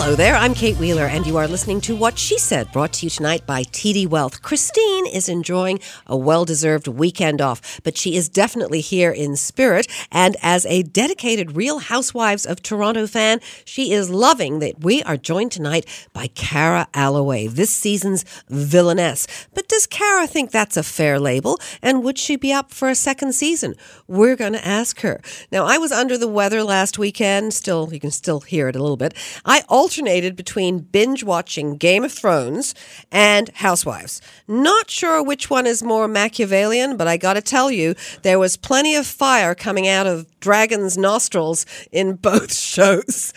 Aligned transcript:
Hello 0.00 0.14
there, 0.14 0.36
I'm 0.36 0.54
Kate 0.54 0.76
Wheeler, 0.76 1.06
and 1.06 1.26
you 1.26 1.38
are 1.38 1.48
listening 1.48 1.80
to 1.80 1.96
What 1.96 2.20
She 2.20 2.38
Said, 2.38 2.70
brought 2.70 2.92
to 2.94 3.06
you 3.06 3.10
tonight 3.10 3.44
by 3.46 3.64
TD 3.64 4.06
Wealth. 4.06 4.42
Christine 4.42 5.08
is 5.08 5.28
enjoying 5.28 5.80
a 6.06 6.16
well 6.16 6.44
deserved 6.44 6.86
weekend 6.86 7.40
off, 7.40 7.80
but 7.82 7.98
she 7.98 8.14
is 8.14 8.28
definitely 8.28 8.80
here 8.80 9.10
in 9.10 9.34
spirit. 9.34 9.88
And 10.12 10.36
as 10.40 10.64
a 10.66 10.84
dedicated 10.84 11.56
Real 11.56 11.80
Housewives 11.80 12.46
of 12.46 12.62
Toronto 12.62 13.08
fan, 13.08 13.40
she 13.64 13.92
is 13.92 14.08
loving 14.08 14.60
that 14.60 14.84
we 14.84 15.02
are 15.02 15.16
joined 15.16 15.50
tonight 15.50 15.84
by 16.12 16.28
Kara 16.28 16.86
Alloway, 16.94 17.48
this 17.48 17.70
season's 17.70 18.24
villainess. 18.48 19.26
But 19.52 19.66
does 19.66 19.88
Kara 19.88 20.28
think 20.28 20.52
that's 20.52 20.76
a 20.76 20.84
fair 20.84 21.18
label? 21.18 21.58
And 21.82 22.04
would 22.04 22.20
she 22.20 22.36
be 22.36 22.52
up 22.52 22.70
for 22.72 22.88
a 22.88 22.94
second 22.94 23.32
season? 23.32 23.74
We're 24.06 24.36
going 24.36 24.52
to 24.52 24.66
ask 24.66 25.00
her. 25.00 25.20
Now, 25.50 25.66
I 25.66 25.76
was 25.78 25.90
under 25.90 26.16
the 26.16 26.28
weather 26.28 26.62
last 26.62 26.98
weekend. 26.98 27.52
Still, 27.52 27.92
you 27.92 27.98
can 27.98 28.12
still 28.12 28.40
hear 28.40 28.68
it 28.68 28.76
a 28.76 28.80
little 28.80 28.96
bit. 28.96 29.12
I 29.44 29.64
alternated 29.88 30.36
between 30.36 30.80
binge 30.80 31.24
watching 31.24 31.74
Game 31.74 32.04
of 32.04 32.12
Thrones 32.12 32.74
and 33.10 33.48
Housewives. 33.54 34.20
Not 34.46 34.90
sure 34.90 35.22
which 35.22 35.48
one 35.48 35.66
is 35.66 35.82
more 35.82 36.06
Machiavellian, 36.06 36.98
but 36.98 37.08
I 37.08 37.16
got 37.16 37.34
to 37.34 37.40
tell 37.40 37.70
you, 37.70 37.94
there 38.20 38.38
was 38.38 38.58
plenty 38.58 38.94
of 38.94 39.06
fire 39.06 39.54
coming 39.54 39.88
out 39.88 40.06
of 40.06 40.26
Dragon's 40.40 40.96
nostrils 40.96 41.66
in 41.92 42.14
both 42.28 42.54
shows. 42.54 43.32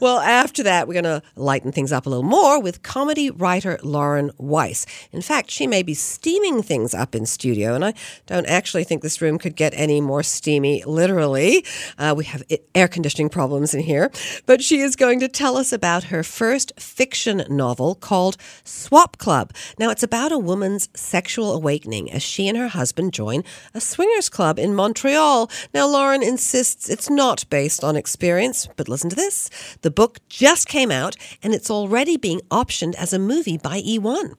Well, 0.00 0.18
after 0.18 0.62
that, 0.62 0.88
we're 0.88 1.00
going 1.00 1.04
to 1.04 1.22
lighten 1.36 1.72
things 1.72 1.92
up 1.92 2.06
a 2.06 2.08
little 2.08 2.24
more 2.24 2.60
with 2.60 2.82
comedy 2.82 3.30
writer 3.30 3.78
Lauren 3.82 4.30
Wise. 4.38 4.86
In 5.12 5.22
fact, 5.22 5.50
she 5.50 5.66
may 5.66 5.82
be 5.82 5.94
steaming 5.94 6.62
things 6.62 6.94
up 6.94 7.14
in 7.14 7.26
studio, 7.26 7.74
and 7.74 7.84
I 7.84 7.94
don't 8.26 8.46
actually 8.46 8.84
think 8.84 9.02
this 9.02 9.20
room 9.20 9.38
could 9.38 9.56
get 9.56 9.72
any 9.74 10.00
more 10.00 10.22
steamy, 10.22 10.82
literally. 10.84 11.64
Uh, 11.98 12.14
we 12.16 12.24
have 12.24 12.42
air 12.74 12.88
conditioning 12.88 13.28
problems 13.28 13.74
in 13.74 13.80
here, 13.80 14.10
but 14.46 14.62
she 14.62 14.80
is 14.80 14.96
going 14.96 15.20
to 15.20 15.28
tell 15.28 15.56
us 15.56 15.72
about 15.72 16.04
her 16.04 16.22
first 16.22 16.72
fiction 16.78 17.44
novel 17.48 17.94
called 17.94 18.36
Swap 18.64 19.18
Club. 19.18 19.52
Now, 19.78 19.90
it's 19.90 20.02
about 20.02 20.32
a 20.32 20.38
woman's 20.38 20.88
sexual 20.94 21.52
awakening 21.52 22.10
as 22.10 22.22
she 22.22 22.48
and 22.48 22.58
her 22.58 22.68
husband 22.68 23.12
join 23.12 23.44
a 23.74 23.80
swingers 23.80 24.28
club 24.28 24.58
in 24.58 24.74
Montreal. 24.74 25.50
Now, 25.74 25.86
Lauren 25.86 26.22
insists 26.32 26.88
it's 26.88 27.10
not 27.10 27.44
based 27.50 27.84
on 27.84 27.94
experience, 27.94 28.66
but 28.76 28.88
listen 28.88 29.10
to 29.10 29.16
this. 29.16 29.50
The 29.82 29.90
book 29.90 30.18
just 30.30 30.66
came 30.66 30.90
out 30.90 31.14
and 31.42 31.52
it's 31.52 31.70
already 31.70 32.16
being 32.16 32.40
optioned 32.50 32.94
as 32.94 33.12
a 33.12 33.18
movie 33.18 33.58
by 33.58 33.82
E1. 33.82 34.32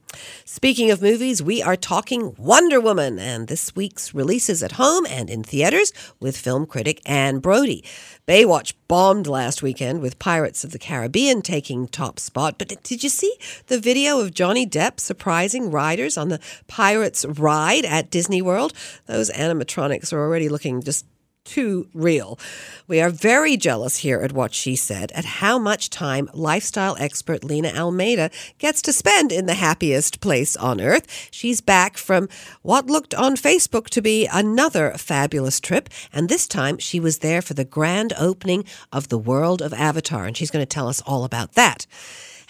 Speaking 0.43 0.89
of 0.89 1.03
movies, 1.03 1.43
we 1.43 1.61
are 1.61 1.75
talking 1.75 2.33
Wonder 2.39 2.81
Woman 2.81 3.19
and 3.19 3.47
this 3.47 3.75
week's 3.75 4.11
releases 4.11 4.63
at 4.63 4.73
home 4.73 5.05
and 5.07 5.29
in 5.29 5.43
theaters 5.43 5.93
with 6.19 6.35
film 6.35 6.65
critic 6.65 6.99
Anne 7.05 7.37
Brodie. 7.37 7.83
Baywatch 8.27 8.73
bombed 8.87 9.27
last 9.27 9.61
weekend 9.61 10.01
with 10.01 10.17
Pirates 10.17 10.63
of 10.63 10.71
the 10.71 10.79
Caribbean 10.79 11.43
taking 11.43 11.87
top 11.87 12.19
spot. 12.19 12.57
But 12.57 12.69
did 12.83 13.03
you 13.03 13.09
see 13.09 13.35
the 13.67 13.79
video 13.79 14.19
of 14.19 14.33
Johnny 14.33 14.65
Depp 14.65 14.99
surprising 14.99 15.69
riders 15.69 16.17
on 16.17 16.29
the 16.29 16.39
Pirates 16.67 17.23
ride 17.25 17.85
at 17.85 18.09
Disney 18.09 18.41
World? 18.41 18.73
Those 19.05 19.29
animatronics 19.29 20.11
are 20.11 20.19
already 20.19 20.49
looking 20.49 20.81
just 20.81 21.05
too 21.43 21.87
real. 21.93 22.39
We 22.87 23.01
are 23.01 23.09
very 23.09 23.57
jealous 23.57 23.97
here 23.97 24.21
at 24.21 24.31
What 24.31 24.53
She 24.53 24.75
Said 24.75 25.11
at 25.13 25.25
how 25.25 25.57
much 25.59 25.89
time 25.89 26.29
lifestyle 26.33 26.95
expert 26.99 27.43
Lena 27.43 27.69
Almeida 27.69 28.29
gets 28.57 28.81
to 28.83 28.93
spend 28.93 29.31
in 29.31 29.45
the 29.45 29.55
happiest 29.55 30.21
place 30.21 30.55
on 30.55 30.81
earth. 30.81 31.29
She's 31.31 31.61
back 31.61 31.97
from 31.97 32.29
what 32.61 32.87
looked 32.87 33.13
on 33.13 33.35
Facebook 33.35 33.89
to 33.89 34.01
be 34.01 34.27
another 34.27 34.93
fabulous 34.93 35.59
trip, 35.59 35.89
and 36.11 36.29
this 36.29 36.47
time 36.47 36.77
she 36.77 36.99
was 36.99 37.19
there 37.19 37.41
for 37.41 37.53
the 37.53 37.65
grand 37.65 38.13
opening 38.17 38.65
of 38.91 39.09
the 39.09 39.17
world 39.17 39.61
of 39.61 39.73
Avatar, 39.73 40.25
and 40.25 40.35
she's 40.35 40.51
going 40.51 40.65
to 40.65 40.73
tell 40.73 40.87
us 40.87 41.01
all 41.05 41.23
about 41.23 41.53
that. 41.53 41.85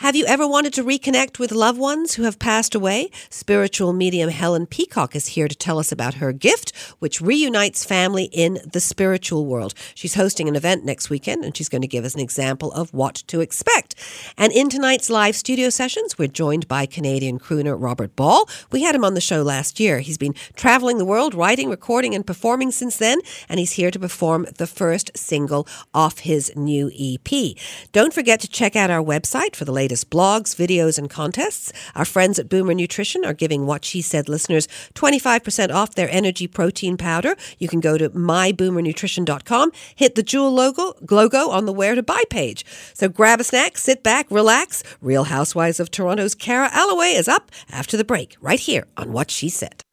Have 0.04 0.18
you 0.18 0.26
ever 0.26 0.46
wanted 0.46 0.74
to 0.74 0.84
reconnect 0.84 1.40
with 1.40 1.54
loved 1.54 1.80
ones 1.80 2.16
who 2.16 2.24
have 2.24 2.38
passed 2.38 2.76
away? 2.76 3.10
Spiritual 3.30 3.94
medium 3.94 4.30
Helen 4.30 4.66
Peacock 4.66 5.16
is 5.16 5.28
here 5.28 5.48
to 5.48 5.56
tell 5.56 5.80
us 5.80 5.94
about 5.94 6.16
her 6.16 6.34
gift, 6.34 6.76
which 7.00 7.22
reunites 7.22 7.86
family 7.86 8.26
in 8.34 8.60
the 8.70 8.82
spiritual 8.82 9.46
world. 9.46 9.74
She's 9.96 10.16
hosting 10.16 10.50
an 10.50 10.58
event 10.58 10.84
next 10.84 11.10
weekend, 11.10 11.46
and 11.46 11.56
she's 11.56 11.70
going 11.70 11.84
to 11.84 11.88
give 11.88 12.04
us 12.04 12.16
an 12.16 12.20
example 12.20 12.70
of 12.74 12.94
what 12.94 13.16
to 13.28 13.40
expect. 13.40 13.96
And 14.38 14.52
in 14.52 14.68
tonight's 14.68 15.10
live 15.10 15.38
studio 15.38 15.70
sessions, 15.70 16.18
we're 16.18 16.28
joined 16.28 16.68
by 16.68 16.86
Canadian 16.86 17.40
crooner 17.40 17.82
Robert 17.82 18.14
Ball. 18.18 18.50
We 18.72 18.84
had 18.84 18.96
him 18.96 19.06
on 19.06 19.14
the 19.14 19.22
show 19.22 19.42
last 19.42 19.80
year. 19.80 20.02
He's 20.02 20.18
been 20.18 20.36
traveling 20.58 20.98
the 20.98 21.06
world, 21.06 21.34
writing, 21.34 21.70
recording, 21.70 22.14
and 22.14 22.28
performing 22.28 22.72
since 22.72 22.98
then, 22.98 23.20
and 23.48 23.58
he's 23.58 23.72
here 23.72 23.90
to 23.90 24.00
perform 24.00 24.48
the 24.58 24.68
first 24.68 25.12
single 25.16 25.66
off 25.94 26.20
his 26.20 26.52
new 26.58 26.92
EP. 26.94 27.56
Don't 27.94 28.14
forget 28.14 28.42
to 28.42 28.50
check 28.50 28.76
out 28.76 28.92
our 28.92 29.02
website 29.02 29.56
for 29.56 29.64
the 29.64 29.72
latest 29.72 29.93
latest 29.94 30.10
blogs, 30.10 30.56
videos, 30.56 30.98
and 30.98 31.08
contests. 31.08 31.72
Our 31.94 32.06
friends 32.06 32.40
at 32.40 32.50
Boomer 32.50 32.74
Nutrition 32.74 33.24
are 33.24 33.34
giving 33.34 33.68
What 33.68 33.86
She 33.86 34.02
Said 34.02 34.28
listeners 34.28 34.68
25% 34.96 35.72
off 35.72 35.94
their 35.94 36.10
energy 36.10 36.48
protein 36.48 36.98
powder. 36.98 37.36
You 37.60 37.68
can 37.68 37.80
go 37.80 37.96
to 38.00 38.10
myboomernutrition.com, 38.10 39.72
hit 39.96 40.16
the 40.16 40.24
jewel 40.24 40.52
logo, 40.52 40.96
logo 41.12 41.52
on 41.52 41.68
the 41.68 41.74
where 41.74 41.94
to 41.94 42.02
buy 42.02 42.24
page. 42.32 42.66
So 42.96 43.08
grab 43.08 43.40
a 43.40 43.44
snack, 43.44 43.78
sit 43.78 44.02
back, 44.02 44.26
relax. 44.32 44.82
Real 45.00 45.26
Housewives 45.26 45.80
of 45.80 45.92
Toronto's 45.92 46.34
Kara 46.34 46.70
Alloway 46.72 47.12
is 47.12 47.28
up 47.28 47.52
after 47.70 47.96
the 47.96 48.04
break, 48.04 48.36
right 48.42 48.60
here 48.60 48.88
on 48.98 49.14
What 49.14 49.30
She 49.30 49.48
Said. 49.48 49.84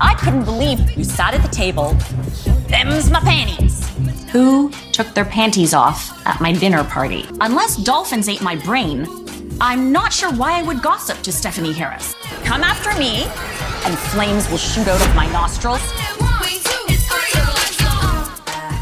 I 0.00 0.14
couldn't 0.14 0.44
believe 0.44 0.96
you 0.96 1.04
sat 1.04 1.34
at 1.34 1.42
the 1.42 1.48
table. 1.48 1.94
Them's 2.68 3.10
my 3.10 3.20
panties. 3.20 3.88
Who 4.30 4.70
took 4.92 5.12
their 5.14 5.24
panties 5.24 5.74
off 5.74 6.24
at 6.26 6.40
my 6.40 6.52
dinner 6.52 6.84
party? 6.84 7.26
Unless 7.40 7.78
dolphins 7.78 8.28
ate 8.28 8.42
my 8.42 8.56
brain, 8.56 9.06
I'm 9.60 9.90
not 9.90 10.12
sure 10.12 10.32
why 10.32 10.58
I 10.58 10.62
would 10.62 10.82
gossip 10.82 11.20
to 11.22 11.32
Stephanie 11.32 11.72
Harris. 11.72 12.14
Come 12.44 12.62
after 12.62 12.96
me, 12.98 13.24
and 13.84 13.98
flames 13.98 14.48
will 14.50 14.58
shoot 14.58 14.86
out 14.86 15.00
of 15.00 15.16
my 15.16 15.26
nostrils. 15.32 15.82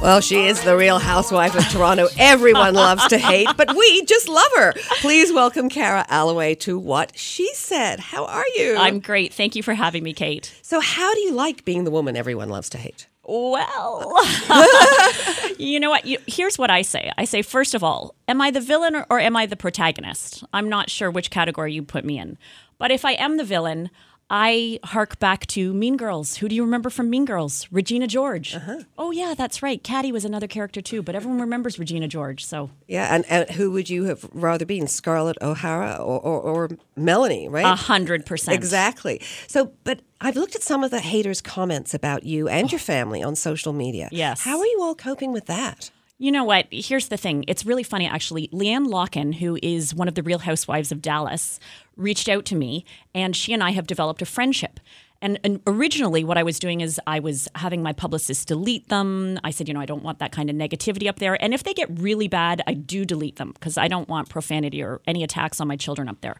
Well, 0.06 0.20
she 0.20 0.46
is 0.46 0.62
the 0.62 0.76
real 0.76 1.00
housewife 1.00 1.56
of 1.56 1.68
Toronto. 1.68 2.06
Everyone 2.16 2.74
loves 2.74 3.04
to 3.08 3.18
hate, 3.18 3.48
but 3.56 3.74
we 3.74 4.04
just 4.04 4.28
love 4.28 4.52
her. 4.54 4.72
Please 5.00 5.32
welcome 5.32 5.68
Kara 5.68 6.06
Alloway 6.08 6.54
to 6.60 6.78
What 6.78 7.18
She 7.18 7.52
Said. 7.54 7.98
How 7.98 8.24
are 8.24 8.44
you? 8.54 8.76
I'm 8.76 9.00
great. 9.00 9.34
Thank 9.34 9.56
you 9.56 9.64
for 9.64 9.74
having 9.74 10.04
me, 10.04 10.12
Kate. 10.12 10.54
So, 10.62 10.78
how 10.78 11.12
do 11.12 11.18
you 11.22 11.32
like 11.32 11.64
being 11.64 11.82
the 11.82 11.90
woman 11.90 12.16
everyone 12.16 12.50
loves 12.50 12.68
to 12.68 12.78
hate? 12.78 13.08
Well, 13.24 14.24
you 15.58 15.80
know 15.80 15.90
what? 15.90 16.06
You, 16.06 16.18
here's 16.28 16.56
what 16.56 16.70
I 16.70 16.82
say. 16.82 17.10
I 17.18 17.24
say, 17.24 17.42
first 17.42 17.74
of 17.74 17.82
all, 17.82 18.14
am 18.28 18.40
I 18.40 18.52
the 18.52 18.60
villain 18.60 18.94
or, 18.94 19.06
or 19.10 19.18
am 19.18 19.34
I 19.34 19.46
the 19.46 19.56
protagonist? 19.56 20.44
I'm 20.52 20.68
not 20.68 20.88
sure 20.88 21.10
which 21.10 21.30
category 21.32 21.72
you 21.72 21.82
put 21.82 22.04
me 22.04 22.16
in. 22.16 22.38
But 22.78 22.92
if 22.92 23.04
I 23.04 23.14
am 23.14 23.38
the 23.38 23.44
villain, 23.44 23.90
I 24.28 24.80
hark 24.82 25.20
back 25.20 25.46
to 25.48 25.72
Mean 25.72 25.96
Girls. 25.96 26.38
Who 26.38 26.48
do 26.48 26.56
you 26.56 26.64
remember 26.64 26.90
from 26.90 27.08
Mean 27.08 27.24
Girls? 27.24 27.68
Regina 27.70 28.08
George. 28.08 28.56
Uh-huh. 28.56 28.80
Oh 28.98 29.12
yeah, 29.12 29.34
that's 29.36 29.62
right. 29.62 29.80
Cady 29.82 30.10
was 30.10 30.24
another 30.24 30.48
character 30.48 30.80
too, 30.80 31.00
but 31.00 31.14
everyone 31.14 31.40
remembers 31.40 31.78
Regina 31.78 32.08
George. 32.08 32.44
So 32.44 32.70
yeah, 32.88 33.14
and, 33.14 33.24
and 33.28 33.48
who 33.50 33.70
would 33.70 33.88
you 33.88 34.04
have 34.04 34.28
rather 34.32 34.66
been, 34.66 34.88
Scarlett 34.88 35.36
O'Hara 35.40 35.94
or, 35.96 36.18
or, 36.20 36.40
or 36.40 36.70
Melanie? 36.96 37.48
Right, 37.48 37.64
a 37.64 37.76
hundred 37.76 38.26
percent, 38.26 38.56
exactly. 38.56 39.20
So, 39.46 39.72
but 39.84 40.00
I've 40.20 40.36
looked 40.36 40.56
at 40.56 40.62
some 40.62 40.82
of 40.82 40.90
the 40.90 41.00
haters' 41.00 41.40
comments 41.40 41.94
about 41.94 42.24
you 42.24 42.48
and 42.48 42.72
your 42.72 42.80
family 42.80 43.22
on 43.22 43.36
social 43.36 43.72
media. 43.72 44.08
Yes, 44.10 44.42
how 44.42 44.58
are 44.58 44.66
you 44.66 44.80
all 44.82 44.96
coping 44.96 45.30
with 45.32 45.46
that? 45.46 45.92
You 46.18 46.32
know 46.32 46.44
what? 46.44 46.66
Here's 46.70 47.08
the 47.08 47.18
thing. 47.18 47.44
It's 47.46 47.66
really 47.66 47.82
funny, 47.82 48.06
actually. 48.06 48.48
LeeAnne 48.48 48.86
Locken, 48.86 49.34
who 49.34 49.58
is 49.62 49.94
one 49.94 50.08
of 50.08 50.14
the 50.14 50.22
Real 50.22 50.38
Housewives 50.38 50.90
of 50.90 51.02
Dallas, 51.02 51.60
reached 51.94 52.28
out 52.28 52.46
to 52.46 52.56
me, 52.56 52.86
and 53.14 53.36
she 53.36 53.52
and 53.52 53.62
I 53.62 53.72
have 53.72 53.86
developed 53.86 54.22
a 54.22 54.26
friendship. 54.26 54.80
And, 55.22 55.38
and, 55.44 55.60
originally, 55.66 56.24
what 56.24 56.36
I 56.36 56.42
was 56.42 56.58
doing 56.58 56.82
is 56.82 57.00
I 57.06 57.20
was 57.20 57.48
having 57.54 57.82
my 57.82 57.92
publicist 57.92 58.48
delete 58.48 58.88
them. 58.88 59.38
I 59.44 59.50
said, 59.50 59.66
you 59.66 59.74
know, 59.74 59.80
I 59.80 59.86
don't 59.86 60.02
want 60.02 60.18
that 60.18 60.30
kind 60.30 60.50
of 60.50 60.56
negativity 60.56 61.08
up 61.08 61.18
there. 61.18 61.42
And 61.42 61.54
if 61.54 61.64
they 61.64 61.72
get 61.72 61.88
really 62.00 62.28
bad, 62.28 62.62
I 62.66 62.74
do 62.74 63.04
delete 63.04 63.36
them 63.36 63.52
because 63.52 63.78
I 63.78 63.88
don't 63.88 64.08
want 64.08 64.28
profanity 64.28 64.82
or 64.82 65.00
any 65.06 65.22
attacks 65.22 65.60
on 65.60 65.68
my 65.68 65.76
children 65.76 66.08
up 66.08 66.20
there. 66.20 66.36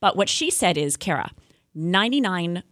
But 0.00 0.16
what 0.16 0.28
she 0.30 0.50
said 0.50 0.78
is, 0.78 0.96
Kara, 0.96 1.32
99% 1.76 2.62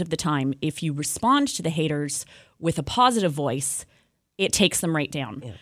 of 0.00 0.10
the 0.10 0.16
time, 0.16 0.54
if 0.60 0.82
you 0.82 0.92
respond 0.92 1.48
to 1.48 1.62
the 1.62 1.70
haters 1.70 2.26
with 2.58 2.78
a 2.78 2.82
positive 2.82 3.32
voice, 3.32 3.86
it 4.36 4.52
takes 4.52 4.80
them 4.80 4.94
right 4.94 5.10
down. 5.10 5.42
Yeah. 5.44 5.52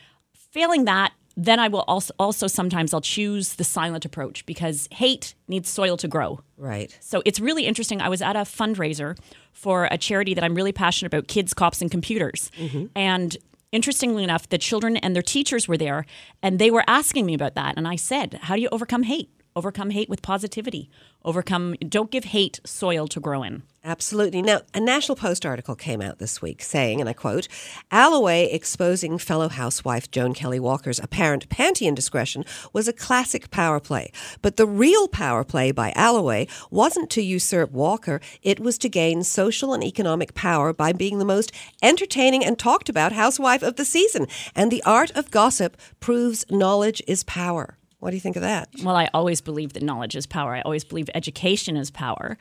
Failing 0.56 0.86
that, 0.86 1.12
then 1.36 1.60
I 1.60 1.68
will 1.68 1.84
also 1.86 2.14
also 2.18 2.46
sometimes 2.46 2.94
I'll 2.94 3.02
choose 3.02 3.56
the 3.56 3.62
silent 3.64 4.06
approach 4.06 4.46
because 4.46 4.88
hate 4.90 5.34
needs 5.48 5.68
soil 5.68 5.98
to 5.98 6.08
grow. 6.08 6.40
Right. 6.56 6.96
So 7.02 7.22
it's 7.26 7.38
really 7.38 7.66
interesting. 7.66 8.00
I 8.00 8.08
was 8.08 8.22
at 8.22 8.36
a 8.36 8.40
fundraiser 8.40 9.18
for 9.52 9.86
a 9.90 9.98
charity 9.98 10.32
that 10.32 10.42
I'm 10.42 10.54
really 10.54 10.72
passionate 10.72 11.12
about, 11.12 11.28
Kids, 11.28 11.52
Cops, 11.52 11.82
and 11.82 11.90
Computers, 11.90 12.50
mm-hmm. 12.58 12.86
and 12.96 13.36
interestingly 13.70 14.24
enough, 14.24 14.48
the 14.48 14.56
children 14.56 14.96
and 14.96 15.14
their 15.14 15.22
teachers 15.22 15.68
were 15.68 15.76
there, 15.76 16.06
and 16.42 16.58
they 16.58 16.70
were 16.70 16.84
asking 16.86 17.26
me 17.26 17.34
about 17.34 17.54
that, 17.54 17.74
and 17.76 17.86
I 17.86 17.96
said, 17.96 18.38
"How 18.44 18.56
do 18.56 18.62
you 18.62 18.70
overcome 18.72 19.02
hate?" 19.02 19.28
Overcome 19.56 19.88
hate 19.88 20.10
with 20.10 20.20
positivity. 20.20 20.90
Overcome, 21.24 21.76
don't 21.88 22.10
give 22.10 22.24
hate 22.24 22.60
soil 22.66 23.08
to 23.08 23.18
grow 23.18 23.42
in. 23.42 23.62
Absolutely. 23.82 24.42
Now, 24.42 24.60
a 24.74 24.80
National 24.80 25.16
Post 25.16 25.46
article 25.46 25.74
came 25.74 26.02
out 26.02 26.18
this 26.18 26.42
week 26.42 26.62
saying, 26.62 27.00
and 27.00 27.08
I 27.08 27.14
quote, 27.14 27.48
Alloway 27.90 28.52
exposing 28.52 29.16
fellow 29.16 29.48
housewife 29.48 30.10
Joan 30.10 30.34
Kelley 30.34 30.60
Walker's 30.60 30.98
apparent 30.98 31.48
panty 31.48 31.86
indiscretion 31.86 32.44
was 32.74 32.86
a 32.86 32.92
classic 32.92 33.50
power 33.50 33.80
play. 33.80 34.12
But 34.42 34.58
the 34.58 34.66
real 34.66 35.08
power 35.08 35.42
play 35.42 35.72
by 35.72 35.94
Alloway 35.96 36.48
wasn't 36.70 37.08
to 37.12 37.22
usurp 37.22 37.70
Walker, 37.70 38.20
it 38.42 38.60
was 38.60 38.76
to 38.78 38.90
gain 38.90 39.22
social 39.22 39.72
and 39.72 39.82
economic 39.82 40.34
power 40.34 40.74
by 40.74 40.92
being 40.92 41.18
the 41.18 41.24
most 41.24 41.50
entertaining 41.82 42.44
and 42.44 42.58
talked 42.58 42.90
about 42.90 43.12
housewife 43.12 43.62
of 43.62 43.76
the 43.76 43.86
season. 43.86 44.26
And 44.54 44.70
the 44.70 44.82
art 44.82 45.12
of 45.12 45.30
gossip 45.30 45.78
proves 45.98 46.44
knowledge 46.50 47.02
is 47.06 47.24
power. 47.24 47.78
What 47.98 48.10
do 48.10 48.16
you 48.16 48.20
think 48.20 48.36
of 48.36 48.42
that? 48.42 48.68
Well, 48.82 48.96
I 48.96 49.08
always 49.14 49.40
believe 49.40 49.72
that 49.72 49.82
knowledge 49.82 50.16
is 50.16 50.26
power. 50.26 50.54
I 50.54 50.60
always 50.62 50.84
believe 50.84 51.08
education 51.14 51.76
is 51.76 51.90
power. 51.90 52.36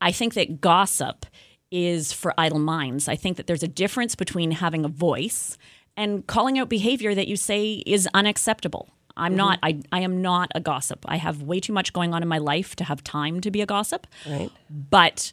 I 0.00 0.12
think 0.12 0.34
that 0.34 0.60
gossip 0.60 1.26
is 1.70 2.12
for 2.12 2.34
idle 2.38 2.58
minds. 2.58 3.08
I 3.08 3.16
think 3.16 3.36
that 3.36 3.46
there's 3.46 3.62
a 3.62 3.68
difference 3.68 4.14
between 4.14 4.50
having 4.52 4.84
a 4.84 4.88
voice 4.88 5.56
and 5.96 6.26
calling 6.26 6.58
out 6.58 6.68
behavior 6.68 7.14
that 7.14 7.28
you 7.28 7.36
say 7.36 7.82
is 7.86 8.08
unacceptable. 8.14 8.88
I'm 9.16 9.32
mm-hmm. 9.32 9.38
not 9.38 9.58
I, 9.62 9.80
I 9.92 10.00
am 10.00 10.20
not 10.20 10.50
a 10.54 10.60
gossip. 10.60 11.04
I 11.08 11.16
have 11.16 11.42
way 11.42 11.60
too 11.60 11.72
much 11.72 11.92
going 11.92 12.12
on 12.12 12.22
in 12.22 12.28
my 12.28 12.38
life 12.38 12.76
to 12.76 12.84
have 12.84 13.02
time 13.02 13.40
to 13.40 13.50
be 13.50 13.62
a 13.62 13.66
gossip. 13.66 14.06
Right. 14.28 14.50
But 14.68 15.32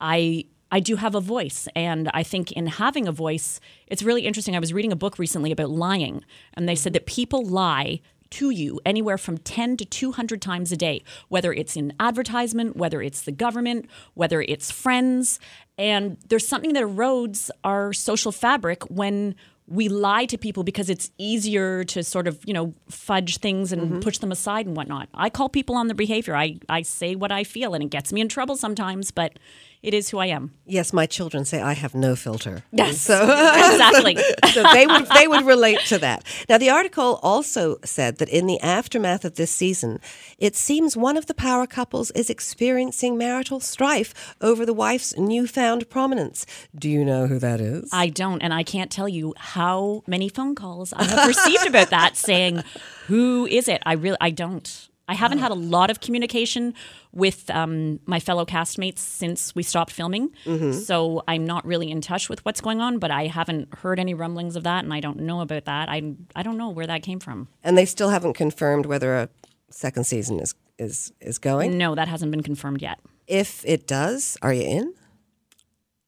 I 0.00 0.46
I 0.72 0.80
do 0.80 0.96
have 0.96 1.14
a 1.14 1.20
voice. 1.20 1.68
And 1.74 2.10
I 2.14 2.22
think 2.22 2.52
in 2.52 2.66
having 2.66 3.08
a 3.08 3.12
voice, 3.12 3.60
it's 3.86 4.02
really 4.02 4.22
interesting. 4.22 4.54
I 4.56 4.60
was 4.60 4.72
reading 4.72 4.92
a 4.92 4.96
book 4.96 5.18
recently 5.18 5.50
about 5.52 5.70
lying, 5.70 6.24
and 6.54 6.68
they 6.68 6.76
said 6.76 6.92
that 6.92 7.06
people 7.06 7.44
lie 7.44 8.00
to 8.30 8.50
you 8.50 8.80
anywhere 8.84 9.18
from 9.18 9.38
10 9.38 9.76
to 9.78 9.84
200 9.84 10.40
times 10.40 10.72
a 10.72 10.76
day, 10.76 11.02
whether 11.28 11.52
it's 11.52 11.76
in 11.76 11.92
advertisement, 12.00 12.76
whether 12.76 13.02
it's 13.02 13.22
the 13.22 13.32
government, 13.32 13.88
whether 14.14 14.40
it's 14.42 14.70
friends. 14.70 15.40
And 15.76 16.16
there's 16.28 16.46
something 16.46 16.72
that 16.74 16.82
erodes 16.82 17.50
our 17.64 17.92
social 17.92 18.32
fabric 18.32 18.84
when 18.84 19.34
we 19.66 19.88
lie 19.88 20.26
to 20.26 20.36
people 20.36 20.64
because 20.64 20.90
it's 20.90 21.10
easier 21.16 21.84
to 21.84 22.02
sort 22.02 22.26
of, 22.26 22.40
you 22.44 22.52
know, 22.52 22.74
fudge 22.88 23.38
things 23.38 23.70
and 23.72 23.82
mm-hmm. 23.82 24.00
push 24.00 24.18
them 24.18 24.32
aside 24.32 24.66
and 24.66 24.76
whatnot. 24.76 25.08
I 25.14 25.30
call 25.30 25.48
people 25.48 25.76
on 25.76 25.86
their 25.86 25.94
behavior. 25.94 26.36
I, 26.36 26.58
I 26.68 26.82
say 26.82 27.14
what 27.14 27.30
I 27.30 27.44
feel 27.44 27.72
and 27.72 27.84
it 27.84 27.90
gets 27.90 28.12
me 28.12 28.20
in 28.20 28.28
trouble 28.28 28.56
sometimes, 28.56 29.12
but 29.12 29.38
it 29.82 29.94
is 29.94 30.10
who 30.10 30.18
I 30.18 30.26
am. 30.26 30.52
Yes, 30.66 30.92
my 30.92 31.06
children 31.06 31.44
say 31.44 31.60
I 31.62 31.72
have 31.72 31.94
no 31.94 32.14
filter. 32.14 32.64
Yes, 32.70 33.00
so 33.00 33.14
exactly. 33.24 34.16
so 34.52 34.62
they 34.72 34.86
would 34.86 35.06
they 35.14 35.26
would 35.26 35.46
relate 35.46 35.80
to 35.86 35.98
that. 35.98 36.24
Now, 36.48 36.58
the 36.58 36.70
article 36.70 37.18
also 37.22 37.78
said 37.84 38.18
that 38.18 38.28
in 38.28 38.46
the 38.46 38.60
aftermath 38.60 39.24
of 39.24 39.36
this 39.36 39.50
season, 39.50 39.98
it 40.38 40.54
seems 40.54 40.96
one 40.96 41.16
of 41.16 41.26
the 41.26 41.34
power 41.34 41.66
couples 41.66 42.10
is 42.12 42.28
experiencing 42.28 43.16
marital 43.16 43.60
strife 43.60 44.34
over 44.40 44.66
the 44.66 44.74
wife's 44.74 45.16
newfound 45.16 45.88
prominence. 45.88 46.44
Do 46.74 46.90
you 46.90 47.04
know 47.04 47.26
who 47.26 47.38
that 47.38 47.60
is? 47.60 47.88
I 47.92 48.08
don't, 48.08 48.42
and 48.42 48.52
I 48.52 48.62
can't 48.62 48.90
tell 48.90 49.08
you 49.08 49.34
how 49.38 50.02
many 50.06 50.28
phone 50.28 50.54
calls 50.54 50.92
I 50.92 51.04
have 51.04 51.26
received 51.26 51.66
about 51.66 51.90
that, 51.90 52.16
saying, 52.16 52.62
"Who 53.06 53.46
is 53.46 53.66
it?" 53.66 53.82
I 53.86 53.94
really, 53.94 54.18
I 54.20 54.30
don't. 54.30 54.89
I 55.10 55.14
haven't 55.14 55.38
had 55.38 55.50
a 55.50 55.56
lot 55.56 55.90
of 55.90 55.98
communication 55.98 56.72
with 57.10 57.50
um, 57.50 57.98
my 58.06 58.20
fellow 58.20 58.46
castmates 58.46 58.98
since 58.98 59.52
we 59.56 59.64
stopped 59.64 59.90
filming. 59.90 60.30
Mm-hmm. 60.44 60.70
So 60.70 61.24
I'm 61.26 61.44
not 61.44 61.66
really 61.66 61.90
in 61.90 62.00
touch 62.00 62.28
with 62.28 62.44
what's 62.44 62.60
going 62.60 62.80
on, 62.80 63.00
but 63.00 63.10
I 63.10 63.26
haven't 63.26 63.74
heard 63.78 63.98
any 63.98 64.14
rumblings 64.14 64.54
of 64.54 64.62
that 64.62 64.84
and 64.84 64.94
I 64.94 65.00
don't 65.00 65.18
know 65.18 65.40
about 65.40 65.64
that. 65.64 65.88
I, 65.88 66.14
I 66.36 66.44
don't 66.44 66.56
know 66.56 66.68
where 66.68 66.86
that 66.86 67.02
came 67.02 67.18
from. 67.18 67.48
And 67.64 67.76
they 67.76 67.86
still 67.86 68.10
haven't 68.10 68.34
confirmed 68.34 68.86
whether 68.86 69.16
a 69.16 69.28
second 69.68 70.04
season 70.04 70.38
is, 70.38 70.54
is, 70.78 71.12
is 71.20 71.38
going? 71.38 71.76
No, 71.76 71.96
that 71.96 72.06
hasn't 72.06 72.30
been 72.30 72.44
confirmed 72.44 72.80
yet. 72.80 73.00
If 73.26 73.64
it 73.66 73.88
does, 73.88 74.38
are 74.42 74.52
you 74.52 74.62
in? 74.62 74.94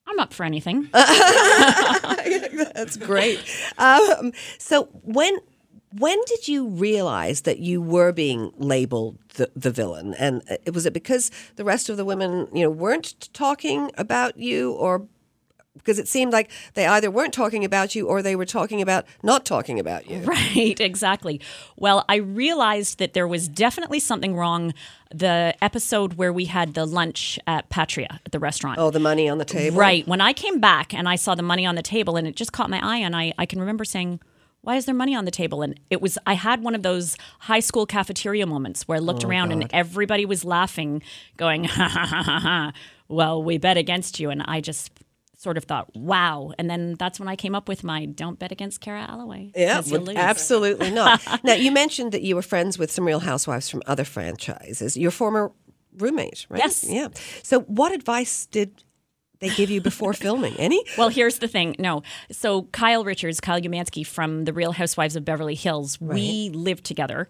I'm 0.07 0.21
up 0.21 0.33
for 0.33 0.45
anything. 0.45 0.83
That's 0.93 2.97
great. 2.97 3.41
Um, 3.79 4.33
so 4.59 4.85
when 5.03 5.39
when 5.99 6.19
did 6.27 6.49
you 6.49 6.69
realize 6.69 7.43
that 7.43 7.59
you 7.59 7.81
were 7.81 8.13
being 8.13 8.53
labeled 8.57 9.19
the, 9.35 9.51
the 9.55 9.71
villain? 9.71 10.15
And 10.15 10.43
uh, 10.51 10.73
was 10.73 10.87
it 10.87 10.93
because 10.93 11.31
the 11.57 11.65
rest 11.65 11.89
of 11.89 11.97
the 11.97 12.05
women, 12.05 12.49
you 12.53 12.63
know, 12.63 12.71
weren't 12.71 13.33
talking 13.33 13.91
about 13.97 14.37
you 14.37 14.73
or 14.73 15.07
because 15.75 15.99
it 15.99 16.07
seemed 16.07 16.33
like 16.33 16.51
they 16.75 16.87
either 16.87 17.11
weren't 17.11 17.33
talking 17.33 17.65
about 17.65 17.95
you 17.95 18.07
or 18.07 18.21
they 18.21 18.37
were 18.37 18.45
talking 18.45 18.83
about 18.83 19.07
not 19.23 19.45
talking 19.45 19.81
about 19.81 20.09
you. 20.09 20.19
Right, 20.19 20.79
exactly. 20.81 21.41
Well, 21.77 22.05
I 22.09 22.17
realized 22.17 22.99
that 22.99 23.15
there 23.15 23.27
was 23.27 23.49
definitely 23.49 24.01
something 24.01 24.37
wrong 24.37 24.75
the 25.11 25.55
episode 25.63 26.15
where 26.15 26.33
we 26.33 26.47
had 26.47 26.75
the 26.75 26.87
lunch 26.87 27.39
at 27.47 27.69
Patria 27.71 28.21
at 28.25 28.33
the 28.33 28.39
restaurant. 28.39 28.79
Oh, 28.79 28.91
the 28.91 29.01
money 29.01 29.29
on 29.29 29.39
the 29.39 29.45
table. 29.45 29.79
Right. 29.79 30.07
When 30.07 30.21
I 30.21 30.33
came 30.33 30.61
back 30.61 30.95
and 30.95 31.09
I 31.09 31.17
saw 31.17 31.35
the 31.35 31.43
money 31.43 31.67
on 31.67 31.75
the 31.75 31.83
table 31.83 32.17
and 32.17 32.27
it 32.27 32.37
just 32.37 32.53
caught 32.53 32.71
my 32.71 32.81
eye 32.83 32.99
and 32.99 33.17
I, 33.17 33.33
I 33.39 33.47
can 33.47 33.61
remember 33.61 33.85
saying, 33.85 34.21
why 34.63 34.77
is 34.77 34.87
there 34.87 34.95
money 34.95 35.15
on 35.15 35.25
the 35.25 35.31
table? 35.31 35.63
And 35.63 35.79
it 35.91 36.01
was, 36.01 36.19
I 36.27 36.35
had 36.35 36.63
one 36.63 36.75
of 36.75 36.83
those 36.83 37.17
high 37.41 37.61
school 37.61 37.85
cafeteria 37.85 38.47
moments 38.47 38.87
where 38.89 38.97
I 38.97 39.01
looked 39.01 39.25
oh, 39.25 39.29
around 39.29 39.51
God. 39.51 39.63
and 39.63 39.71
everybody 39.73 40.25
was 40.25 40.45
laughing, 40.45 41.03
going, 41.37 41.65
ha 41.65 41.89
ha 41.89 42.07
ha 42.07 42.23
ha 42.23 42.39
ha. 42.41 42.73
Well, 43.09 43.43
we 43.43 43.59
bet 43.59 43.77
against 43.77 44.21
you. 44.21 44.31
And 44.31 44.43
I 44.43 44.61
just 44.61 44.93
sort 45.37 45.57
of 45.57 45.65
thought, 45.65 45.95
wow. 45.97 46.53
And 46.59 46.71
then 46.71 46.95
that's 46.95 47.19
when 47.19 47.29
I 47.29 47.35
came 47.35 47.55
up 47.57 47.69
with 47.69 47.83
my 47.83 48.07
don't 48.07 48.39
bet 48.39 48.53
against 48.53 48.81
Kara 48.81 49.05
Alloway. 49.09 49.51
Yeah, 49.57 49.83
absolutely 50.15 50.93
not. 50.93 51.21
now, 51.45 51.55
you 51.55 51.73
mentioned 51.73 52.13
that 52.13 52.23
you 52.23 52.37
were 52.37 52.43
friends 52.43 52.79
with 52.79 52.93
some 52.93 53.05
real 53.05 53.21
housewives 53.21 53.69
from 53.69 53.83
other 53.87 54.05
franchises. 54.05 54.97
Your 54.97 55.11
former 55.11 55.51
roommate, 55.99 56.47
right? 56.49 56.61
Yes. 56.61 56.85
Yeah. 56.89 57.09
So, 57.43 57.61
what 57.63 57.93
advice 57.93 58.47
did 58.47 58.85
they 59.43 59.51
give 59.51 59.71
you 59.71 59.81
before 59.81 60.13
filming? 60.15 60.55
Any? 60.59 60.83
Well, 60.99 61.09
here's 61.09 61.39
the 61.39 61.49
thing. 61.49 61.75
No. 61.79 62.03
So 62.31 62.63
Kyle 62.65 63.03
Richards, 63.03 63.41
Kyle 63.41 63.61
Umansky 63.61 64.07
from 64.07 64.45
The 64.45 64.53
Real 64.53 64.73
Housewives 64.73 65.17
of 65.17 65.25
Beverly 65.25 65.55
Hills, 65.55 65.99
right. 66.01 66.15
we 66.15 66.51
lived 66.51 66.85
together 66.85 67.29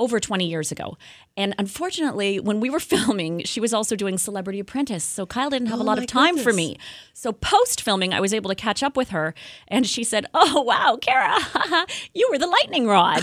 over 0.00 0.18
20 0.18 0.48
years 0.48 0.72
ago. 0.72 0.96
And 1.36 1.54
unfortunately, 1.58 2.40
when 2.40 2.58
we 2.58 2.70
were 2.70 2.80
filming, 2.94 3.44
she 3.44 3.60
was 3.60 3.74
also 3.74 3.94
doing 3.94 4.16
Celebrity 4.16 4.58
Apprentice. 4.58 5.04
So 5.04 5.26
Kyle 5.26 5.50
didn't 5.50 5.68
have 5.68 5.78
oh, 5.78 5.82
a 5.82 5.84
lot 5.84 5.98
of 5.98 6.06
time 6.06 6.36
goodness. 6.36 6.44
for 6.44 6.52
me. 6.54 6.78
So 7.12 7.32
post 7.32 7.82
filming, 7.82 8.14
I 8.14 8.20
was 8.20 8.32
able 8.32 8.48
to 8.48 8.56
catch 8.56 8.82
up 8.82 8.96
with 8.96 9.10
her. 9.10 9.34
And 9.68 9.86
she 9.86 10.02
said, 10.02 10.26
Oh, 10.32 10.62
wow, 10.62 10.98
Kara, 11.00 11.38
you 12.14 12.28
were 12.30 12.38
the 12.38 12.46
lightning 12.46 12.86
rod. 12.86 13.20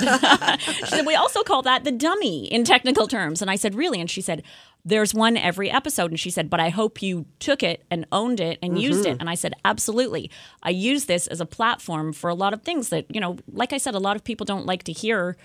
she 0.59 0.85
said, 0.85 1.05
We 1.05 1.15
also 1.15 1.41
call 1.43 1.63
that 1.63 1.83
the 1.83 1.91
dummy 1.91 2.45
in 2.45 2.63
technical 2.63 3.07
terms. 3.07 3.41
And 3.41 3.49
I 3.49 3.55
said, 3.55 3.73
Really? 3.73 3.99
And 3.99 4.09
she 4.09 4.21
said, 4.21 4.43
there's 4.87 5.13
one 5.13 5.35
every 5.35 5.69
episode. 5.69 6.11
And 6.11 6.19
she 6.19 6.29
said, 6.29 6.49
But 6.49 6.61
I 6.61 6.69
hope 6.69 7.01
you 7.01 7.25
took 7.39 7.61
it 7.61 7.83
and 7.91 8.05
owned 8.11 8.39
it 8.39 8.57
and 8.63 8.73
mm-hmm. 8.73 8.81
used 8.81 9.05
it. 9.05 9.11
Mm-hmm. 9.11 9.19
And 9.19 9.29
I 9.29 9.35
said, 9.35 9.53
Absolutely. 9.65 10.31
I 10.63 10.69
use 10.69 11.05
this 11.05 11.27
as 11.27 11.41
a 11.41 11.45
platform 11.45 12.13
for 12.13 12.29
a 12.29 12.33
lot 12.33 12.53
of 12.53 12.61
things 12.61 12.89
that, 12.89 13.05
you 13.13 13.19
know, 13.19 13.37
like 13.51 13.73
I 13.73 13.77
said, 13.77 13.95
a 13.95 13.99
lot 13.99 14.15
of 14.15 14.23
people 14.23 14.45
don't 14.45 14.65
like 14.65 14.83
to 14.83 14.93
hear 14.93 15.35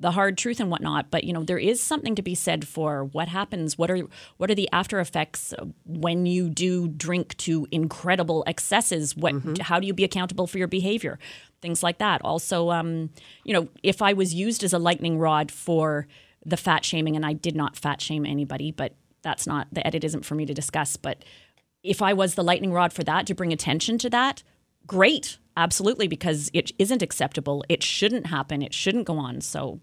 the 0.00 0.12
hard 0.12 0.38
truth 0.38 0.60
and 0.60 0.70
whatnot 0.70 1.10
but 1.10 1.24
you 1.24 1.32
know 1.32 1.42
there 1.42 1.58
is 1.58 1.82
something 1.82 2.14
to 2.14 2.22
be 2.22 2.32
said 2.32 2.68
for 2.68 3.04
what 3.06 3.26
happens 3.26 3.76
what 3.76 3.90
are 3.90 3.98
what 4.36 4.48
are 4.48 4.54
the 4.54 4.68
after 4.70 5.00
effects 5.00 5.52
when 5.84 6.24
you 6.24 6.48
do 6.48 6.86
drink 6.86 7.36
to 7.36 7.66
incredible 7.72 8.44
excesses 8.46 9.16
what 9.16 9.34
mm-hmm. 9.34 9.54
how 9.60 9.80
do 9.80 9.88
you 9.88 9.92
be 9.92 10.04
accountable 10.04 10.46
for 10.46 10.58
your 10.58 10.68
behavior 10.68 11.18
things 11.62 11.82
like 11.82 11.98
that 11.98 12.20
also 12.22 12.70
um, 12.70 13.10
you 13.42 13.52
know 13.52 13.66
if 13.82 14.00
i 14.00 14.12
was 14.12 14.32
used 14.32 14.62
as 14.62 14.72
a 14.72 14.78
lightning 14.78 15.18
rod 15.18 15.50
for 15.50 16.06
the 16.48 16.56
fat 16.56 16.84
shaming 16.84 17.16
and 17.16 17.24
i 17.24 17.32
did 17.32 17.56
not 17.56 17.76
fat 17.76 18.00
shame 18.00 18.24
anybody 18.26 18.70
but 18.70 18.94
that's 19.22 19.46
not 19.46 19.66
the 19.72 19.86
edit 19.86 20.04
isn't 20.04 20.24
for 20.24 20.34
me 20.34 20.46
to 20.46 20.54
discuss 20.54 20.96
but 20.96 21.24
if 21.82 22.02
i 22.02 22.12
was 22.12 22.34
the 22.34 22.44
lightning 22.44 22.72
rod 22.72 22.92
for 22.92 23.04
that 23.04 23.26
to 23.26 23.34
bring 23.34 23.52
attention 23.52 23.98
to 23.98 24.10
that 24.10 24.42
great 24.86 25.38
absolutely 25.56 26.08
because 26.08 26.50
it 26.52 26.72
isn't 26.78 27.02
acceptable 27.02 27.64
it 27.68 27.82
shouldn't 27.82 28.26
happen 28.26 28.62
it 28.62 28.74
shouldn't 28.74 29.06
go 29.06 29.18
on 29.18 29.40
so 29.40 29.80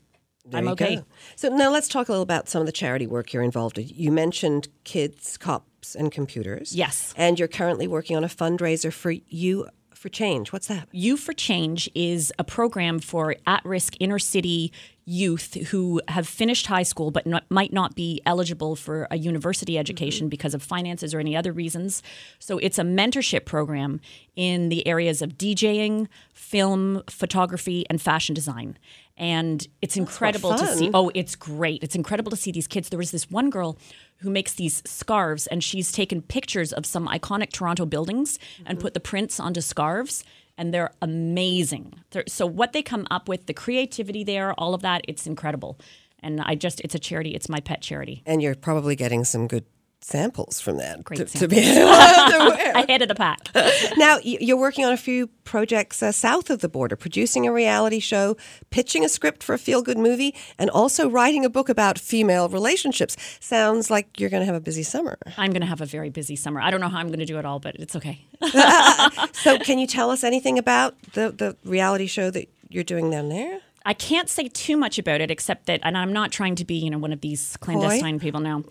there 0.48 0.60
I'm 0.60 0.68
okay. 0.70 0.98
Go. 0.98 1.06
So 1.36 1.50
now 1.50 1.72
let's 1.72 1.88
talk 1.88 2.08
a 2.08 2.12
little 2.12 2.22
about 2.22 2.48
some 2.48 2.62
of 2.62 2.66
the 2.68 2.72
charity 2.72 3.08
work 3.08 3.34
you're 3.34 3.44
involved 3.44 3.80
in. 3.80 3.88
You 3.88 4.12
mentioned 4.12 4.68
kids, 4.84 5.38
cops, 5.38 5.96
and 5.96 6.12
computers. 6.12 6.76
Yes. 6.76 7.14
And 7.18 7.40
you're 7.40 7.48
currently 7.48 7.88
working 7.88 8.16
on 8.16 8.24
a 8.24 8.28
fundraiser 8.28 8.94
for 8.94 9.12
you 9.12 9.68
for 10.06 10.10
Change. 10.10 10.54
What's 10.54 10.68
that? 10.68 10.88
You 10.92 11.18
for 11.18 11.34
Change 11.34 11.90
is 11.96 12.32
a 12.38 12.44
program 12.44 13.00
for 13.00 13.36
at 13.48 13.66
risk 13.66 13.96
inner 14.00 14.20
city 14.20 14.72
youth 15.06 15.56
who 15.70 16.00
have 16.10 16.28
finished 16.28 16.68
high 16.68 16.84
school 16.84 17.10
but 17.10 17.26
not, 17.26 17.44
might 17.50 17.74
not 17.74 17.96
be 17.96 18.22
eligible 18.24 18.76
for 18.76 19.08
a 19.10 19.18
university 19.18 19.80
education 19.80 20.26
mm-hmm. 20.26 20.30
because 20.30 20.54
of 20.54 20.62
finances 20.62 21.16
or 21.16 21.20
any 21.20 21.36
other 21.36 21.52
reasons. 21.52 22.04
So 22.38 22.60
it's 22.60 22.78
a 22.78 22.84
mentorship 22.84 23.46
program 23.46 24.00
in 24.36 24.70
the 24.70 24.86
areas 24.86 25.24
of 25.24 25.40
DJing, 25.40 26.08
film, 26.34 27.02
photography, 27.10 27.84
and 27.90 28.00
fashion 28.00 28.36
design. 28.36 28.78
And 29.18 29.66
it's 29.82 29.96
incredible 29.96 30.56
to 30.56 30.68
see. 30.68 30.92
Oh, 30.94 31.10
it's 31.14 31.36
great. 31.36 31.84
It's 31.84 31.96
incredible 31.96 32.32
to 32.32 32.36
see 32.36 32.52
these 32.52 32.68
kids. 32.68 32.90
There 32.90 32.98
was 32.98 33.12
this 33.12 33.32
one 33.32 33.50
girl 33.50 33.78
who 34.18 34.30
makes 34.30 34.54
these 34.54 34.84
scarves, 34.86 35.48
and 35.48 35.64
she's 35.64 35.92
taken 35.92 36.22
pictures 36.22 36.74
of 36.74 36.86
some 36.86 37.08
iconic 37.08 37.52
Toronto 37.52 37.86
buildings 37.86 38.38
mm-hmm. 38.38 38.64
and 38.68 38.80
put 38.80 38.94
the 38.94 39.00
prints 39.00 39.40
onto 39.40 39.62
scarves 39.62 40.24
and 40.58 40.74
they're 40.74 40.92
amazing. 41.02 41.94
They're, 42.12 42.24
so 42.28 42.46
what 42.46 42.74
they 42.74 42.82
come 42.82 43.08
up 43.12 43.28
with, 43.28 43.46
the 43.46 43.54
creativity 43.54 44.24
there, 44.24 44.54
all 44.54 44.74
of 44.74 44.82
that, 44.82 45.02
it's 45.08 45.28
incredible. 45.28 45.78
and 46.20 46.42
I 46.42 46.56
just 46.56 46.82
it's 46.82 46.96
a 46.96 47.00
charity. 47.00 47.32
It's 47.36 47.50
my 47.50 47.60
pet 47.60 47.82
charity. 47.82 48.24
And 48.26 48.42
you're 48.42 48.56
probably 48.56 48.96
getting 48.96 49.24
some 49.24 49.48
good 49.48 49.66
samples 50.06 50.62
from 50.62 50.78
that 50.78 51.04
Great 51.04 51.18
to, 51.18 51.26
to 51.26 51.32
samples. 51.32 51.60
be 51.60 51.68
able 51.68 51.90
to 51.90 52.56
wear. 52.56 52.72
Ahead 52.76 53.02
of 53.02 53.08
the 53.08 53.16
pack. 53.16 53.50
now 53.98 54.20
you're 54.24 54.58
working 54.58 54.86
on 54.86 54.94
a 54.94 54.98
few 54.98 55.28
projects 55.46 56.04
uh, 56.04 56.12
south 56.12 56.52
of 56.52 56.62
the 56.62 56.70
border, 56.70 56.96
producing 56.96 57.48
a 57.48 57.52
reality 57.52 58.00
show, 58.00 58.38
pitching 58.70 59.04
a 59.04 59.10
script 59.10 59.42
for 59.42 59.54
a 59.56 59.58
feel-good 59.58 59.98
movie, 59.98 60.36
and 60.60 60.70
also 60.70 61.10
writing 61.10 61.44
a 61.44 61.50
book 61.50 61.70
about 61.70 61.98
female 61.98 62.48
relationships. 62.50 63.18
Sounds 63.40 63.90
like 63.90 64.20
you're 64.20 64.30
going 64.30 64.42
to 64.42 64.46
have 64.46 64.56
a 64.56 64.60
busy 64.60 64.84
summer. 64.84 65.18
I'm 65.38 65.52
going 65.52 65.62
to 65.62 65.68
have 65.68 65.82
a 65.82 65.88
very 65.88 66.12
busy 66.12 66.36
summer. 66.36 66.62
I 66.62 66.70
don't 66.70 66.82
know 66.82 66.90
how 66.90 67.00
I'm 67.00 67.08
going 67.08 67.20
to 67.20 67.26
do 67.26 67.40
it 67.40 67.46
all, 67.46 67.60
but 67.60 67.76
it's 67.76 67.96
okay. 67.96 68.26
So, 69.34 69.58
can 69.60 69.80
you 69.80 69.88
tell 69.88 70.12
us 70.12 70.24
anything 70.24 70.58
about 70.58 71.00
the 71.14 71.32
the 71.32 71.56
reality 71.64 72.08
show 72.08 72.30
that 72.32 72.48
you're 72.70 72.84
doing 72.84 73.10
down 73.10 73.30
there? 73.30 73.60
I 73.86 73.94
can't 73.94 74.30
say 74.30 74.48
too 74.48 74.78
much 74.78 74.98
about 74.98 75.22
it 75.22 75.30
except 75.30 75.68
that, 75.68 75.80
and 75.84 75.96
I'm 75.96 76.12
not 76.12 76.32
trying 76.32 76.56
to 76.56 76.66
be, 76.66 76.76
you 76.76 76.90
know, 76.90 76.98
one 76.98 77.14
of 77.14 77.22
these 77.22 77.56
clandestine 77.58 78.20
people 78.20 78.40
now. 78.40 78.64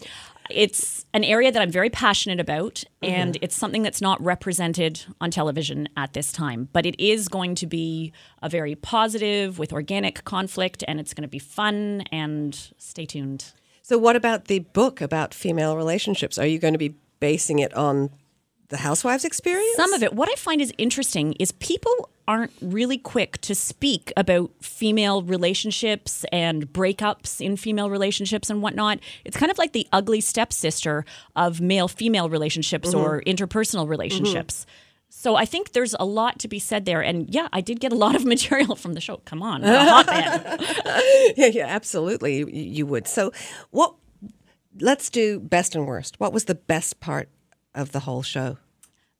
It's 0.50 1.06
an 1.14 1.24
area 1.24 1.50
that 1.50 1.60
I'm 1.62 1.70
very 1.70 1.90
passionate 1.90 2.40
about, 2.40 2.84
mm. 3.02 3.08
and 3.08 3.38
it's 3.40 3.56
something 3.56 3.82
that's 3.82 4.00
not 4.00 4.22
represented 4.22 5.04
on 5.20 5.30
television 5.30 5.88
at 5.96 6.12
this 6.12 6.32
time. 6.32 6.68
But 6.72 6.86
it 6.86 6.98
is 6.98 7.28
going 7.28 7.54
to 7.56 7.66
be 7.66 8.12
a 8.42 8.48
very 8.48 8.74
positive 8.74 9.58
with 9.58 9.72
organic 9.72 10.24
conflict, 10.24 10.84
and 10.86 11.00
it's 11.00 11.14
going 11.14 11.22
to 11.22 11.28
be 11.28 11.38
fun. 11.38 12.02
And 12.12 12.54
stay 12.78 13.06
tuned. 13.06 13.52
So, 13.82 13.98
what 13.98 14.16
about 14.16 14.46
the 14.46 14.60
book 14.60 15.00
about 15.00 15.34
female 15.34 15.76
relationships? 15.76 16.38
Are 16.38 16.46
you 16.46 16.58
going 16.58 16.74
to 16.74 16.78
be 16.78 16.94
basing 17.20 17.58
it 17.58 17.72
on 17.74 18.10
the 18.68 18.78
housewives' 18.78 19.25
experience? 19.25 19.76
Some 19.76 19.92
of 19.92 20.02
it. 20.02 20.14
What 20.14 20.28
I 20.30 20.35
find 20.35 20.61
is 20.61 20.73
interesting 20.78 21.35
is 21.35 21.52
people 21.52 22.11
aren't 22.26 22.52
really 22.61 22.97
quick 22.97 23.38
to 23.42 23.54
speak 23.54 24.12
about 24.16 24.50
female 24.61 25.23
relationships 25.23 26.25
and 26.33 26.73
breakups 26.73 27.40
in 27.40 27.56
female 27.56 27.90
relationships 27.90 28.49
and 28.49 28.62
whatnot. 28.62 28.99
It's 29.25 29.37
kind 29.37 29.52
of 29.52 29.59
like 29.59 29.73
the 29.73 29.87
ugly 29.92 30.21
stepsister 30.21 31.04
of 31.37 31.61
male 31.61 31.88
female 31.88 32.30
relationships 32.30 32.90
mm-hmm. 32.90 32.99
or 32.99 33.23
interpersonal 33.23 33.88
relationships. 33.88 34.61
Mm-hmm. 34.61 34.71
So 35.16 35.37
I 35.37 35.44
think 35.44 35.73
there's 35.73 35.94
a 36.00 36.04
lot 36.04 36.38
to 36.40 36.49
be 36.49 36.59
said 36.59 36.87
there. 36.87 37.00
And 37.00 37.33
yeah, 37.33 37.49
I 37.52 37.61
did 37.61 37.78
get 37.78 37.92
a 37.92 37.97
lot 37.97 38.16
of 38.16 38.25
material 38.35 38.75
from 38.75 38.94
the 38.94 39.00
show. 39.00 39.18
Come 39.18 39.42
on, 39.42 39.64
I'm 39.64 39.75
a 39.75 39.90
hotbed. 39.90 41.35
yeah, 41.37 41.47
yeah, 41.47 41.66
absolutely. 41.66 42.50
You 42.52 42.87
would. 42.87 43.06
So, 43.06 43.33
what? 43.71 43.94
Let's 44.80 45.09
do 45.09 45.38
best 45.38 45.76
and 45.76 45.87
worst. 45.87 46.18
What 46.18 46.33
was 46.33 46.47
the 46.47 46.56
best 46.56 46.99
part 46.99 47.28
of 47.74 47.92
the 47.92 48.00
whole 48.00 48.22
show? 48.22 48.58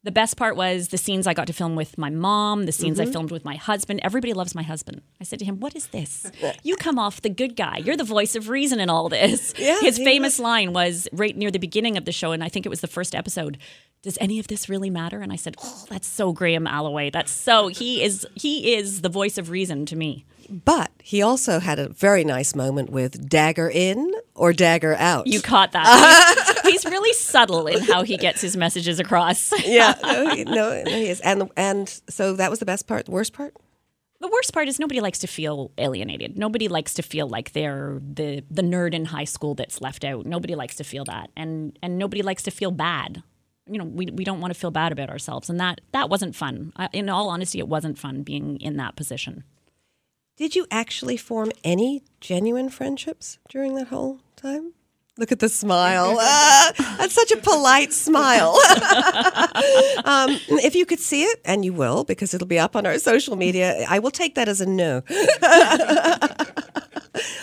The 0.04 0.12
best 0.12 0.37
part 0.37 0.54
was 0.54 0.88
the 0.88 0.99
scenes 0.99 1.26
I 1.26 1.32
got 1.32 1.46
to 1.46 1.54
film 1.54 1.76
with 1.76 1.96
my 1.96 2.11
mom, 2.11 2.66
the 2.66 2.73
scenes 2.73 3.00
I 3.00 3.04
mm-hmm. 3.04 3.12
filmed 3.12 3.30
with 3.30 3.42
my 3.42 3.56
husband. 3.56 4.00
Everybody 4.02 4.34
loves 4.34 4.54
my 4.54 4.62
husband. 4.62 5.00
I 5.18 5.25
said 5.25 5.38
to 5.38 5.46
him, 5.46 5.61
What 5.61 5.75
is 5.75 5.87
this? 5.87 6.30
You 6.62 6.76
come 6.76 6.99
off 6.99 7.23
the 7.23 7.30
good 7.30 7.56
guy. 7.56 7.78
You're 7.78 7.96
the 7.96 8.04
voice 8.04 8.37
of 8.37 8.50
reason 8.50 8.80
in 8.80 8.90
all 8.90 9.08
this. 9.08 9.54
Yeah, 9.64 9.80
His 9.80 9.96
famous 9.96 10.38
line 10.38 10.75
was 10.75 11.08
right 11.11 11.34
near 11.34 11.50
the 11.50 11.58
beginning 11.58 11.96
of 11.96 12.04
the 12.04 12.12
show, 12.12 12.32
and 12.32 12.44
I 12.44 12.50
think 12.50 12.66
it 12.66 12.68
was 12.68 12.82
the 12.82 12.87
first 12.87 13.14
episode. 13.14 13.56
Does 14.02 14.18
any 14.20 14.38
of 14.38 14.49
this 14.49 14.68
really 14.68 14.90
matter? 14.90 15.20
And 15.20 15.32
I 15.32 15.37
said, 15.37 15.56
Oh, 15.62 15.87
that's 15.88 16.06
so 16.06 16.32
Graham 16.32 16.66
Alloway. 16.66 17.08
That's 17.08 17.32
so 17.32 17.68
he 17.68 18.02
is 18.02 18.26
he 18.34 18.75
is 18.75 19.00
the 19.00 19.08
voice 19.08 19.38
of 19.38 19.49
reason 19.49 19.87
to 19.87 19.96
me. 19.96 20.26
But 20.49 20.91
he 21.03 21.23
also 21.23 21.59
had 21.61 21.79
a 21.79 21.89
very 21.89 22.25
nice 22.25 22.55
moment 22.55 22.91
with 22.91 23.29
dagger 23.29 23.69
in 23.69 24.13
or 24.35 24.53
dagger 24.53 24.95
out. 24.97 25.27
You 25.27 25.41
caught 25.41 25.73
that. 25.73 26.61
he's, 26.65 26.83
he's 26.83 26.91
really 26.91 27.13
subtle 27.15 27.67
in 27.67 27.83
how 27.83 28.03
he 28.03 28.17
gets 28.17 28.41
his 28.41 28.57
messages 28.57 28.99
across. 28.99 29.53
yeah, 29.67 29.95
no, 30.03 30.29
he- 30.35 30.45
no, 30.45 30.53
no, 30.83 30.91
he 30.91 31.09
is. 31.09 31.21
And 31.21 31.51
and 31.57 31.89
so 32.09 32.35
that 32.35 32.51
was 32.51 32.59
the 32.59 32.67
best 32.67 32.87
part. 32.87 33.07
The 33.07 33.13
worst 33.13 33.33
part? 33.33 33.55
The 34.21 34.29
worst 34.29 34.55
part 34.55 34.69
is 34.69 34.79
nobody 34.79 35.01
likes 35.01 35.19
to 35.19 35.27
feel 35.27 35.71
alienated. 35.77 36.39
Nobody 36.39 36.69
likes 36.69 36.95
to 36.95 37.03
feel 37.03 37.29
like 37.29 37.53
they're 37.53 38.01
the 38.01 38.43
the 38.51 38.63
nerd 38.63 38.95
in 38.95 39.05
high 39.07 39.25
school 39.25 39.55
that's 39.55 39.81
left 39.83 40.05
out. 40.05 40.25
Nobody 40.25 40.55
likes 40.55 40.77
to 40.77 40.85
feel 40.85 41.05
that, 41.05 41.31
and 41.37 41.79
and 41.83 41.99
nobody 41.99 42.23
likes 42.23 42.43
to 42.45 42.51
feel 42.51 42.71
bad. 42.71 43.23
You 43.67 43.79
know, 43.79 43.85
we, 43.85 44.07
we 44.07 44.25
don't 44.25 44.41
want 44.41 44.53
to 44.53 44.59
feel 44.61 44.71
bad 44.71 44.93
about 44.93 45.11
ourselves, 45.11 45.51
and 45.51 45.59
that 45.61 45.81
that 45.93 46.09
wasn't 46.11 46.35
fun. 46.37 46.73
I, 46.77 46.89
in 46.93 47.09
all 47.09 47.29
honesty, 47.29 47.59
it 47.59 47.69
wasn't 47.69 47.99
fun 47.99 48.23
being 48.23 48.57
in 48.61 48.77
that 48.79 48.97
position. 48.97 49.45
Did 50.37 50.57
you 50.57 50.67
actually 50.69 51.17
form 51.17 51.53
any 51.62 52.03
genuine 52.21 52.69
friendships 52.69 53.38
during 53.49 53.76
that 53.76 53.87
whole 53.87 54.19
time? 54.35 54.73
Look 55.17 55.31
at 55.31 55.38
the 55.38 55.49
smile. 55.49 56.19
Ah, 56.21 56.73
that's 56.99 57.14
such 57.14 57.31
a 57.31 57.37
polite 57.37 57.93
smile. 57.93 58.50
um, 60.05 60.31
if 60.64 60.75
you 60.75 60.87
could 60.87 60.99
see 60.99 61.23
it, 61.23 61.41
and 61.45 61.64
you 61.64 61.73
will, 61.73 62.03
because 62.03 62.35
it'll 62.35 62.49
be 62.49 62.59
up 62.59 62.75
on 62.75 62.85
our 62.85 62.99
social 62.99 63.37
media, 63.37 63.85
I 63.88 64.00
will 64.00 64.11
take 64.11 64.35
that 64.35 64.49
as 64.49 64.61
a 64.61 64.67
no. 64.67 65.03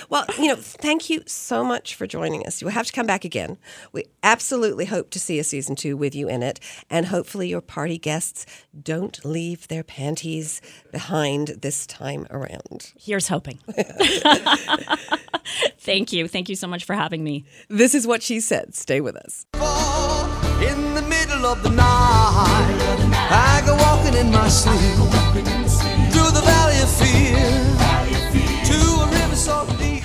well, 0.09 0.25
you 0.37 0.47
know, 0.47 0.55
thank 0.55 1.09
you 1.09 1.23
so 1.25 1.63
much 1.63 1.95
for 1.95 2.05
joining 2.07 2.45
us. 2.45 2.61
You 2.61 2.65
will 2.65 2.73
have 2.73 2.87
to 2.87 2.93
come 2.93 3.05
back 3.05 3.25
again. 3.25 3.57
We 3.91 4.05
absolutely 4.23 4.85
hope 4.85 5.09
to 5.11 5.19
see 5.19 5.39
a 5.39 5.43
season 5.43 5.75
two 5.75 5.97
with 5.97 6.15
you 6.15 6.27
in 6.27 6.43
it, 6.43 6.59
and 6.89 7.07
hopefully 7.07 7.49
your 7.49 7.61
party 7.61 7.97
guests 7.97 8.45
don't 8.81 9.23
leave 9.25 9.67
their 9.67 9.83
panties 9.83 10.61
behind 10.91 11.49
this 11.61 11.85
time 11.85 12.27
around. 12.29 12.93
Here's 12.99 13.27
hoping. 13.27 13.59
Thank 15.79 16.13
you. 16.13 16.27
Thank 16.27 16.49
you 16.49 16.55
so 16.55 16.67
much 16.67 16.83
for 16.85 16.93
having 16.93 17.23
me. 17.23 17.45
This 17.69 17.95
is 17.95 18.05
what 18.05 18.21
she 18.21 18.39
said. 18.39 18.75
Stay 18.75 19.01
with 19.01 19.15
us. 19.15 19.45
In 19.53 20.93
the 20.93 21.01
middle 21.01 21.45
of 21.45 21.63
the 21.63 21.69
night, 21.69 22.97
I 23.31 23.63
go 23.65 23.75
walking 23.75 24.13
in 24.19 24.31
my 24.31 24.47
sleep 24.47 24.79
through 26.11 26.31
the 26.31 26.41
valley 26.45 26.79
of 26.81 26.89
fear 26.89 27.70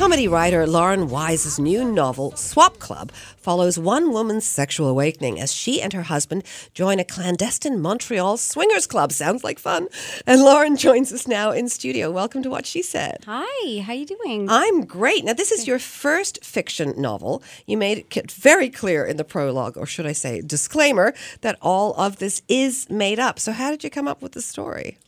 Comedy 0.06 0.28
writer 0.28 0.66
Lauren 0.68 1.08
Wise's 1.08 1.58
new 1.58 1.82
novel, 1.82 2.36
Swap 2.36 2.78
Club, 2.78 3.10
follows 3.38 3.76
one 3.76 4.12
woman's 4.12 4.46
sexual 4.46 4.88
awakening 4.88 5.40
as 5.40 5.52
she 5.52 5.82
and 5.82 5.92
her 5.94 6.02
husband 6.02 6.44
join 6.74 7.00
a 7.00 7.04
clandestine 7.04 7.80
Montreal 7.80 8.36
swingers 8.36 8.86
club. 8.86 9.10
Sounds 9.10 9.42
like 9.42 9.58
fun. 9.58 9.88
And 10.24 10.42
Lauren 10.42 10.76
joins 10.76 11.12
us 11.12 11.26
now 11.26 11.50
in 11.50 11.68
studio. 11.68 12.10
Welcome 12.12 12.42
to 12.44 12.50
What 12.50 12.66
She 12.66 12.82
Said. 12.82 13.24
Hi, 13.26 13.80
how 13.80 13.92
are 13.92 13.96
you 13.96 14.06
doing? 14.06 14.46
I'm 14.48 14.84
great. 14.84 15.24
Now, 15.24 15.32
this 15.32 15.50
is 15.50 15.66
your 15.66 15.80
first 15.80 16.44
fiction 16.44 16.94
novel. 16.96 17.42
You 17.66 17.76
made 17.76 18.06
it 18.14 18.30
very 18.30 18.70
clear 18.70 19.04
in 19.04 19.16
the 19.16 19.24
prologue, 19.24 19.76
or 19.76 19.86
should 19.86 20.06
I 20.06 20.12
say, 20.12 20.40
disclaimer, 20.40 21.14
that 21.40 21.58
all 21.60 21.94
of 21.94 22.18
this 22.18 22.42
is 22.48 22.88
made 22.88 23.18
up. 23.18 23.40
So, 23.40 23.50
how 23.50 23.70
did 23.70 23.82
you 23.82 23.90
come 23.90 24.06
up 24.06 24.22
with 24.22 24.32
the 24.32 24.42
story? 24.42 24.98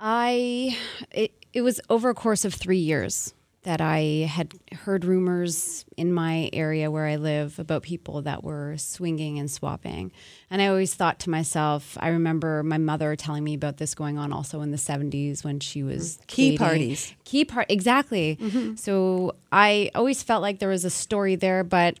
I 0.00 0.78
it, 1.10 1.32
it 1.58 1.62
was 1.62 1.80
over 1.90 2.08
a 2.08 2.14
course 2.14 2.44
of 2.44 2.54
3 2.54 2.78
years 2.78 3.34
that 3.64 3.80
I 3.80 4.28
had 4.30 4.54
heard 4.84 5.04
rumors 5.04 5.84
in 5.96 6.12
my 6.12 6.48
area 6.52 6.88
where 6.88 7.06
I 7.06 7.16
live 7.16 7.58
about 7.58 7.82
people 7.82 8.22
that 8.22 8.44
were 8.44 8.76
swinging 8.78 9.40
and 9.40 9.50
swapping. 9.50 10.12
And 10.48 10.62
I 10.62 10.68
always 10.68 10.94
thought 10.94 11.18
to 11.20 11.30
myself, 11.30 11.98
I 12.00 12.10
remember 12.10 12.62
my 12.62 12.78
mother 12.78 13.16
telling 13.16 13.42
me 13.42 13.54
about 13.54 13.76
this 13.76 13.96
going 13.96 14.16
on 14.16 14.32
also 14.32 14.60
in 14.60 14.70
the 14.70 14.76
70s 14.76 15.42
when 15.42 15.58
she 15.58 15.82
was 15.82 16.14
mm-hmm. 16.14 16.24
Key 16.28 16.50
dating. 16.50 16.58
parties. 16.58 17.14
Key 17.24 17.44
part 17.44 17.66
exactly. 17.68 18.38
Mm-hmm. 18.40 18.76
So 18.76 19.34
I 19.50 19.90
always 19.96 20.22
felt 20.22 20.40
like 20.40 20.60
there 20.60 20.68
was 20.68 20.84
a 20.84 20.90
story 20.90 21.34
there 21.34 21.64
but 21.64 21.98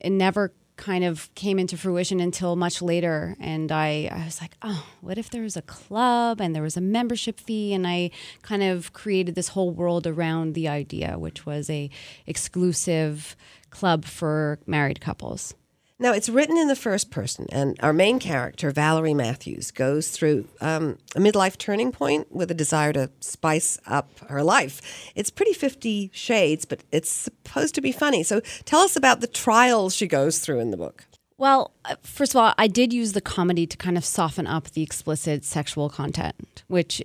it 0.00 0.10
never 0.10 0.52
kind 0.78 1.04
of 1.04 1.32
came 1.34 1.58
into 1.58 1.76
fruition 1.76 2.20
until 2.20 2.56
much 2.56 2.80
later. 2.80 3.36
And 3.38 3.70
I, 3.70 4.08
I 4.10 4.24
was 4.24 4.40
like 4.40 4.56
oh 4.62 4.86
what 5.02 5.18
if 5.18 5.28
there 5.28 5.42
was 5.42 5.56
a 5.56 5.62
club 5.62 6.40
and 6.40 6.54
there 6.54 6.62
was 6.62 6.76
a 6.76 6.80
membership 6.80 7.38
fee? 7.38 7.74
And 7.74 7.86
i 7.86 8.10
kind 8.42 8.62
of 8.62 8.92
created 8.92 9.34
this 9.34 9.48
whole 9.48 9.70
world 9.70 10.06
around 10.06 10.54
the 10.54 10.68
idea 10.68 11.18
which 11.18 11.44
was 11.44 11.68
a 11.68 11.90
exclusive 12.26 13.36
club 13.70 14.04
for 14.04 14.58
married 14.66 15.00
couples 15.00 15.54
Now, 16.00 16.12
it's 16.12 16.28
written 16.28 16.56
in 16.56 16.68
the 16.68 16.76
first 16.76 17.10
person, 17.10 17.46
and 17.50 17.76
our 17.80 17.92
main 17.92 18.20
character, 18.20 18.70
Valerie 18.70 19.14
Matthews, 19.14 19.72
goes 19.72 20.10
through 20.10 20.46
um, 20.60 20.98
a 21.16 21.18
midlife 21.18 21.58
turning 21.58 21.90
point 21.90 22.30
with 22.30 22.52
a 22.52 22.54
desire 22.54 22.92
to 22.92 23.10
spice 23.18 23.80
up 23.84 24.08
her 24.28 24.44
life. 24.44 25.10
It's 25.16 25.30
pretty 25.30 25.52
50 25.52 26.10
shades, 26.14 26.64
but 26.64 26.84
it's 26.92 27.10
supposed 27.10 27.74
to 27.74 27.80
be 27.80 27.90
funny. 27.90 28.22
So 28.22 28.40
tell 28.64 28.80
us 28.80 28.94
about 28.94 29.20
the 29.20 29.26
trials 29.26 29.92
she 29.92 30.06
goes 30.06 30.38
through 30.38 30.60
in 30.60 30.70
the 30.70 30.76
book. 30.76 31.04
Well, 31.36 31.72
uh, 31.84 31.96
first 32.02 32.32
of 32.32 32.36
all, 32.40 32.54
I 32.56 32.68
did 32.68 32.92
use 32.92 33.12
the 33.12 33.20
comedy 33.20 33.66
to 33.66 33.76
kind 33.76 33.96
of 33.96 34.04
soften 34.04 34.46
up 34.46 34.70
the 34.70 34.82
explicit 34.82 35.44
sexual 35.44 35.88
content, 35.88 36.62
which, 36.68 37.02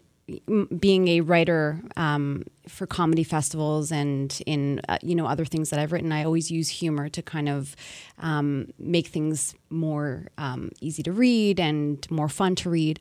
being 0.79 1.07
a 1.09 1.21
writer 1.21 1.81
um, 1.97 2.43
for 2.67 2.87
comedy 2.87 3.23
festivals 3.23 3.91
and 3.91 4.41
in 4.45 4.79
uh, 4.87 4.97
you 5.01 5.15
know 5.15 5.25
other 5.25 5.45
things 5.45 5.69
that 5.69 5.79
I've 5.79 5.91
written, 5.91 6.11
I 6.11 6.23
always 6.23 6.49
use 6.49 6.69
humor 6.69 7.09
to 7.09 7.21
kind 7.21 7.49
of 7.49 7.75
um, 8.19 8.69
make 8.79 9.07
things 9.07 9.53
more 9.69 10.27
um, 10.37 10.71
easy 10.79 11.03
to 11.03 11.11
read 11.11 11.59
and 11.59 12.09
more 12.09 12.29
fun 12.29 12.55
to 12.55 12.69
read. 12.69 12.99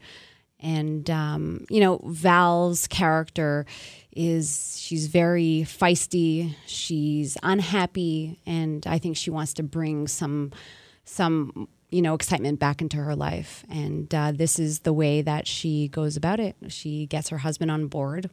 And 0.58 1.08
um, 1.10 1.64
you 1.70 1.80
know, 1.80 2.00
Val's 2.04 2.86
character 2.86 3.66
is 4.14 4.76
she's 4.80 5.06
very 5.06 5.64
feisty. 5.66 6.54
She's 6.66 7.36
unhappy, 7.42 8.40
and 8.46 8.86
I 8.86 8.98
think 8.98 9.16
she 9.16 9.30
wants 9.30 9.54
to 9.54 9.62
bring 9.62 10.08
some 10.08 10.52
some 11.04 11.68
you 11.92 12.02
know 12.02 12.14
excitement 12.14 12.58
back 12.58 12.80
into 12.80 12.96
her 12.96 13.14
life. 13.14 13.64
And 13.68 14.12
uh, 14.14 14.32
this 14.32 14.58
is 14.58 14.80
the 14.80 14.92
way 14.92 15.22
that 15.22 15.46
she 15.46 15.88
goes 15.88 16.16
about 16.16 16.40
it. 16.40 16.56
She 16.68 17.06
gets 17.06 17.28
her 17.28 17.38
husband 17.38 17.70
on 17.70 17.86
board, 17.86 18.30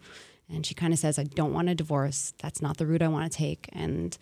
and 0.49 0.65
she 0.65 0.73
kind 0.73 0.93
of 0.93 0.99
says, 0.99 1.19
"I 1.19 1.23
don't 1.23 1.53
want 1.53 1.69
a 1.69 1.75
divorce. 1.75 2.33
That's 2.41 2.61
not 2.61 2.77
the 2.77 2.87
route 2.87 3.01
I 3.01 3.07
want 3.07 3.31
to 3.31 3.37
take," 3.37 3.69
and 3.73 4.17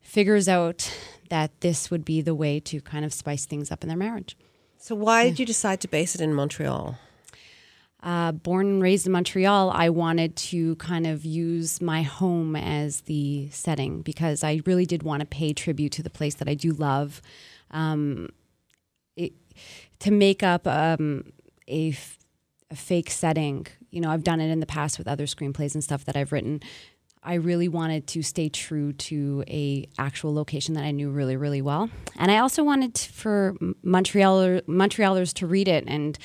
figures 0.00 0.48
out 0.48 0.92
that 1.30 1.60
this 1.60 1.90
would 1.90 2.04
be 2.04 2.20
the 2.20 2.34
way 2.34 2.60
to 2.60 2.80
kind 2.80 3.04
of 3.04 3.14
spice 3.14 3.46
things 3.46 3.70
up 3.70 3.82
in 3.82 3.88
their 3.88 3.96
marriage. 3.96 4.36
So 4.78 4.94
why 4.94 5.28
did 5.28 5.38
you 5.38 5.46
decide 5.46 5.80
to 5.82 5.88
base 5.88 6.14
it 6.14 6.20
in 6.20 6.34
Montreal? 6.34 6.98
Uh, 8.02 8.32
born 8.32 8.66
and 8.66 8.82
raised 8.82 9.06
in 9.06 9.12
Montreal, 9.12 9.70
I 9.70 9.88
wanted 9.88 10.34
to 10.36 10.74
kind 10.76 11.06
of 11.06 11.24
use 11.24 11.80
my 11.80 12.02
home 12.02 12.56
as 12.56 13.02
the 13.02 13.48
setting 13.50 14.02
because 14.02 14.42
I 14.42 14.60
really 14.66 14.86
did 14.86 15.04
want 15.04 15.20
to 15.20 15.26
pay 15.26 15.52
tribute 15.52 15.92
to 15.92 16.02
the 16.02 16.10
place 16.10 16.34
that 16.34 16.48
I 16.48 16.54
do 16.54 16.72
love. 16.72 17.22
Um, 17.70 18.30
to 20.02 20.10
make 20.10 20.42
up 20.42 20.66
um, 20.66 21.32
a, 21.68 21.90
f- 21.90 22.18
a 22.70 22.76
fake 22.76 23.10
setting, 23.10 23.66
you 23.90 24.00
know, 24.00 24.10
I've 24.10 24.24
done 24.24 24.40
it 24.40 24.50
in 24.50 24.60
the 24.60 24.66
past 24.66 24.98
with 24.98 25.06
other 25.06 25.26
screenplays 25.26 25.74
and 25.74 25.82
stuff 25.82 26.04
that 26.06 26.16
I've 26.16 26.32
written. 26.32 26.60
I 27.24 27.34
really 27.34 27.68
wanted 27.68 28.08
to 28.08 28.22
stay 28.22 28.48
true 28.48 28.92
to 28.94 29.44
a 29.46 29.86
actual 29.96 30.34
location 30.34 30.74
that 30.74 30.82
I 30.82 30.90
knew 30.90 31.08
really, 31.08 31.36
really 31.36 31.62
well, 31.62 31.88
and 32.16 32.32
I 32.32 32.38
also 32.38 32.64
wanted 32.64 32.94
to, 32.94 33.12
for 33.12 33.54
Montreal 33.84 34.62
Montrealers 34.62 35.32
to 35.34 35.46
read 35.46 35.68
it 35.68 35.84
and 35.86 36.18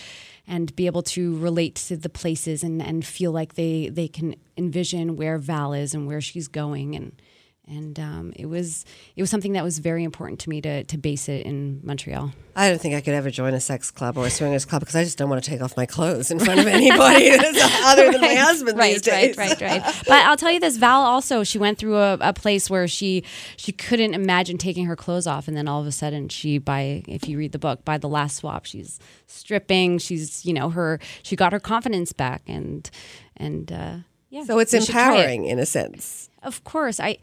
and 0.47 0.75
be 0.75 0.87
able 0.87 1.03
to 1.03 1.37
relate 1.37 1.75
to 1.75 1.97
the 1.97 2.09
places 2.09 2.63
and, 2.63 2.81
and 2.81 3.05
feel 3.05 3.31
like 3.31 3.53
they 3.53 3.89
they 3.89 4.07
can 4.07 4.35
envision 4.57 5.17
where 5.17 5.37
Val 5.37 5.71
is 5.73 5.93
and 5.93 6.07
where 6.07 6.21
she's 6.21 6.47
going 6.47 6.95
and 6.95 7.21
and 7.67 7.99
um, 7.99 8.33
it 8.35 8.45
was 8.45 8.85
it 9.15 9.21
was 9.21 9.29
something 9.29 9.53
that 9.53 9.63
was 9.63 9.79
very 9.79 10.03
important 10.03 10.39
to 10.41 10.49
me 10.49 10.61
to 10.61 10.83
to 10.85 10.97
base 10.97 11.27
it 11.29 11.45
in 11.45 11.81
Montreal. 11.83 12.31
I 12.55 12.69
don't 12.69 12.81
think 12.81 12.95
I 12.95 13.01
could 13.01 13.13
ever 13.13 13.29
join 13.29 13.53
a 13.53 13.59
sex 13.59 13.91
club 13.91 14.17
or 14.17 14.25
a 14.25 14.29
swingers 14.29 14.65
club 14.65 14.79
because 14.79 14.95
I 14.95 15.03
just 15.03 15.17
don't 15.17 15.29
want 15.29 15.43
to 15.43 15.49
take 15.49 15.61
off 15.61 15.77
my 15.77 15.85
clothes 15.85 16.31
in 16.31 16.39
front 16.39 16.59
of 16.59 16.67
anybody 16.67 17.29
other 17.83 18.11
than 18.11 18.21
my 18.21 18.35
husband 18.35 18.77
right, 18.79 18.93
these 18.93 19.01
days. 19.01 19.37
Right, 19.37 19.59
right, 19.61 19.83
right. 19.83 20.01
but 20.07 20.25
I'll 20.25 20.37
tell 20.37 20.51
you 20.51 20.59
this: 20.59 20.77
Val 20.77 21.01
also 21.01 21.43
she 21.43 21.57
went 21.57 21.77
through 21.77 21.97
a, 21.97 22.13
a 22.21 22.33
place 22.33 22.69
where 22.69 22.87
she 22.87 23.23
she 23.57 23.71
couldn't 23.71 24.13
imagine 24.13 24.57
taking 24.57 24.85
her 24.85 24.95
clothes 24.95 25.27
off, 25.27 25.47
and 25.47 25.55
then 25.55 25.67
all 25.67 25.81
of 25.81 25.87
a 25.87 25.91
sudden 25.91 26.29
she 26.29 26.57
by 26.57 27.03
if 27.07 27.27
you 27.27 27.37
read 27.37 27.51
the 27.51 27.59
book 27.59 27.83
by 27.85 27.97
the 27.97 28.09
last 28.09 28.37
swap 28.37 28.65
she's 28.65 28.99
stripping. 29.27 29.97
She's 29.97 30.45
you 30.45 30.53
know 30.53 30.69
her 30.69 30.99
she 31.23 31.35
got 31.35 31.53
her 31.53 31.59
confidence 31.59 32.13
back 32.13 32.43
and 32.47 32.89
and. 33.35 33.71
Uh, 33.71 33.95
yeah, 34.29 34.43
So 34.43 34.59
it's 34.59 34.71
should 34.71 34.83
it. 34.83 34.89
empowering 34.89 35.45
in 35.45 35.57
a 35.57 35.65
sense. 35.65 36.26
Of 36.43 36.63
course, 36.63 36.99
I, 36.99 37.17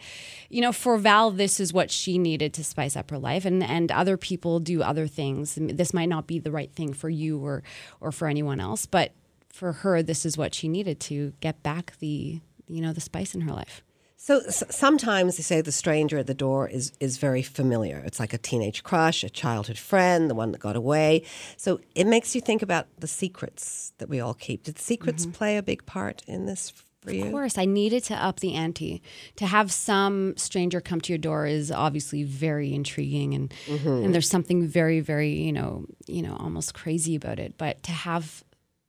you 0.50 0.60
know, 0.60 0.72
for 0.72 0.98
Val, 0.98 1.30
this 1.30 1.60
is 1.60 1.72
what 1.72 1.90
she 1.90 2.18
needed 2.18 2.52
to 2.54 2.64
spice 2.64 2.96
up 2.96 3.10
her 3.10 3.18
life, 3.18 3.44
and 3.44 3.62
and 3.62 3.92
other 3.92 4.16
people 4.16 4.60
do 4.60 4.82
other 4.82 5.06
things. 5.06 5.56
This 5.60 5.94
might 5.94 6.08
not 6.08 6.26
be 6.26 6.38
the 6.38 6.50
right 6.50 6.72
thing 6.72 6.92
for 6.92 7.08
you 7.08 7.38
or 7.38 7.62
or 8.00 8.10
for 8.10 8.26
anyone 8.28 8.60
else, 8.60 8.86
but 8.86 9.12
for 9.48 9.72
her, 9.72 10.02
this 10.02 10.26
is 10.26 10.36
what 10.36 10.52
she 10.52 10.68
needed 10.68 10.98
to 10.98 11.32
get 11.40 11.62
back 11.62 11.96
the 12.00 12.40
you 12.66 12.80
know 12.80 12.92
the 12.92 13.00
spice 13.00 13.34
in 13.34 13.42
her 13.42 13.52
life. 13.52 13.82
So 14.16 14.40
s- 14.40 14.64
sometimes 14.70 15.36
they 15.36 15.42
say 15.42 15.60
the 15.60 15.70
stranger 15.70 16.16
at 16.16 16.26
the 16.26 16.32
door 16.32 16.66
is 16.66 16.92
is 16.98 17.18
very 17.18 17.42
familiar. 17.42 18.02
It's 18.06 18.18
like 18.18 18.32
a 18.32 18.38
teenage 18.38 18.82
crush, 18.82 19.22
a 19.22 19.28
childhood 19.28 19.76
friend, 19.76 20.30
the 20.30 20.34
one 20.34 20.50
that 20.52 20.60
got 20.60 20.76
away. 20.76 21.24
So 21.56 21.80
it 21.94 22.06
makes 22.06 22.34
you 22.34 22.40
think 22.40 22.62
about 22.62 22.86
the 22.98 23.06
secrets 23.06 23.92
that 23.98 24.08
we 24.08 24.20
all 24.20 24.32
keep. 24.32 24.64
Did 24.64 24.78
secrets 24.78 25.24
mm-hmm. 25.24 25.32
play 25.32 25.56
a 25.58 25.62
big 25.62 25.84
part 25.84 26.22
in 26.26 26.46
this 26.46 26.72
for 27.04 27.12
you? 27.12 27.26
Of 27.26 27.32
course, 27.32 27.58
I 27.58 27.64
needed 27.64 28.04
to 28.04 28.14
up 28.14 28.40
the 28.40 28.54
ante. 28.54 29.02
To 29.36 29.46
have 29.46 29.70
some 29.72 30.36
stranger 30.36 30.80
come 30.80 31.00
to 31.02 31.12
your 31.12 31.18
door 31.18 31.46
is 31.46 31.70
obviously 31.70 32.22
very 32.22 32.72
intriguing, 32.74 33.34
and 33.34 33.52
and 33.68 34.14
there's 34.14 34.28
something 34.28 34.66
very, 34.66 35.00
very 35.00 35.32
you 35.32 35.52
know, 35.52 35.86
you 36.06 36.22
know, 36.22 36.36
almost 36.38 36.74
crazy 36.74 37.14
about 37.14 37.38
it. 37.38 37.54
But 37.58 37.82
to 37.84 37.92
have 37.92 38.44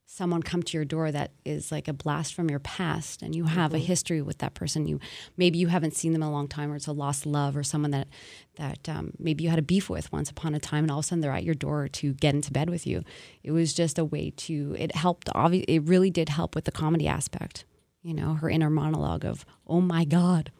someone 0.08 0.42
come 0.42 0.64
to 0.64 0.78
your 0.78 0.86
door 0.86 1.12
that 1.12 1.32
is 1.44 1.74
like 1.74 1.90
a 1.90 1.94
blast 1.94 2.34
from 2.34 2.50
your 2.50 2.60
past, 2.60 3.22
and 3.22 3.36
you 3.36 3.44
have 3.46 3.74
a 3.74 3.78
history 3.80 4.22
with 4.22 4.38
that 4.38 4.54
person, 4.54 4.88
you 4.88 5.00
maybe 5.36 5.58
you 5.58 5.68
haven't 5.68 5.94
seen 5.94 6.14
them 6.14 6.22
in 6.22 6.28
a 6.28 6.32
long 6.32 6.48
time, 6.48 6.72
or 6.72 6.78
it's 6.78 6.88
a 6.88 6.94
lost 6.94 7.26
love, 7.26 7.58
or 7.58 7.64
someone 7.64 7.92
that 7.92 8.08
that 8.56 8.88
um, 8.88 9.12
maybe 9.20 9.44
you 9.44 9.50
had 9.50 9.60
a 9.60 9.64
beef 9.64 9.90
with 9.90 10.10
once 10.14 10.30
upon 10.30 10.56
a 10.56 10.60
time, 10.60 10.86
and 10.86 10.92
all 10.92 11.00
of 11.00 11.06
a 11.06 11.08
sudden 11.08 11.20
they're 11.22 11.34
at 11.34 11.44
your 11.44 11.56
door 11.56 11.90
to 11.90 12.14
get 12.14 12.34
into 12.34 12.52
bed 12.52 12.70
with 12.70 12.88
you. 12.88 13.04
It 13.44 13.52
was 13.52 13.74
just 13.74 14.00
a 14.00 14.06
way 14.06 14.32
to. 14.38 14.76
It 14.80 14.96
helped. 14.96 15.28
Obvi- 15.36 15.66
it 15.68 15.82
really 15.82 16.10
did 16.10 16.30
help 16.30 16.56
with 16.56 16.64
the 16.64 16.72
comedy 16.72 17.08
aspect 17.08 17.66
you 18.06 18.14
know, 18.14 18.36
her 18.36 18.50
inner 18.50 18.70
monologue 18.70 19.26
of, 19.26 19.46
oh 19.66 19.82
my 19.82 20.06
God. 20.06 20.52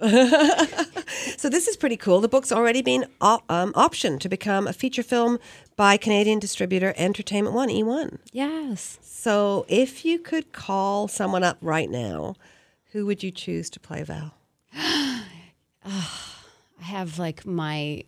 So 1.36 1.50
this 1.50 1.68
is 1.68 1.76
pretty 1.76 1.98
cool. 1.98 2.20
The 2.20 2.28
book's 2.28 2.50
already 2.50 2.80
been 2.80 3.04
op- 3.20 3.44
um, 3.50 3.74
optioned 3.74 4.20
to 4.20 4.30
become 4.30 4.66
a 4.66 4.72
feature 4.72 5.02
film 5.02 5.38
by 5.76 5.98
Canadian 5.98 6.38
distributor 6.38 6.94
Entertainment 6.96 7.54
One 7.54 7.68
E1. 7.68 8.18
Yes. 8.32 8.98
So 9.02 9.66
if 9.68 10.06
you 10.06 10.18
could 10.18 10.52
call 10.52 11.06
someone 11.06 11.44
up 11.44 11.58
right 11.60 11.90
now, 11.90 12.34
who 12.92 13.04
would 13.04 13.22
you 13.22 13.30
choose 13.30 13.68
to 13.70 13.80
play 13.80 14.02
Val? 14.02 14.34
I 14.74 15.24
have 16.80 17.18
like 17.18 17.44
my, 17.44 18.04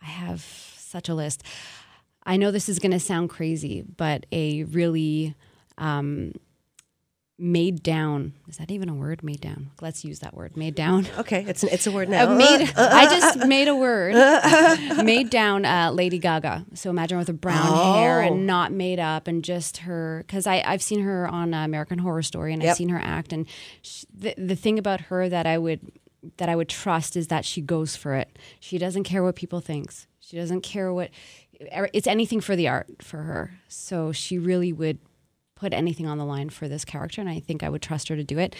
I 0.00 0.06
have 0.06 0.42
such 0.42 1.08
a 1.08 1.14
list. 1.14 1.42
I 2.24 2.36
know 2.36 2.50
this 2.50 2.68
is 2.68 2.78
going 2.78 2.92
to 2.92 3.00
sound 3.00 3.30
crazy, 3.30 3.82
but 3.82 4.26
a 4.30 4.62
really 4.62 5.34
um, 5.76 6.34
made 7.40 7.82
down, 7.84 8.32
is 8.48 8.56
that 8.56 8.70
even 8.70 8.88
a 8.88 8.94
word? 8.94 9.22
Made 9.22 9.40
down. 9.40 9.70
Let's 9.80 10.04
use 10.04 10.18
that 10.20 10.34
word. 10.34 10.56
Made 10.56 10.74
down. 10.74 11.06
Okay, 11.18 11.44
it's 11.46 11.62
it's 11.64 11.86
a 11.86 11.92
word 11.92 12.08
now. 12.08 12.30
Uh, 12.32 12.34
made, 12.34 12.72
I 12.76 13.04
just 13.06 13.46
made 13.46 13.68
a 13.68 13.76
word. 13.76 14.14
made 15.04 15.30
down 15.30 15.64
uh, 15.64 15.90
Lady 15.92 16.18
Gaga. 16.18 16.66
So 16.74 16.90
imagine 16.90 17.18
with 17.18 17.28
her 17.28 17.32
brown 17.32 17.94
hair 17.94 18.22
Oh. 18.22 18.26
and 18.26 18.46
not 18.46 18.72
made 18.72 18.98
up, 18.98 19.28
and 19.28 19.44
just 19.44 19.78
her. 19.78 20.24
Because 20.26 20.46
I 20.46 20.62
I've 20.66 20.82
seen 20.82 21.00
her 21.02 21.28
on 21.28 21.54
uh, 21.54 21.64
American 21.64 21.98
Horror 21.98 22.22
Story, 22.22 22.52
and 22.52 22.62
Yep. 22.62 22.70
I've 22.70 22.76
seen 22.76 22.88
her 22.88 22.98
act. 23.02 23.32
And 23.32 23.46
sh 23.82 24.04
the 24.12 24.34
the 24.36 24.56
thing 24.56 24.78
about 24.78 25.02
her 25.02 25.28
that 25.28 25.46
I 25.46 25.58
would 25.58 25.80
that 26.38 26.48
I 26.48 26.56
would 26.56 26.68
trust 26.68 27.16
is 27.16 27.28
that 27.28 27.44
she 27.44 27.60
goes 27.60 27.94
for 27.96 28.14
it. 28.14 28.36
She 28.58 28.78
doesn't 28.78 29.04
care 29.04 29.22
what 29.22 29.36
people 29.36 29.60
thinks. 29.60 30.06
She 30.20 30.36
doesn't 30.36 30.62
care 30.62 30.92
what. 30.92 31.10
It's 31.92 32.06
anything 32.06 32.40
for 32.40 32.54
the 32.56 32.68
art 32.68 33.02
for 33.02 33.18
her. 33.22 33.52
So 33.68 34.12
she 34.12 34.38
really 34.38 34.72
would 34.72 34.98
put 35.58 35.72
anything 35.72 36.06
on 36.06 36.18
the 36.18 36.24
line 36.24 36.50
for 36.50 36.68
this 36.68 36.84
character, 36.84 37.20
and 37.20 37.28
I 37.28 37.40
think 37.40 37.62
I 37.62 37.68
would 37.68 37.82
trust 37.82 38.08
her 38.08 38.16
to 38.16 38.24
do 38.24 38.38
it. 38.38 38.54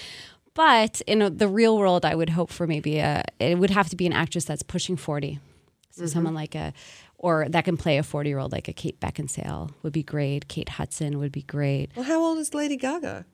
But 0.55 1.01
in 1.07 1.37
the 1.37 1.49
real 1.49 1.79
world, 1.79 2.05
I 2.05 2.15
would 2.15 2.31
hope 2.31 2.51
for 2.51 2.67
maybe 2.67 2.99
a. 2.99 3.25
It 3.39 3.59
would 3.59 3.71
have 3.71 3.89
to 3.91 3.97
be 3.97 4.07
an 4.07 4.13
actress 4.13 4.45
that's 4.45 4.63
pushing 4.63 4.97
forty, 4.97 5.39
so 5.91 6.03
mm-hmm. 6.03 6.09
someone 6.09 6.35
like 6.35 6.55
a, 6.55 6.73
or 7.17 7.47
that 7.49 7.65
can 7.65 7.77
play 7.77 7.99
a 7.99 8.03
forty-year-old, 8.03 8.53
like 8.53 8.69
a 8.69 8.73
Kate 8.73 8.99
Beckinsale 8.99 9.71
would 9.83 9.93
be 9.93 10.03
great. 10.03 10.49
Kate 10.49 10.71
Hudson 10.71 11.19
would 11.19 11.33
be 11.33 11.43
great. 11.43 11.91
Well, 11.95 12.05
how 12.05 12.21
old 12.21 12.39
is 12.39 12.55
Lady 12.55 12.77
Gaga? 12.77 13.25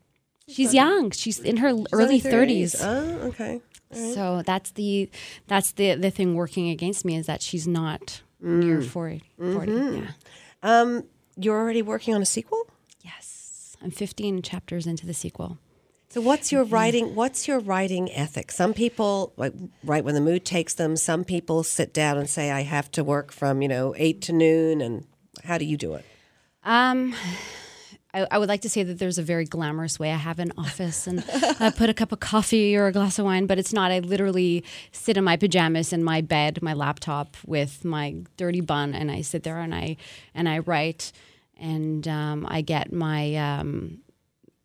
She's 0.47 0.75
young. 0.75 1.11
She's 1.11 1.39
in 1.39 1.57
her 1.59 1.71
She's 1.71 1.87
early 1.93 2.05
only 2.05 2.21
thirties. 2.21 2.77
Oh, 2.83 3.29
okay. 3.29 3.63
So 3.93 4.43
that's 4.45 4.73
the 4.73 5.09
that's 5.47 5.73
the 5.73 5.95
the 5.95 6.11
thing 6.11 6.35
working 6.35 6.69
against 6.69 7.05
me 7.05 7.17
is 7.17 7.27
that 7.27 7.41
she's 7.41 7.67
not 7.67 8.23
near 8.41 8.79
mm. 8.79 8.87
40. 8.87 9.23
40 9.39 9.73
mm-hmm. 9.73 9.97
Yeah. 9.97 10.11
Um, 10.63 11.05
you're 11.37 11.59
already 11.59 11.83
working 11.83 12.15
on 12.15 12.23
a 12.23 12.27
sequel. 12.27 12.67
I'm 13.85 13.91
15 13.91 14.43
chapters 14.43 14.87
into 14.87 15.07
the 15.07 15.15
sequel. 15.15 15.59
So 16.09 16.21
what's 16.21 16.51
your 16.51 16.65
writing? 16.65 17.15
What's 17.15 17.47
your 17.47 17.59
writing 17.59 18.11
ethic? 18.13 18.51
Some 18.53 18.73
people 18.73 19.33
like 19.37 19.53
write 19.83 20.05
when 20.05 20.15
the 20.15 20.21
mood 20.21 20.45
takes 20.45 20.73
them. 20.73 20.97
Some 20.97 21.25
people 21.25 21.63
sit 21.65 21.93
down 21.93 22.19
and 22.19 22.31
say, 22.31 22.51
"I 22.51 22.63
have 22.63 22.91
to 22.93 23.03
work 23.03 23.33
from 23.33 23.63
you 23.63 23.69
know 23.69 23.95
eight 23.97 24.23
to 24.23 24.33
noon." 24.33 24.81
And 24.81 25.07
how 25.43 25.59
do 25.59 25.65
you 25.65 25.77
do 25.77 25.95
it? 25.95 26.05
Um, 26.63 27.15
I, 28.15 28.29
I 28.31 28.39
would 28.39 28.49
like 28.49 28.63
to 28.63 28.71
say 28.71 28.85
that 28.85 28.99
there's 29.01 29.19
a 29.19 29.23
very 29.23 29.45
glamorous 29.45 29.99
way. 29.99 30.13
I 30.13 30.17
have 30.17 30.39
an 30.39 30.53
office 30.57 31.09
and 31.09 31.25
I 31.61 31.71
put 31.77 31.91
a 31.91 31.95
cup 31.95 32.13
of 32.13 32.21
coffee 32.21 32.77
or 32.77 32.87
a 32.87 32.93
glass 32.93 33.19
of 33.19 33.25
wine, 33.25 33.47
but 33.47 33.59
it's 33.59 33.73
not. 33.73 33.91
I 33.91 33.99
literally 33.99 34.63
sit 34.93 35.17
in 35.17 35.25
my 35.25 35.37
pajamas 35.37 35.93
in 35.93 36.05
my 36.05 36.21
bed, 36.21 36.63
my 36.63 36.75
laptop 36.75 37.37
with 37.45 37.85
my 37.85 38.15
dirty 38.37 38.61
bun, 38.61 38.95
and 38.95 39.11
I 39.11 39.23
sit 39.23 39.43
there 39.43 39.59
and 39.59 39.75
I 39.75 39.97
and 40.33 40.49
I 40.49 40.61
write, 40.61 41.11
and 41.59 42.07
um, 42.09 42.47
I 42.49 42.61
get 42.61 42.93
my 42.93 43.35
um, 43.37 44.01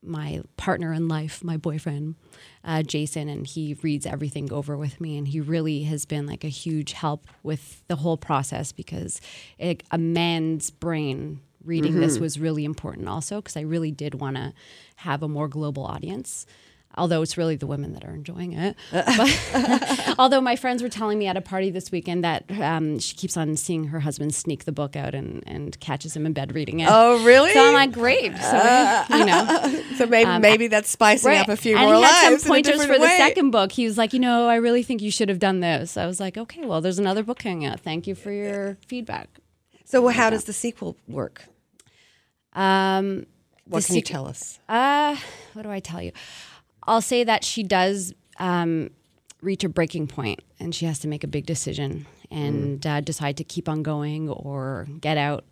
my 0.01 0.41
partner 0.57 0.93
in 0.93 1.07
life, 1.07 1.43
my 1.43 1.57
boyfriend, 1.57 2.15
uh, 2.63 2.83
Jason, 2.83 3.27
and 3.27 3.45
he 3.45 3.75
reads 3.81 4.05
everything 4.05 4.51
over 4.51 4.77
with 4.77 5.01
me. 5.01 5.17
And 5.17 5.27
he 5.27 5.39
really 5.41 5.83
has 5.83 6.05
been 6.05 6.25
like 6.25 6.43
a 6.43 6.49
huge 6.49 6.93
help 6.93 7.27
with 7.43 7.83
the 7.87 7.97
whole 7.97 8.17
process 8.17 8.71
because 8.71 9.19
it, 9.57 9.83
a 9.91 9.97
man's 9.97 10.69
brain 10.69 11.41
reading 11.65 11.99
this 11.99 12.19
was 12.19 12.39
really 12.39 12.63
important 12.63 13.09
also 13.09 13.37
because 13.41 13.57
I 13.57 13.61
really 13.61 13.91
did 13.91 14.15
want 14.15 14.37
to 14.37 14.53
have 14.97 15.21
a 15.21 15.27
more 15.27 15.47
global 15.47 15.85
audience. 15.85 16.45
Although 16.97 17.21
it's 17.21 17.37
really 17.37 17.55
the 17.55 17.67
women 17.67 17.93
that 17.93 18.03
are 18.03 18.13
enjoying 18.13 18.53
it. 18.53 18.75
But, 18.91 20.15
although 20.19 20.41
my 20.41 20.55
friends 20.55 20.81
were 20.81 20.89
telling 20.89 21.19
me 21.19 21.27
at 21.27 21.37
a 21.37 21.41
party 21.41 21.69
this 21.69 21.91
weekend 21.91 22.23
that 22.23 22.45
um, 22.59 22.97
she 22.97 23.15
keeps 23.15 23.37
on 23.37 23.55
seeing 23.57 23.85
her 23.85 23.99
husband 23.99 24.33
sneak 24.33 24.65
the 24.65 24.71
book 24.71 24.95
out 24.95 25.13
and, 25.13 25.43
and 25.45 25.79
catches 25.79 26.15
him 26.15 26.25
in 26.25 26.33
bed 26.33 26.55
reading 26.55 26.79
it. 26.79 26.89
Oh, 26.91 27.23
really? 27.23 27.53
So 27.53 27.65
I'm 27.67 27.73
like, 27.73 27.91
great. 27.91 28.35
So, 28.37 29.03
you 29.11 29.25
know. 29.25 29.83
So 29.99 30.05
maybe 30.05 30.39
maybe 30.39 30.67
that's 30.67 30.89
spicing 30.89 31.35
up 31.35 31.49
a 31.49 31.57
few 31.57 31.75
and 31.75 31.85
more 31.85 31.95
he 31.95 32.01
had 32.01 32.29
lives 32.31 32.43
some 32.43 32.49
pointers 32.51 32.85
for 32.85 32.97
the 32.97 33.07
second 33.17 33.51
book. 33.51 33.71
He 33.73 33.83
was 33.85 33.97
like, 33.97 34.13
you 34.13 34.19
know, 34.19 34.47
I 34.47 34.55
really 34.55 34.81
think 34.81 35.01
you 35.01 35.11
should 35.11 35.27
have 35.27 35.39
done 35.39 35.59
this. 35.59 35.97
I 35.97 36.05
was 36.05 36.21
like, 36.21 36.37
okay, 36.37 36.65
well, 36.65 36.79
there's 36.79 36.99
another 36.99 37.21
book 37.21 37.39
coming 37.39 37.65
out. 37.65 37.81
Thank 37.81 38.07
you 38.07 38.15
for 38.15 38.31
your 38.31 38.77
feedback. 38.87 39.27
So 39.83 40.07
how 40.07 40.29
does 40.29 40.45
the 40.45 40.53
sequel 40.53 40.95
work? 41.07 41.43
Um, 42.53 43.25
What 43.65 43.85
can 43.85 43.95
you 43.95 44.01
tell 44.01 44.25
us? 44.27 44.59
Uh, 44.69 45.17
what 45.53 45.63
do 45.63 45.69
I 45.69 45.79
tell 45.81 46.01
you? 46.01 46.11
I'll 46.89 47.01
say 47.01 47.23
that 47.23 47.43
she 47.43 47.61
does 47.61 48.13
um, 48.39 48.89
reach 49.41 49.63
a 49.63 49.69
breaking 49.69 50.07
point, 50.07 50.41
and 50.59 50.73
she 50.73 50.85
has 50.85 50.99
to 50.99 51.07
make 51.07 51.23
a 51.23 51.27
big 51.27 51.45
decision 51.45 52.07
and 52.31 52.85
uh, 52.85 53.01
decide 53.01 53.37
to 53.37 53.43
keep 53.43 53.69
on 53.69 53.83
going 53.83 54.27
or 54.27 54.87
get 54.99 55.17
out. 55.17 55.45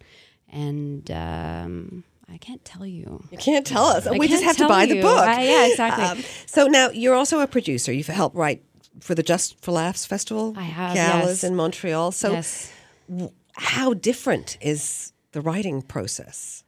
And 0.50 1.10
um, 1.12 2.04
I 2.28 2.38
can't 2.38 2.63
tell 2.65 2.86
you. 2.86 3.23
You 3.32 3.38
can't 3.38 3.67
tell 3.67 3.86
us. 3.86 4.08
I 4.08 4.17
we 4.17 4.28
just 4.28 4.43
have 4.43 4.58
to 4.58 4.67
buy 4.67 4.88
the 4.88 5.00
book. 5.02 5.28
Uh, 5.28 5.39
yeah, 5.39 5.67
exactly. 5.67 6.26
so 6.47 6.65
now 6.67 6.89
you're 6.89 7.15
also 7.15 7.39
a 7.39 7.47
producer. 7.47 7.93
You've 7.93 8.08
helped 8.08 8.36
write 8.36 8.63
for 9.00 9.13
the 9.13 9.23
Just 9.23 9.62
for 9.63 9.71
Laughs 9.71 10.06
Festival. 10.08 10.56
I 10.58 10.63
have, 10.63 10.95
Galas 10.95 11.28
yes. 11.28 11.43
in 11.43 11.56
Montreal. 11.56 12.12
So 12.13 12.32
yes. 12.32 12.71
how 13.54 13.93
different 13.93 14.58
is 14.60 15.13
the 15.34 15.41
writing 15.41 15.84
process? 15.84 16.63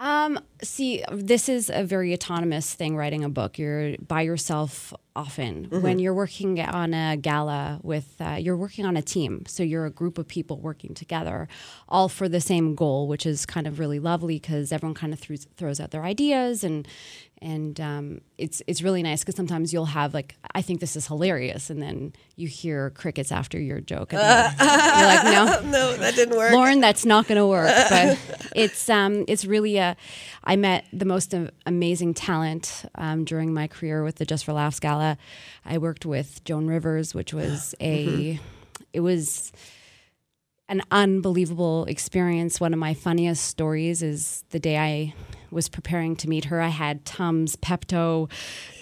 Um, 0.00 0.38
see, 0.62 1.02
this 1.10 1.48
is 1.48 1.70
a 1.70 1.82
very 1.82 2.12
autonomous 2.14 2.72
thing 2.72 2.96
writing 2.96 3.24
a 3.24 3.28
book. 3.28 3.58
You're 3.58 3.96
by 3.96 4.22
yourself 4.22 4.94
often. 5.16 5.64
When 5.82 5.98
you're 5.98 6.14
working 6.14 6.60
on 6.60 6.94
a 6.94 7.16
gala 7.16 7.80
with, 7.82 8.14
uh, 8.20 8.36
you're 8.38 8.56
working 8.56 8.86
on 8.86 8.96
a 8.96 9.02
team. 9.02 9.44
So 9.48 9.64
you're 9.64 9.86
a 9.86 9.90
group 9.90 10.16
of 10.16 10.28
people 10.28 10.60
working 10.60 10.94
together, 10.94 11.48
all 11.88 12.08
for 12.08 12.28
the 12.28 12.40
same 12.40 12.76
goal, 12.76 13.08
which 13.08 13.26
is 13.26 13.44
kind 13.44 13.66
of 13.66 13.80
really 13.80 13.98
lovely 13.98 14.38
because 14.38 14.70
everyone 14.70 14.94
kind 14.94 15.12
of 15.12 15.18
throws, 15.18 15.48
throws 15.56 15.80
out 15.80 15.90
their 15.90 16.04
ideas 16.04 16.62
and 16.62 16.86
and 17.40 17.80
um, 17.80 18.20
it's 18.36 18.62
it's 18.66 18.82
really 18.82 19.02
nice 19.02 19.20
because 19.20 19.36
sometimes 19.36 19.72
you'll 19.72 19.86
have 19.86 20.14
like 20.14 20.36
I 20.54 20.62
think 20.62 20.80
this 20.80 20.96
is 20.96 21.06
hilarious, 21.06 21.70
and 21.70 21.80
then 21.80 22.12
you 22.36 22.48
hear 22.48 22.90
crickets 22.90 23.30
after 23.32 23.58
your 23.60 23.80
joke, 23.80 24.12
and 24.12 24.20
you're 24.60 24.68
like, 24.68 25.24
no, 25.24 25.60
No, 25.70 25.96
that 25.96 26.14
didn't 26.14 26.36
work. 26.36 26.52
Lauren, 26.52 26.80
that's 26.80 27.04
not 27.04 27.26
going 27.26 27.38
to 27.38 27.46
work. 27.46 27.68
But 27.90 28.18
it's 28.54 28.88
um, 28.88 29.24
it's 29.28 29.44
really 29.44 29.76
a. 29.78 29.96
I 30.44 30.56
met 30.56 30.84
the 30.92 31.04
most 31.04 31.34
amazing 31.66 32.14
talent 32.14 32.84
um, 32.94 33.24
during 33.24 33.52
my 33.54 33.66
career 33.66 34.02
with 34.02 34.16
the 34.16 34.24
Just 34.24 34.44
for 34.44 34.52
Laughs 34.52 34.80
Gala. 34.80 35.18
I 35.64 35.78
worked 35.78 36.04
with 36.06 36.42
Joan 36.44 36.66
Rivers, 36.66 37.14
which 37.14 37.32
was 37.32 37.74
a. 37.80 38.38
It 38.92 39.00
was 39.00 39.52
an 40.68 40.82
unbelievable 40.90 41.84
experience. 41.86 42.60
One 42.60 42.72
of 42.72 42.78
my 42.78 42.94
funniest 42.94 43.44
stories 43.44 44.02
is 44.02 44.44
the 44.50 44.58
day 44.58 44.78
I 44.78 45.14
was 45.50 45.68
preparing 45.68 46.14
to 46.16 46.28
meet 46.28 46.46
her. 46.46 46.60
I 46.60 46.68
had 46.68 47.06
Tums, 47.06 47.56
Pepto, 47.56 48.30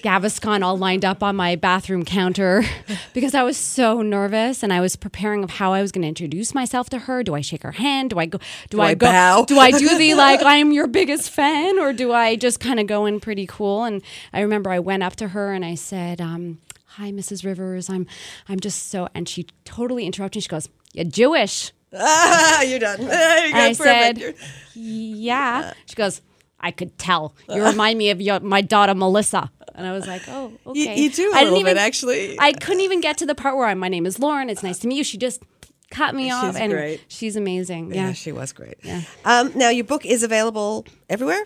Gaviscon 0.02 0.62
all 0.62 0.76
lined 0.76 1.04
up 1.04 1.22
on 1.22 1.36
my 1.36 1.54
bathroom 1.54 2.04
counter 2.04 2.64
because 3.14 3.34
I 3.34 3.44
was 3.44 3.56
so 3.56 4.02
nervous 4.02 4.64
and 4.64 4.72
I 4.72 4.80
was 4.80 4.96
preparing 4.96 5.44
of 5.44 5.50
how 5.50 5.72
I 5.72 5.80
was 5.80 5.92
going 5.92 6.02
to 6.02 6.08
introduce 6.08 6.54
myself 6.54 6.90
to 6.90 6.98
her. 7.00 7.22
Do 7.22 7.34
I 7.34 7.40
shake 7.40 7.62
her 7.62 7.72
hand? 7.72 8.10
Do 8.10 8.18
I 8.18 8.26
go? 8.26 8.38
Do, 8.70 8.80
I, 8.80 8.88
I 8.88 8.94
go? 8.94 9.06
bow? 9.06 9.44
Do 9.44 9.58
I 9.58 9.70
do 9.70 9.96
the 9.96 10.14
like 10.14 10.42
I 10.42 10.56
am 10.56 10.72
your 10.72 10.88
biggest 10.88 11.30
fan, 11.30 11.78
or 11.78 11.92
do 11.92 12.12
I 12.12 12.34
just 12.36 12.58
kind 12.58 12.80
of 12.80 12.86
go 12.88 13.06
in 13.06 13.20
pretty 13.20 13.46
cool? 13.46 13.84
And 13.84 14.02
I 14.32 14.40
remember 14.40 14.70
I 14.70 14.80
went 14.80 15.02
up 15.02 15.16
to 15.16 15.28
her 15.28 15.52
and 15.52 15.64
I 15.64 15.74
said. 15.74 16.20
Um, 16.20 16.58
Hi, 16.98 17.12
Mrs. 17.12 17.44
Rivers. 17.44 17.90
I'm, 17.90 18.06
I'm 18.48 18.58
just 18.58 18.88
so, 18.88 19.06
and 19.14 19.28
she 19.28 19.46
totally 19.66 20.06
interrupted. 20.06 20.42
She 20.42 20.48
goes, 20.48 20.70
"You're 20.94 21.04
Jewish." 21.04 21.70
Ah, 21.98 22.62
you're 22.62 22.78
done. 22.78 23.00
You. 23.02 23.08
I 23.10 23.74
Perfect. 23.74 23.76
said, 23.78 24.18
You're- 24.18 24.34
Yeah. 24.74 25.72
She 25.86 25.94
goes, 25.94 26.20
I 26.60 26.70
could 26.70 26.98
tell. 26.98 27.34
You 27.48 27.64
remind 27.64 27.98
me 27.98 28.10
of 28.10 28.20
your, 28.20 28.40
my 28.40 28.60
daughter 28.60 28.94
Melissa. 28.94 29.50
And 29.74 29.86
I 29.86 29.92
was 29.92 30.06
like, 30.06 30.22
oh, 30.28 30.52
okay. 30.66 30.98
you 30.98 31.10
do 31.10 31.30
a 31.30 31.34
I 31.34 31.38
didn't 31.40 31.44
little 31.54 31.58
even, 31.60 31.74
bit, 31.74 31.80
actually. 31.80 32.36
I 32.40 32.52
couldn't 32.52 32.80
even 32.80 33.00
get 33.00 33.18
to 33.18 33.26
the 33.26 33.34
part 33.34 33.56
where 33.56 33.66
I'm, 33.66 33.78
my 33.78 33.88
name 33.88 34.06
is 34.06 34.18
Lauren. 34.18 34.48
It's 34.48 34.62
nice 34.62 34.78
to 34.80 34.88
meet 34.88 34.96
you. 34.96 35.04
She 35.04 35.18
just 35.18 35.42
cut 35.90 36.14
me 36.14 36.30
off. 36.30 36.46
She's 36.46 36.56
and 36.56 36.72
great. 36.72 37.02
She's 37.08 37.36
amazing. 37.36 37.92
yeah. 37.94 38.06
Yeah. 38.08 38.12
she 38.14 38.32
was 38.32 38.52
great. 38.52 38.78
Um, 39.24 39.52
now, 39.54 39.68
your 39.68 39.84
book 39.84 40.06
is 40.06 40.22
available 40.22 40.86
everywhere? 41.10 41.44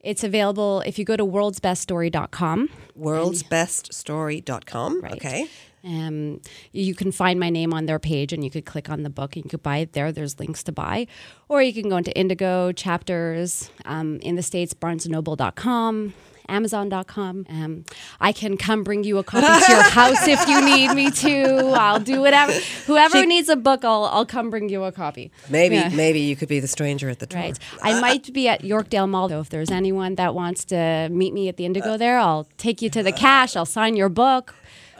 It's 0.00 0.24
available 0.24 0.82
if 0.86 0.98
you 0.98 1.04
go 1.04 1.16
to 1.16 1.24
worldsbeststory.com. 1.24 2.70
Worldsbeststory.com. 2.98 5.00
Right. 5.02 5.12
Okay. 5.12 5.48
Um, 5.84 6.40
you 6.72 6.94
can 6.94 7.10
find 7.12 7.40
my 7.40 7.48
name 7.50 7.72
on 7.72 7.86
their 7.86 7.98
page 7.98 8.32
and 8.32 8.44
you 8.44 8.50
could 8.50 8.66
click 8.66 8.90
on 8.90 9.02
the 9.02 9.10
book 9.10 9.36
and 9.36 9.44
you 9.44 9.50
could 9.50 9.62
buy 9.62 9.78
it 9.78 9.92
there. 9.94 10.12
There's 10.12 10.38
links 10.38 10.62
to 10.64 10.72
buy. 10.72 11.06
Or 11.48 11.62
you 11.62 11.72
can 11.72 11.88
go 11.88 11.96
into 11.96 12.16
Indigo 12.16 12.72
chapters 12.72 13.70
um, 13.84 14.16
in 14.22 14.36
the 14.36 14.42
States, 14.42 14.74
barnesandnoble.com. 14.74 16.14
Amazon.com. 16.48 17.46
Um, 17.48 17.84
I 18.20 18.32
can 18.32 18.56
come 18.56 18.82
bring 18.82 19.04
you 19.04 19.18
a 19.18 19.22
copy 19.22 19.46
to 19.46 19.72
your 19.72 19.82
house 19.84 20.26
if 20.26 20.48
you 20.48 20.60
need 20.64 20.92
me 20.94 21.08
to. 21.12 21.68
I'll 21.76 22.00
do 22.00 22.20
whatever. 22.20 22.52
Whoever 22.86 23.24
needs 23.24 23.48
a 23.48 23.54
book, 23.54 23.84
I'll, 23.84 24.06
I'll 24.06 24.26
come 24.26 24.50
bring 24.50 24.68
you 24.68 24.82
a 24.82 24.90
copy. 24.90 25.30
Maybe 25.48 25.76
Yeah. 25.76 25.90
maybe 25.90 26.18
you 26.18 26.34
could 26.34 26.48
be 26.48 26.58
the 26.58 26.66
stranger 26.66 27.08
at 27.08 27.20
the 27.20 27.26
door. 27.26 27.40
Right. 27.40 27.58
I 27.82 28.00
might 28.00 28.32
be 28.32 28.48
at 28.48 28.62
Yorkdale 28.62 29.08
Mall. 29.08 29.28
though. 29.28 29.40
if 29.40 29.48
there's 29.50 29.70
anyone 29.70 30.16
that 30.16 30.34
wants 30.34 30.64
to 30.66 31.08
meet 31.12 31.32
me 31.32 31.48
at 31.48 31.56
the 31.56 31.66
Indigo 31.66 31.96
there, 31.96 32.18
I'll 32.18 32.48
take 32.58 32.82
you 32.82 32.90
to 32.90 33.02
the 33.04 33.12
cash. 33.12 33.54
I'll 33.54 33.64
sign 33.64 33.94
your 33.94 34.08
book. 34.08 34.52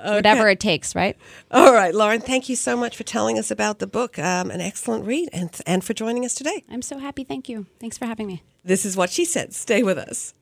Whatever 0.02 0.48
it 0.48 0.60
takes, 0.60 0.94
right? 0.94 1.16
All 1.50 1.72
right, 1.72 1.94
Lauren, 1.94 2.20
thank 2.20 2.48
you 2.48 2.56
so 2.56 2.76
much 2.76 2.96
for 2.96 3.04
telling 3.04 3.38
us 3.38 3.50
about 3.50 3.78
the 3.78 3.86
book. 3.86 4.18
Um, 4.18 4.50
an 4.50 4.60
excellent 4.60 5.04
read 5.04 5.28
and, 5.32 5.50
and 5.66 5.84
for 5.84 5.94
joining 5.94 6.24
us 6.24 6.34
today. 6.34 6.64
I'm 6.70 6.82
so 6.82 6.98
happy. 6.98 7.24
Thank 7.24 7.48
you. 7.48 7.66
Thanks 7.78 7.98
for 7.98 8.06
having 8.06 8.26
me. 8.26 8.42
This 8.64 8.84
is 8.84 8.96
what 8.96 9.10
she 9.10 9.24
said. 9.24 9.54
Stay 9.54 9.82
with 9.82 9.98
us. 9.98 10.34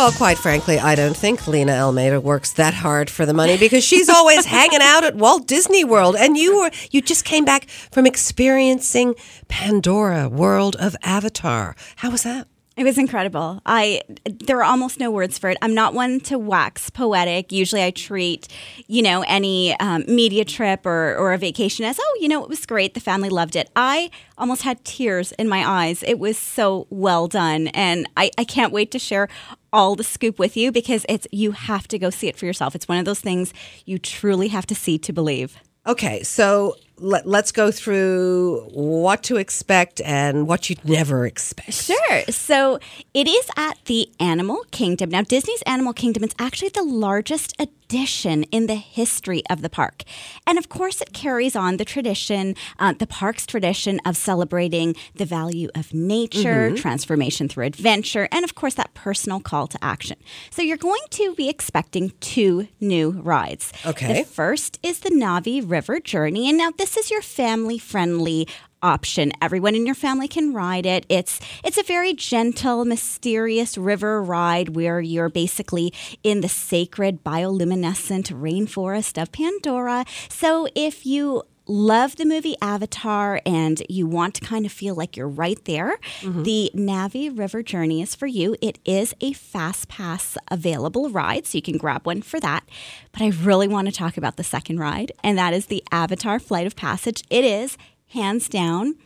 Well, 0.00 0.12
quite 0.12 0.38
frankly, 0.38 0.78
I 0.78 0.94
don't 0.94 1.14
think 1.14 1.46
Lena 1.46 1.72
Almeida 1.72 2.22
works 2.22 2.52
that 2.54 2.72
hard 2.72 3.10
for 3.10 3.26
the 3.26 3.34
money 3.34 3.58
because 3.58 3.84
she's 3.84 4.08
always 4.08 4.44
hanging 4.56 4.80
out 4.80 5.04
at 5.04 5.14
Walt 5.14 5.46
Disney 5.46 5.84
World. 5.84 6.16
And 6.16 6.38
you 6.38 6.58
were 6.58 6.70
you 6.90 7.02
just 7.02 7.26
came 7.26 7.44
back 7.44 7.68
from 7.68 8.06
experiencing 8.06 9.14
Pandora 9.48 10.30
World 10.30 10.74
of 10.76 10.96
Avatar. 11.02 11.76
How 11.96 12.10
was 12.10 12.22
that? 12.22 12.48
It 12.76 12.84
was 12.84 12.96
incredible. 12.96 13.60
I 13.66 14.00
there 14.24 14.58
are 14.58 14.64
almost 14.64 15.00
no 15.00 15.10
words 15.10 15.38
for 15.38 15.50
it. 15.50 15.58
I'm 15.60 15.74
not 15.74 15.92
one 15.92 16.20
to 16.20 16.38
wax 16.38 16.88
poetic. 16.88 17.52
Usually, 17.52 17.82
I 17.82 17.90
treat 17.90 18.48
you 18.86 19.02
know 19.02 19.22
any 19.26 19.78
um, 19.80 20.04
media 20.06 20.44
trip 20.44 20.86
or 20.86 21.16
or 21.16 21.32
a 21.32 21.38
vacation 21.38 21.84
as 21.84 21.98
oh 22.00 22.18
you 22.20 22.28
know 22.28 22.42
it 22.42 22.48
was 22.48 22.64
great. 22.66 22.94
The 22.94 23.00
family 23.00 23.28
loved 23.28 23.56
it. 23.56 23.68
I 23.74 24.10
almost 24.38 24.62
had 24.62 24.84
tears 24.84 25.32
in 25.32 25.48
my 25.48 25.68
eyes. 25.68 26.02
It 26.04 26.18
was 26.18 26.38
so 26.38 26.86
well 26.90 27.26
done, 27.26 27.68
and 27.68 28.08
I 28.16 28.30
I 28.38 28.44
can't 28.44 28.72
wait 28.72 28.92
to 28.92 28.98
share 28.98 29.28
all 29.72 29.96
the 29.96 30.04
scoop 30.04 30.38
with 30.38 30.56
you 30.56 30.72
because 30.72 31.04
it's 31.08 31.26
you 31.32 31.52
have 31.52 31.88
to 31.88 31.98
go 31.98 32.08
see 32.08 32.28
it 32.28 32.36
for 32.36 32.46
yourself. 32.46 32.74
It's 32.74 32.88
one 32.88 32.98
of 32.98 33.04
those 33.04 33.20
things 33.20 33.52
you 33.84 33.98
truly 33.98 34.48
have 34.48 34.66
to 34.66 34.74
see 34.74 34.96
to 34.98 35.12
believe. 35.12 35.58
Okay, 35.86 36.22
so 36.22 36.76
let, 37.00 37.26
let's 37.26 37.52
go 37.52 37.70
through 37.70 38.68
what 38.72 39.22
to 39.24 39.36
expect 39.36 40.00
and 40.02 40.46
what 40.46 40.68
you'd 40.68 40.84
never 40.84 41.26
expect. 41.26 41.72
Sure. 41.72 42.22
So 42.28 42.78
it 43.14 43.26
is 43.28 43.50
at 43.56 43.78
the 43.86 44.08
Animal 44.20 44.64
Kingdom. 44.70 45.10
Now, 45.10 45.22
Disney's 45.22 45.62
Animal 45.62 45.92
Kingdom 45.92 46.24
is 46.24 46.34
actually 46.38 46.70
the 46.70 46.82
largest 46.82 47.54
addition 47.58 48.44
in 48.44 48.66
the 48.66 48.76
history 48.76 49.42
of 49.50 49.62
the 49.62 49.68
park. 49.68 50.04
And 50.46 50.58
of 50.58 50.68
course, 50.68 51.00
it 51.00 51.12
carries 51.12 51.56
on 51.56 51.76
the 51.76 51.84
tradition, 51.84 52.54
uh, 52.78 52.92
the 52.92 53.06
park's 53.06 53.46
tradition 53.46 54.00
of 54.04 54.16
celebrating 54.16 54.94
the 55.14 55.24
value 55.24 55.68
of 55.74 55.92
nature, 55.92 56.76
transformation 56.76 57.48
through 57.48 57.66
adventure, 57.66 58.28
and 58.30 58.44
of 58.44 58.54
course, 58.54 58.74
that 58.74 58.94
personal 58.94 59.40
call 59.40 59.66
to 59.66 59.78
action. 59.82 60.16
So 60.50 60.62
you're 60.62 60.76
going 60.76 61.00
to 61.10 61.34
be 61.34 61.48
expecting 61.48 62.12
two 62.20 62.68
new 62.80 63.10
rides. 63.10 63.72
Okay. 63.84 64.20
The 64.20 64.24
first 64.24 64.78
is 64.82 65.00
the 65.00 65.10
Na'vi 65.10 65.68
River 65.68 65.98
Journey. 65.98 66.48
And 66.48 66.58
now, 66.58 66.70
this 66.70 66.89
is 66.96 67.10
your 67.10 67.22
family 67.22 67.78
friendly 67.78 68.46
option. 68.82 69.32
Everyone 69.42 69.74
in 69.74 69.86
your 69.86 69.94
family 69.94 70.28
can 70.28 70.54
ride 70.54 70.86
it. 70.86 71.04
It's 71.08 71.40
it's 71.64 71.78
a 71.78 71.82
very 71.82 72.14
gentle, 72.14 72.84
mysterious 72.84 73.76
river 73.76 74.22
ride 74.22 74.74
where 74.74 75.00
you're 75.00 75.28
basically 75.28 75.92
in 76.22 76.40
the 76.40 76.48
sacred 76.48 77.22
bioluminescent 77.22 78.32
rainforest 78.32 79.20
of 79.20 79.32
Pandora. 79.32 80.04
So 80.28 80.66
if 80.74 81.04
you 81.04 81.42
love 81.70 82.16
the 82.16 82.24
movie 82.24 82.56
Avatar 82.60 83.40
and 83.46 83.80
you 83.88 84.06
want 84.06 84.34
to 84.34 84.40
kind 84.40 84.66
of 84.66 84.72
feel 84.72 84.96
like 84.96 85.16
you're 85.16 85.28
right 85.28 85.64
there, 85.66 85.98
mm-hmm. 86.20 86.42
the 86.42 86.70
Na'vi 86.74 87.36
River 87.36 87.62
Journey 87.62 88.02
is 88.02 88.14
for 88.14 88.26
you. 88.26 88.56
It 88.60 88.80
is 88.84 89.14
a 89.20 89.32
fast 89.32 89.88
pass 89.88 90.36
available 90.50 91.10
ride, 91.10 91.46
so 91.46 91.56
you 91.56 91.62
can 91.62 91.78
grab 91.78 92.04
one 92.04 92.22
for 92.22 92.40
that. 92.40 92.68
But 93.12 93.22
I 93.22 93.28
really 93.28 93.68
want 93.68 93.86
to 93.86 93.94
talk 93.94 94.16
about 94.16 94.36
the 94.36 94.44
second 94.44 94.80
ride, 94.80 95.12
and 95.22 95.38
that 95.38 95.54
is 95.54 95.66
the 95.66 95.84
Avatar 95.92 96.40
Flight 96.40 96.66
of 96.66 96.74
Passage. 96.74 97.22
It 97.30 97.44
is 97.44 97.78
hands 98.08 98.48
down 98.48 98.96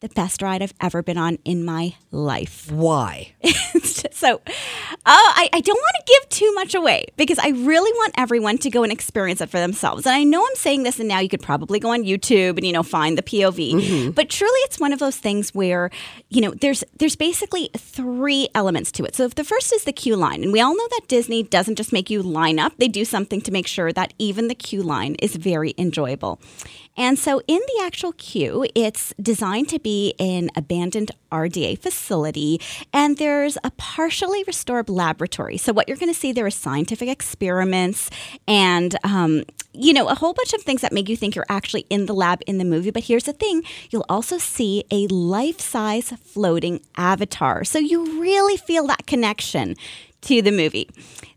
the 0.00 0.08
best 0.08 0.40
ride 0.40 0.62
I've 0.62 0.74
ever 0.80 1.02
been 1.02 1.18
on 1.18 1.38
in 1.44 1.64
my 1.64 1.94
life. 2.10 2.70
Why? 2.80 3.32
so, 3.82 4.40
uh, 4.44 4.98
I, 5.04 5.48
I 5.52 5.60
don't 5.60 5.76
want 5.76 5.96
to 5.96 6.02
give 6.06 6.28
too 6.30 6.52
much 6.54 6.74
away 6.74 7.06
because 7.16 7.38
I 7.38 7.48
really 7.48 7.92
want 7.92 8.14
everyone 8.16 8.58
to 8.58 8.70
go 8.70 8.82
and 8.82 8.90
experience 8.92 9.40
it 9.40 9.50
for 9.50 9.58
themselves. 9.58 10.06
And 10.06 10.14
I 10.14 10.24
know 10.24 10.44
I'm 10.44 10.56
saying 10.56 10.82
this, 10.82 10.98
and 10.98 11.08
now 11.08 11.18
you 11.18 11.28
could 11.28 11.42
probably 11.42 11.78
go 11.78 11.92
on 11.92 12.04
YouTube 12.04 12.56
and 12.56 12.66
you 12.66 12.72
know 12.72 12.82
find 12.82 13.16
the 13.16 13.22
POV. 13.22 14.14
But 14.14 14.30
truly, 14.30 14.58
it's 14.60 14.80
one 14.80 14.92
of 14.92 14.98
those 14.98 15.16
things 15.16 15.54
where 15.54 15.90
you 16.30 16.40
know 16.40 16.52
there's 16.52 16.82
there's 16.98 17.16
basically 17.16 17.70
three 17.76 18.48
elements 18.54 18.90
to 18.92 19.04
it. 19.04 19.14
So, 19.14 19.24
if 19.24 19.34
the 19.34 19.44
first 19.44 19.72
is 19.72 19.84
the 19.84 19.92
queue 19.92 20.16
line, 20.16 20.42
and 20.42 20.52
we 20.52 20.60
all 20.60 20.74
know 20.74 20.88
that 20.90 21.08
Disney 21.08 21.42
doesn't 21.42 21.76
just 21.76 21.92
make 21.92 22.08
you 22.10 22.22
line 22.22 22.58
up; 22.58 22.72
they 22.78 22.88
do 22.88 23.04
something 23.04 23.40
to 23.42 23.52
make 23.52 23.66
sure 23.66 23.92
that 23.92 24.14
even 24.18 24.48
the 24.48 24.54
queue 24.54 24.82
line 24.82 25.16
is 25.16 25.36
very 25.36 25.74
enjoyable. 25.76 26.40
And 26.96 27.18
so, 27.18 27.40
in 27.46 27.58
the 27.58 27.82
actual 27.82 28.12
queue, 28.12 28.66
it's 28.74 29.14
designed 29.20 29.68
to 29.70 29.78
be 29.78 30.14
an 30.18 30.50
abandoned 30.56 31.12
RDA 31.30 31.78
facility, 31.78 32.60
and 32.92 33.16
there's 33.16 33.56
a 33.62 33.70
partially 33.76 34.42
restored 34.44 34.88
laboratory. 34.88 35.56
So, 35.56 35.72
what 35.72 35.88
you're 35.88 35.96
going 35.96 36.12
to 36.12 36.18
see 36.18 36.32
there 36.32 36.46
is 36.46 36.54
scientific 36.54 37.08
experiments 37.08 38.10
and, 38.46 38.96
um, 39.04 39.44
you 39.72 39.92
know, 39.92 40.08
a 40.08 40.14
whole 40.16 40.34
bunch 40.34 40.52
of 40.52 40.62
things 40.62 40.80
that 40.80 40.92
make 40.92 41.08
you 41.08 41.16
think 41.16 41.36
you're 41.36 41.46
actually 41.48 41.86
in 41.90 42.06
the 42.06 42.14
lab 42.14 42.42
in 42.46 42.58
the 42.58 42.64
movie. 42.64 42.90
But 42.90 43.04
here's 43.04 43.24
the 43.24 43.32
thing 43.32 43.62
you'll 43.90 44.06
also 44.08 44.36
see 44.36 44.84
a 44.90 45.06
life 45.06 45.60
size 45.60 46.10
floating 46.24 46.80
avatar. 46.96 47.64
So, 47.64 47.78
you 47.78 48.20
really 48.20 48.56
feel 48.56 48.86
that 48.88 49.06
connection 49.06 49.76
to 50.22 50.42
the 50.42 50.52
movie. 50.52 50.88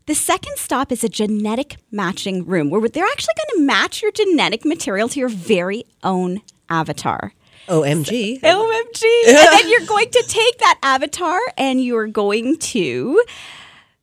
The 0.06 0.14
second 0.14 0.58
stop 0.58 0.92
is 0.92 1.02
a 1.02 1.08
genetic 1.08 1.76
matching 1.90 2.44
room 2.44 2.68
where 2.68 2.86
they're 2.88 3.06
actually 3.06 3.34
going 3.36 3.60
to 3.60 3.66
match 3.66 4.02
your 4.02 4.12
genetic 4.12 4.64
material 4.64 5.08
to 5.08 5.18
your 5.18 5.30
very 5.30 5.84
own 6.02 6.42
avatar. 6.68 7.32
OMG. 7.68 8.40
OMG. 8.40 9.02
and 9.28 9.36
then 9.36 9.68
you're 9.70 9.86
going 9.86 10.10
to 10.10 10.24
take 10.28 10.58
that 10.58 10.78
avatar 10.82 11.38
and 11.56 11.82
you're 11.82 12.06
going 12.06 12.58
to 12.58 13.24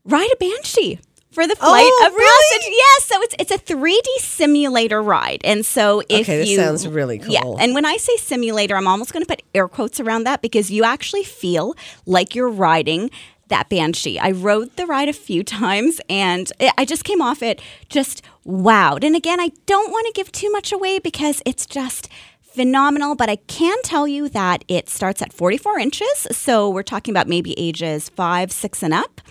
ride 0.03 0.29
a 0.33 0.35
banshee 0.37 0.99
for 1.31 1.45
the 1.45 1.55
flight 1.55 1.85
Oh, 1.85 2.07
of 2.07 2.13
really? 2.15 2.59
passage. 2.59 2.73
Yes, 2.73 3.05
so 3.05 3.21
it's 3.21 3.35
it's 3.37 3.51
a 3.51 3.73
3D 3.73 4.07
simulator 4.19 5.01
ride. 5.03 5.41
And 5.43 5.63
so 5.63 5.99
if 6.09 6.21
Okay, 6.27 6.37
this 6.39 6.49
you 6.49 6.57
sounds 6.57 6.87
really 6.87 7.19
cool. 7.19 7.31
Yeah, 7.31 7.43
and 7.59 7.75
when 7.75 7.85
I 7.85 7.97
say 7.97 8.15
simulator, 8.17 8.75
I'm 8.75 8.87
almost 8.87 9.13
going 9.13 9.23
to 9.23 9.27
put 9.29 9.43
air 9.53 9.67
quotes 9.67 9.99
around 9.99 10.23
that 10.23 10.41
because 10.41 10.71
you 10.71 10.83
actually 10.83 11.23
feel 11.23 11.75
like 12.07 12.33
you're 12.33 12.49
riding 12.49 13.11
that 13.51 13.69
banshee. 13.69 14.19
I 14.19 14.31
rode 14.31 14.75
the 14.75 14.87
ride 14.87 15.07
a 15.07 15.13
few 15.13 15.43
times 15.43 16.01
and 16.09 16.51
I 16.77 16.83
just 16.83 17.03
came 17.03 17.21
off 17.21 17.43
it 17.43 17.61
just 17.87 18.23
wowed. 18.45 19.03
And 19.03 19.15
again, 19.15 19.39
I 19.39 19.51
don't 19.67 19.91
want 19.91 20.07
to 20.07 20.13
give 20.13 20.31
too 20.31 20.51
much 20.51 20.71
away 20.71 20.99
because 20.99 21.41
it's 21.45 21.65
just 21.65 22.09
phenomenal, 22.41 23.15
but 23.15 23.29
I 23.29 23.37
can 23.37 23.81
tell 23.83 24.07
you 24.07 24.27
that 24.29 24.65
it 24.67 24.89
starts 24.89 25.21
at 25.21 25.31
44 25.31 25.79
inches. 25.79 26.27
So 26.31 26.69
we're 26.69 26.83
talking 26.83 27.13
about 27.13 27.27
maybe 27.27 27.57
ages 27.57 28.09
five, 28.09 28.51
six, 28.51 28.83
and 28.83 28.93
up. 28.93 29.21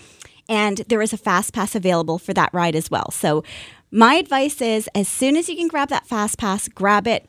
And 0.49 0.79
there 0.89 1.03
is 1.03 1.13
a 1.13 1.17
fast 1.17 1.53
pass 1.53 1.75
available 1.75 2.19
for 2.19 2.33
that 2.35 2.53
ride 2.53 2.75
as 2.75 2.91
well. 2.91 3.11
So 3.11 3.45
my 3.91 4.15
advice 4.15 4.61
is 4.61 4.89
as 4.95 5.09
soon 5.09 5.37
as 5.37 5.49
you 5.49 5.57
can 5.57 5.69
grab 5.69 5.89
that 5.91 6.07
fast 6.07 6.39
pass, 6.39 6.69
grab 6.69 7.07
it, 7.07 7.29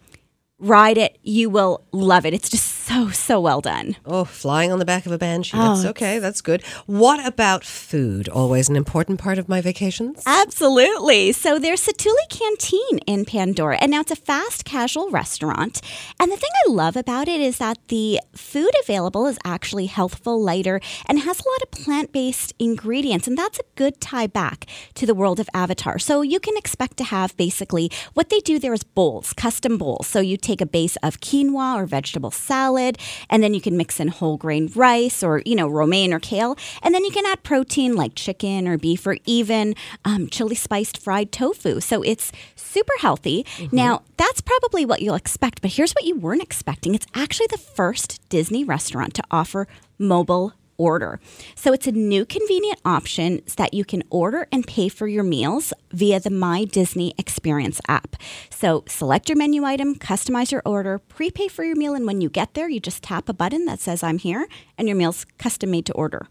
ride 0.62 0.98
it. 0.98 1.18
You 1.24 1.50
will 1.50 1.84
love 1.92 2.26
it. 2.26 2.34
It's 2.34 2.50
just 2.50 2.86
so, 2.86 3.10
so 3.10 3.40
well 3.42 3.62
done. 3.62 3.96
Oh, 4.06 4.26
flying 4.26 4.72
on 4.72 4.80
the 4.80 4.86
back 4.86 5.06
of 5.06 5.12
a 5.12 5.18
banshee. 5.18 5.58
Oh, 5.58 5.76
that's 5.76 5.86
okay. 5.88 6.20
That's 6.20 6.42
good. 6.42 6.62
What 6.86 7.26
about 7.26 7.64
food? 7.64 8.30
Always 8.30 8.70
an 8.70 8.76
important 8.76 9.20
part 9.20 9.38
of 9.38 9.50
my 9.50 9.62
vacations. 9.62 10.22
Absolutely. 10.26 11.32
So 11.32 11.58
there's 11.58 11.86
Satuli 11.86 12.30
Canteen 12.30 13.00
in 13.08 13.26
Pandora, 13.26 13.78
and 13.78 13.92
now 13.92 14.02
it's 14.02 14.12
a 14.12 14.16
fast 14.16 14.66
casual 14.66 15.10
restaurant. 15.10 15.82
And 16.20 16.32
the 16.32 16.38
thing 16.38 16.50
I 16.68 16.72
love 16.72 16.96
about 16.96 17.28
it 17.28 17.42
is 17.42 17.58
that 17.58 17.78
the 17.88 18.20
food 18.36 18.72
available 18.84 19.26
is 19.26 19.40
actually 19.44 19.88
healthful, 19.88 20.42
lighter, 20.42 20.80
and 21.08 21.20
has 21.20 21.40
a 21.40 21.50
lot 21.50 21.62
of 21.64 21.72
plant 21.72 22.12
based 22.12 22.54
ingredients. 22.60 23.28
And 23.28 23.38
that's 23.38 23.60
a 23.60 23.64
good 23.76 24.00
tie 24.00 24.28
back 24.28 24.66
to 24.96 25.06
the 25.06 25.16
world 25.16 25.40
of 25.40 25.50
Avatar. 25.54 25.98
So 25.98 26.22
you 26.22 26.40
can 26.40 26.56
expect 26.56 26.98
to 26.98 27.04
have 27.06 27.36
basically 27.38 27.90
what 28.14 28.30
they 28.30 28.42
do 28.42 28.60
there 28.60 28.74
is 28.74 28.84
bowls, 28.84 29.34
custom 29.34 29.78
bowls. 29.78 30.08
So 30.08 30.20
you 30.20 30.38
take 30.38 30.51
a 30.60 30.66
base 30.66 30.98
of 30.98 31.22
quinoa 31.22 31.76
or 31.76 31.86
vegetable 31.86 32.32
salad, 32.32 32.98
and 33.30 33.42
then 33.42 33.54
you 33.54 33.62
can 33.62 33.78
mix 33.78 34.00
in 34.00 34.10
whole 34.10 34.38
grain 34.38 34.70
rice 34.76 35.24
or, 35.24 35.42
you 35.46 35.56
know, 35.56 35.70
romaine 35.70 36.14
or 36.14 36.20
kale. 36.20 36.58
And 36.82 36.94
then 36.94 37.06
you 37.06 37.12
can 37.12 37.26
add 37.26 37.44
protein 37.44 37.96
like 37.96 38.16
chicken 38.16 38.68
or 38.68 38.78
beef 38.78 39.06
or 39.08 39.18
even 39.26 39.76
um, 40.04 40.28
chili 40.28 40.56
spiced 40.56 40.98
fried 40.98 41.32
tofu. 41.32 41.80
So 41.80 42.02
it's 42.02 42.32
super 42.56 42.94
healthy. 43.00 43.46
Now, 43.72 44.02
that's 44.18 44.42
probably 44.42 44.86
what 44.86 45.02
you'll 45.02 45.16
expect, 45.16 45.62
but 45.62 45.72
here's 45.72 45.94
what 45.94 46.06
you 46.06 46.16
weren't 46.16 46.42
expecting 46.42 46.96
it's 46.96 47.06
actually 47.14 47.48
the 47.52 47.58
first 47.58 48.20
Disney 48.30 48.64
restaurant 48.64 49.14
to 49.14 49.24
offer 49.32 49.68
mobile 50.00 50.54
order. 50.82 51.20
So 51.56 51.74
it's 51.74 51.86
a 51.86 51.92
new 51.92 52.26
convenient 52.26 52.80
option 52.84 53.42
that 53.58 53.76
you 53.76 53.86
can 53.86 54.02
order 54.10 54.48
and 54.52 54.66
pay 54.66 54.90
for 54.90 55.08
your 55.08 55.24
meals 55.24 55.74
via 55.92 56.20
the 56.20 56.32
My 56.32 56.66
Disney 56.66 57.14
Experience 57.20 57.80
app. 57.88 58.16
So 58.50 58.84
select 58.88 59.30
your 59.30 59.38
menu 59.38 59.64
item, 59.64 59.94
customize 59.96 60.52
your 60.52 60.64
order, 60.66 60.98
prepay 60.98 61.48
for 61.48 61.64
your 61.64 61.76
meal, 61.76 61.94
and 61.94 62.08
when 62.08 62.20
you 62.20 62.30
get 62.30 62.56
there, 62.56 62.68
you 62.68 62.80
just 62.80 63.04
tap 63.04 63.30
a 63.30 63.34
button 63.34 63.66
that 63.66 63.80
says 63.80 64.02
I'm 64.02 64.18
here 64.18 64.48
and 64.76 64.88
your 64.88 64.98
meal's 64.98 65.26
custom 65.38 65.70
made 65.70 65.86
to 65.86 65.94
order. 65.94 66.26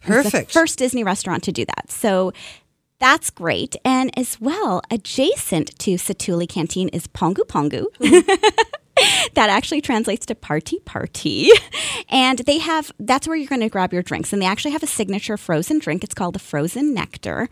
Perfect. 0.00 0.48
the 0.48 0.52
first 0.52 0.78
Disney 0.78 1.02
restaurant 1.02 1.42
to 1.44 1.52
do 1.52 1.64
that. 1.64 1.90
So 1.90 2.32
that's 3.00 3.30
great. 3.30 3.74
And 3.84 4.16
as 4.18 4.40
well, 4.40 4.82
adjacent 4.90 5.78
to 5.80 5.92
Satuli 5.94 6.48
Canteen 6.48 6.88
is 6.90 7.06
Pongu 7.06 7.44
Pongu. 7.46 7.86
Hmm. 8.00 8.20
that 9.34 9.50
actually 9.50 9.80
translates 9.80 10.26
to 10.26 10.34
party 10.34 10.78
party. 10.80 11.50
And 12.10 12.38
they 12.38 12.56
have 12.58 12.90
that's 12.98 13.28
where 13.28 13.36
you're 13.36 13.48
going 13.48 13.60
to 13.60 13.68
grab 13.68 13.92
your 13.92 14.02
drinks. 14.02 14.32
And 14.32 14.40
they 14.40 14.46
actually 14.46 14.70
have 14.70 14.82
a 14.82 14.86
signature 14.86 15.36
frozen 15.36 15.78
drink. 15.78 16.02
It's 16.02 16.14
called 16.14 16.34
the 16.34 16.38
Frozen 16.38 16.94
Nectar. 16.94 17.48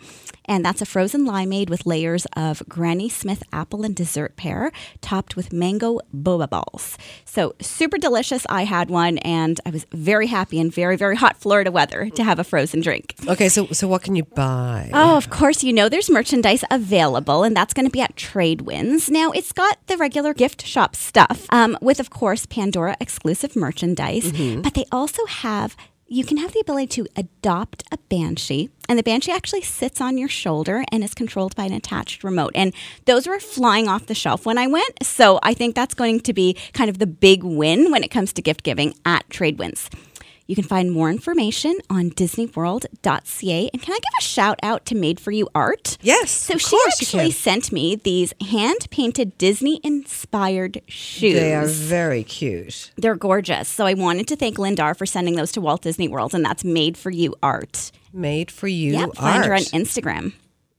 And 0.46 0.64
that's 0.64 0.80
a 0.80 0.86
frozen 0.86 1.26
limeade 1.26 1.68
with 1.68 1.84
layers 1.84 2.26
of 2.36 2.62
Granny 2.66 3.10
Smith 3.10 3.42
apple 3.52 3.84
and 3.84 3.94
dessert 3.94 4.36
pear 4.36 4.72
topped 5.02 5.36
with 5.36 5.52
mango 5.52 6.00
boba 6.14 6.48
balls. 6.48 6.96
So 7.26 7.54
super 7.60 7.98
delicious. 7.98 8.46
I 8.48 8.64
had 8.64 8.88
one 8.88 9.18
and 9.18 9.60
I 9.66 9.70
was 9.70 9.84
very 9.92 10.28
happy 10.28 10.58
in 10.58 10.70
very, 10.70 10.96
very 10.96 11.16
hot 11.16 11.36
Florida 11.36 11.70
weather 11.70 12.08
to 12.10 12.24
have 12.24 12.38
a 12.38 12.44
frozen 12.44 12.80
drink. 12.80 13.14
Okay, 13.28 13.48
so 13.48 13.66
so 13.72 13.86
what 13.88 14.02
can 14.02 14.16
you 14.16 14.24
buy? 14.24 14.90
Oh, 14.94 15.16
of 15.16 15.28
course, 15.28 15.62
you 15.62 15.72
know 15.72 15.88
there's 15.88 16.08
merchandise 16.08 16.64
available, 16.70 17.42
and 17.42 17.56
that's 17.56 17.74
going 17.74 17.86
to 17.86 17.90
be 17.90 18.00
at 18.00 18.14
Tradewinds. 18.16 19.10
Now, 19.10 19.32
it's 19.32 19.52
got 19.52 19.84
the 19.86 19.96
regular 19.96 20.32
gift 20.32 20.64
shop 20.64 20.94
stuff, 20.96 21.35
um, 21.50 21.76
with, 21.80 22.00
of 22.00 22.10
course, 22.10 22.46
Pandora 22.46 22.96
exclusive 23.00 23.56
merchandise, 23.56 24.32
but 24.62 24.74
they 24.74 24.84
also 24.90 25.24
have. 25.26 25.76
You 26.08 26.24
can 26.24 26.36
have 26.36 26.52
the 26.52 26.60
ability 26.60 26.86
to 27.02 27.06
adopt 27.16 27.82
a 27.90 27.98
banshee, 28.08 28.70
and 28.88 28.96
the 28.96 29.02
banshee 29.02 29.32
actually 29.32 29.62
sits 29.62 30.00
on 30.00 30.16
your 30.18 30.28
shoulder 30.28 30.84
and 30.92 31.02
is 31.02 31.14
controlled 31.14 31.56
by 31.56 31.64
an 31.64 31.72
attached 31.72 32.22
remote. 32.22 32.52
And 32.54 32.72
those 33.06 33.26
were 33.26 33.40
flying 33.40 33.88
off 33.88 34.06
the 34.06 34.14
shelf 34.14 34.46
when 34.46 34.56
I 34.56 34.68
went, 34.68 35.02
so 35.02 35.40
I 35.42 35.52
think 35.52 35.74
that's 35.74 35.94
going 35.94 36.20
to 36.20 36.32
be 36.32 36.56
kind 36.74 36.88
of 36.88 36.98
the 36.98 37.08
big 37.08 37.42
win 37.42 37.90
when 37.90 38.04
it 38.04 38.12
comes 38.12 38.32
to 38.34 38.40
gift 38.40 38.62
giving 38.62 38.94
at 39.04 39.28
Tradewinds. 39.30 39.88
You 40.48 40.54
can 40.54 40.64
find 40.64 40.92
more 40.92 41.10
information 41.10 41.76
on 41.90 42.10
disneyworld.ca. 42.10 43.70
And 43.72 43.82
can 43.82 43.92
I 43.92 43.96
give 43.96 44.12
a 44.18 44.22
shout 44.22 44.58
out 44.62 44.86
to 44.86 44.94
Made 44.94 45.18
for 45.18 45.32
You 45.32 45.48
Art? 45.56 45.98
Yes, 46.02 46.30
So 46.30 46.56
she 46.56 46.78
actually 46.86 47.32
sent 47.32 47.72
me 47.72 47.96
these 47.96 48.32
hand 48.48 48.86
painted 48.90 49.36
Disney 49.38 49.80
inspired 49.82 50.82
shoes. 50.86 51.34
They 51.34 51.52
are 51.54 51.66
very 51.66 52.22
cute. 52.22 52.92
They're 52.96 53.16
gorgeous. 53.16 53.68
So 53.68 53.86
I 53.86 53.94
wanted 53.94 54.28
to 54.28 54.36
thank 54.36 54.56
Lindar 54.56 54.96
for 54.96 55.04
sending 55.04 55.34
those 55.34 55.50
to 55.52 55.60
Walt 55.60 55.82
Disney 55.82 56.06
World, 56.06 56.32
and 56.32 56.44
that's 56.44 56.62
Made 56.64 56.96
for 56.96 57.10
You 57.10 57.34
Art. 57.42 57.90
Made 58.12 58.50
for 58.52 58.68
you 58.68 58.92
Yep, 58.92 59.08
art. 59.08 59.16
find 59.16 59.44
her 59.44 59.52
on 59.54 59.62
Instagram. 59.74 60.32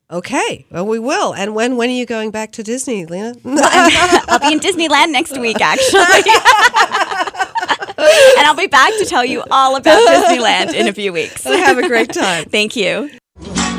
okay, 0.10 0.66
well 0.72 0.88
we 0.88 0.98
will. 0.98 1.34
And 1.34 1.54
when 1.54 1.76
when 1.76 1.90
are 1.90 1.94
you 1.94 2.06
going 2.06 2.32
back 2.32 2.54
to 2.54 2.64
Disney, 2.64 3.06
Lena? 3.06 3.36
I'll 3.46 4.40
be 4.40 4.54
in 4.54 4.60
Disneyland 4.62 5.12
next 5.12 5.38
week, 5.38 5.58
actually. 5.62 6.32
and 8.38 8.46
I'll 8.46 8.56
be 8.56 8.68
back 8.68 8.94
to 9.00 9.06
tell 9.06 9.26
you 9.26 9.44
all 9.50 9.76
about 9.76 10.00
Disneyland 10.08 10.74
in 10.76 10.88
a 10.88 10.94
few 10.94 11.12
weeks. 11.12 11.44
Have 11.46 11.80
a 11.80 11.88
great 11.88 12.14
time. 12.14 12.46
Thank 12.50 12.76
you. 12.76 13.10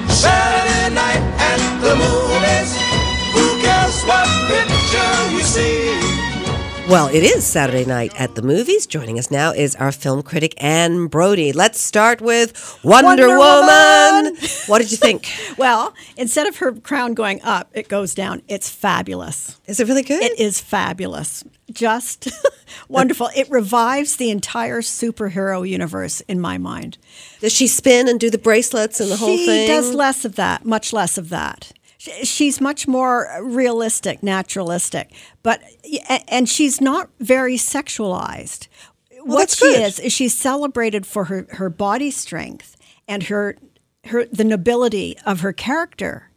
Saturday 0.09 0.94
night 0.94 1.22
at 1.38 1.81
the 1.81 1.94
movies. 1.94 2.74
Who 3.33 3.61
cares 3.62 4.02
what 4.02 4.26
picture 4.48 5.31
you 5.31 5.40
see? 5.42 6.18
Well, 6.88 7.07
it 7.09 7.22
is 7.22 7.46
Saturday 7.46 7.85
night 7.85 8.18
at 8.18 8.35
the 8.35 8.42
movies. 8.42 8.87
Joining 8.87 9.20
us 9.20 9.31
now 9.31 9.52
is 9.52 9.76
our 9.76 9.92
film 9.92 10.22
critic 10.22 10.54
Anne 10.57 11.07
Brodie. 11.07 11.52
Let's 11.52 11.81
start 11.81 12.20
with 12.20 12.81
Wonder, 12.83 13.28
Wonder 13.28 13.38
Woman. 13.38 14.24
Woman. 14.24 14.37
What 14.66 14.78
did 14.78 14.90
you 14.90 14.96
think? 14.96 15.31
Well, 15.59 15.94
instead 16.16 16.48
of 16.48 16.57
her 16.57 16.72
crown 16.72 17.14
going 17.14 17.40
up, 17.42 17.70
it 17.72 17.88
goes 17.88 18.14
down. 18.14 18.42
It's 18.48 18.68
fabulous. 18.68 19.61
Is 19.66 19.78
it 19.78 19.87
really 19.87 20.02
good? 20.02 20.22
It 20.22 20.40
is 20.40 20.61
fabulous. 20.61 21.44
Just 21.70 22.28
wonderful. 22.88 23.31
It 23.37 23.50
revives 23.50 24.16
the 24.16 24.31
entire 24.31 24.81
superhero 24.81 25.68
universe 25.68 26.20
in 26.22 26.40
my 26.40 26.59
mind. 26.59 26.98
Does 27.40 27.52
she 27.52 27.66
spin 27.66 28.09
and 28.09 28.18
do 28.18 28.31
the 28.31 28.38
bracelets 28.38 29.00
and 29.00 29.11
the 29.11 29.16
whole 29.16 29.37
she 29.37 29.46
thing? 29.46 29.68
does 29.68 29.92
less 29.94 30.24
of 30.24 30.37
that, 30.37 30.64
much 30.64 30.92
less 30.92 31.18
of 31.18 31.28
that. 31.28 31.72
She's 31.98 32.61
much 32.61 32.87
more 32.87 33.28
realistic, 33.42 34.22
naturalistic, 34.22 35.11
but 35.42 35.61
and 36.28 36.48
she's 36.48 36.81
not 36.81 37.11
very 37.18 37.57
sexualized. 37.57 38.68
what 39.24 39.50
she 39.50 39.66
good. 39.66 39.83
is 39.83 39.98
is 39.98 40.12
she's 40.12 40.38
celebrated 40.38 41.07
for 41.07 41.24
her, 41.24 41.46
her 41.50 41.68
body 41.68 42.11
strength 42.12 42.76
and 43.09 43.24
her 43.24 43.57
her 44.04 44.24
the 44.26 44.44
nobility 44.44 45.18
of 45.26 45.40
her 45.40 45.52
character. 45.52 46.27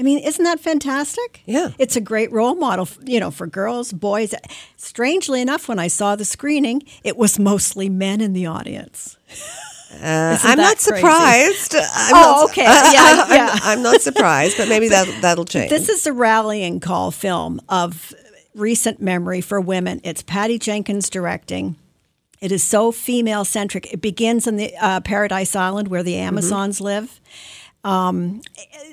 I 0.00 0.02
mean, 0.02 0.18
isn't 0.20 0.42
that 0.44 0.58
fantastic? 0.60 1.42
Yeah. 1.44 1.72
It's 1.78 1.94
a 1.94 2.00
great 2.00 2.32
role 2.32 2.54
model, 2.54 2.88
you 3.04 3.20
know, 3.20 3.30
for 3.30 3.46
girls, 3.46 3.92
boys. 3.92 4.34
Strangely 4.78 5.42
enough, 5.42 5.68
when 5.68 5.78
I 5.78 5.88
saw 5.88 6.16
the 6.16 6.24
screening, 6.24 6.82
it 7.04 7.18
was 7.18 7.38
mostly 7.38 7.90
men 7.90 8.22
in 8.22 8.32
the 8.32 8.46
audience. 8.46 9.18
Uh, 9.92 10.38
I'm 10.42 10.56
not 10.56 10.78
crazy? 10.78 10.96
surprised. 10.96 11.74
I'm 11.76 12.14
Oh, 12.14 12.20
not, 12.40 12.50
okay. 12.50 12.62
Yeah, 12.62 13.50
I'm. 13.60 13.60
I'm 13.62 13.82
not 13.82 14.00
surprised, 14.00 14.56
but 14.56 14.68
maybe 14.70 14.88
that 14.96 15.06
that'll 15.20 15.44
change. 15.44 15.68
This 15.68 15.90
is 15.90 16.06
a 16.06 16.14
rallying 16.14 16.80
call 16.80 17.10
film 17.10 17.60
of 17.68 18.14
recent 18.54 19.02
memory 19.02 19.42
for 19.42 19.60
women. 19.60 20.00
It's 20.02 20.22
Patty 20.22 20.58
Jenkins 20.58 21.10
directing. 21.10 21.76
It 22.40 22.52
is 22.52 22.64
so 22.64 22.90
female 22.90 23.44
centric. 23.44 23.92
It 23.92 24.00
begins 24.00 24.46
in 24.46 24.56
the 24.56 24.74
uh, 24.80 25.00
Paradise 25.00 25.54
Island 25.54 25.88
where 25.88 26.02
the 26.02 26.16
Amazons 26.16 26.80
live. 26.80 27.20
Um, 27.82 28.42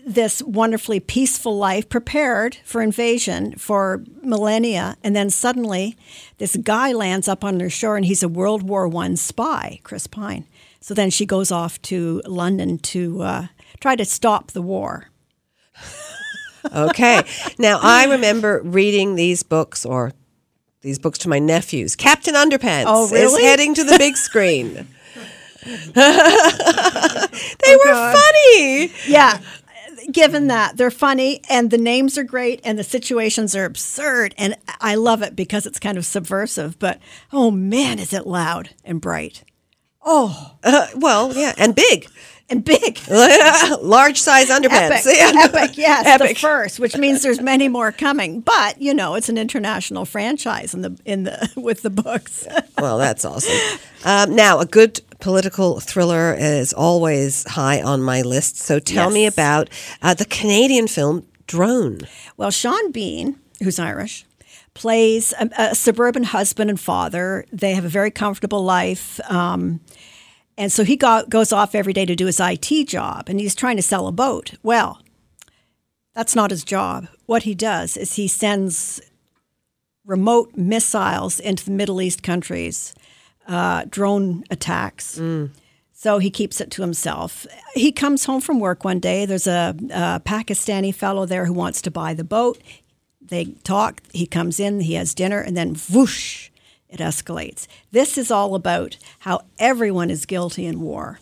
this 0.06 0.42
wonderfully 0.42 1.02
peaceful 1.02 1.58
life 1.58 1.90
prepared 1.90 2.58
for 2.64 2.82
invasion 2.82 3.54
for 3.58 4.02
millennia, 4.24 4.96
and 5.04 5.14
then 5.14 5.30
suddenly 5.30 5.98
this 6.38 6.56
guy 6.56 6.94
lands 6.94 7.28
up 7.28 7.44
on 7.44 7.58
their 7.58 7.70
shore, 7.70 7.98
and 7.98 8.06
he's 8.06 8.24
a 8.24 8.30
World 8.30 8.64
War 8.64 8.88
One 8.88 9.18
spy, 9.18 9.82
Chris 9.84 10.08
Pine. 10.08 10.48
So 10.80 10.94
then 10.94 11.10
she 11.10 11.26
goes 11.26 11.52
off 11.52 11.82
to 11.84 12.22
London 12.26 12.78
to 12.80 13.22
uh, 13.24 13.48
try 13.82 13.98
to 13.98 14.06
stop 14.06 14.52
the 14.52 14.62
war. 14.62 15.10
Okay. 16.74 17.22
Now, 17.60 17.80
I 17.82 18.06
remember 18.06 18.62
reading 18.64 19.16
these 19.16 19.44
books 19.44 19.86
or 19.86 20.12
these 20.82 21.00
books 21.00 21.18
to 21.20 21.30
my 21.30 21.40
nephews. 21.40 21.96
Captain 21.96 22.36
Underpants 22.36 22.86
Oh, 22.88 23.14
is 23.14 23.38
heading 23.40 23.74
to 23.76 23.84
the 23.84 23.98
big 23.98 24.16
screen. 24.18 24.88
they 25.94 26.02
Oh, 27.66 27.80
were 27.86 28.14
funny. 28.14 28.92
Yeah. 29.08 29.40
Given 30.12 30.48
that 30.48 30.78
they're 30.78 30.92
funny 30.92 31.42
and 31.50 31.70
the 31.70 31.78
names 31.78 32.18
are 32.18 32.24
great 32.24 32.62
and 32.64 32.80
the 32.80 32.84
situations 32.84 33.56
are 33.56 33.66
absurd 33.66 34.34
and 34.38 34.56
I 34.80 34.96
love 34.96 35.22
it 35.22 35.36
because 35.36 35.66
it's 35.66 35.80
kind 35.80 35.98
of 35.98 36.06
subversive, 36.06 36.80
but 36.80 37.00
oh 37.34 37.52
man, 37.52 38.00
is 38.00 38.14
it 38.14 38.26
loud 38.26 38.70
and 38.86 39.02
bright 39.02 39.44
Uh, 40.06 40.88
well, 40.96 41.34
yeah, 41.34 41.54
and 41.58 41.76
big. 41.76 42.08
and 42.50 42.64
big. 42.64 42.98
Large 43.10 44.22
size 44.22 44.48
underpants. 44.48 45.06
Epic, 45.06 45.18
Yeah. 45.18 45.32
epic, 45.44 45.78
yes, 45.78 46.18
the 46.22 46.34
first, 46.36 46.80
which 46.80 46.96
means 46.96 47.22
there's 47.22 47.42
many 47.42 47.68
more 47.68 47.92
coming. 47.92 48.40
But 48.40 48.82
you 48.82 48.94
know, 48.94 49.16
it's 49.16 49.28
an 49.28 49.38
international 49.38 50.06
franchise 50.06 50.74
in 50.74 50.82
the 50.84 50.98
in 51.04 51.24
the 51.26 51.52
with 51.58 51.82
the 51.82 51.90
books. 51.90 52.48
Well, 52.78 52.98
that's 52.98 53.26
awesome. 53.26 53.80
Um, 54.06 54.34
now, 54.36 54.60
a 54.60 54.66
good 54.66 55.02
political 55.20 55.80
thriller 55.80 56.36
is 56.38 56.74
always 56.74 57.48
high 57.50 57.82
on 57.82 58.02
my 58.02 58.22
list. 58.22 58.58
So 58.58 58.80
tell 58.80 59.10
me 59.10 59.26
about 59.26 59.70
uh, 60.02 60.14
the 60.14 60.26
Canadian 60.26 60.88
film 60.88 61.26
Drone. 61.48 62.00
Well, 62.36 62.52
Sean 62.52 62.92
Bean, 62.92 63.40
who's 63.64 63.80
Irish, 63.80 64.26
plays 64.74 65.34
a, 65.40 65.50
a 65.58 65.76
suburban 65.76 66.24
husband 66.24 66.70
and 66.70 66.80
father. 66.80 67.46
They 67.52 67.74
have 67.74 67.86
a 67.86 67.90
very 67.90 68.12
comfortable 68.12 68.64
life. 68.64 69.20
Um, 69.30 69.80
and 70.58 70.72
so 70.72 70.84
he 70.84 70.96
go, 70.96 71.24
goes 71.30 71.52
off 71.52 71.76
every 71.76 71.94
day 71.94 72.06
to 72.06 72.16
do 72.16 72.26
his 72.26 72.40
IT 72.40 72.88
job, 72.88 73.30
and 73.30 73.40
he's 73.40 73.56
trying 73.56 73.78
to 73.78 73.84
sell 73.84 74.08
a 74.08 74.12
boat. 74.12 74.54
Well, 74.64 75.02
that's 76.14 76.36
not 76.36 76.52
his 76.52 76.64
job. 76.64 77.08
What 77.28 77.44
he 77.44 77.54
does 77.54 77.96
is 77.96 78.16
he 78.16 78.28
sends 78.28 79.00
remote 80.06 80.56
missiles 80.56 81.40
into 81.40 81.66
the 81.66 81.72
Middle 81.72 82.02
East 82.02 82.24
countries, 82.24 82.96
uh, 83.48 83.86
drone 83.90 84.44
attacks. 84.50 85.20
So 85.94 86.20
he 86.20 86.30
keeps 86.30 86.62
it 86.62 86.70
to 86.72 86.84
himself. 86.84 87.48
He 87.74 87.92
comes 87.92 88.26
home 88.26 88.40
from 88.40 88.60
work 88.60 88.84
one 88.86 89.00
day. 89.00 89.26
There's 89.26 89.48
a, 89.48 89.76
a 89.90 90.22
Pakistani 90.24 90.94
fellow 90.94 91.26
there 91.26 91.46
who 91.46 91.54
wants 91.54 91.82
to 91.82 91.92
buy 91.92 92.14
the 92.14 92.24
boat. 92.24 92.62
They 93.20 93.46
talk. 93.64 94.02
He 94.14 94.28
comes 94.28 94.60
in, 94.60 94.82
he 94.82 94.94
has 94.94 95.16
dinner, 95.16 95.40
and 95.40 95.58
then 95.58 95.76
whoosh, 95.92 96.50
it 96.88 97.00
escalates. 97.00 97.68
This 97.92 98.18
is 98.18 98.30
all 98.30 98.54
about 98.54 98.98
how 99.20 99.42
everyone 99.58 100.12
is 100.12 100.26
guilty 100.26 100.66
in 100.66 100.82
war. 100.82 101.20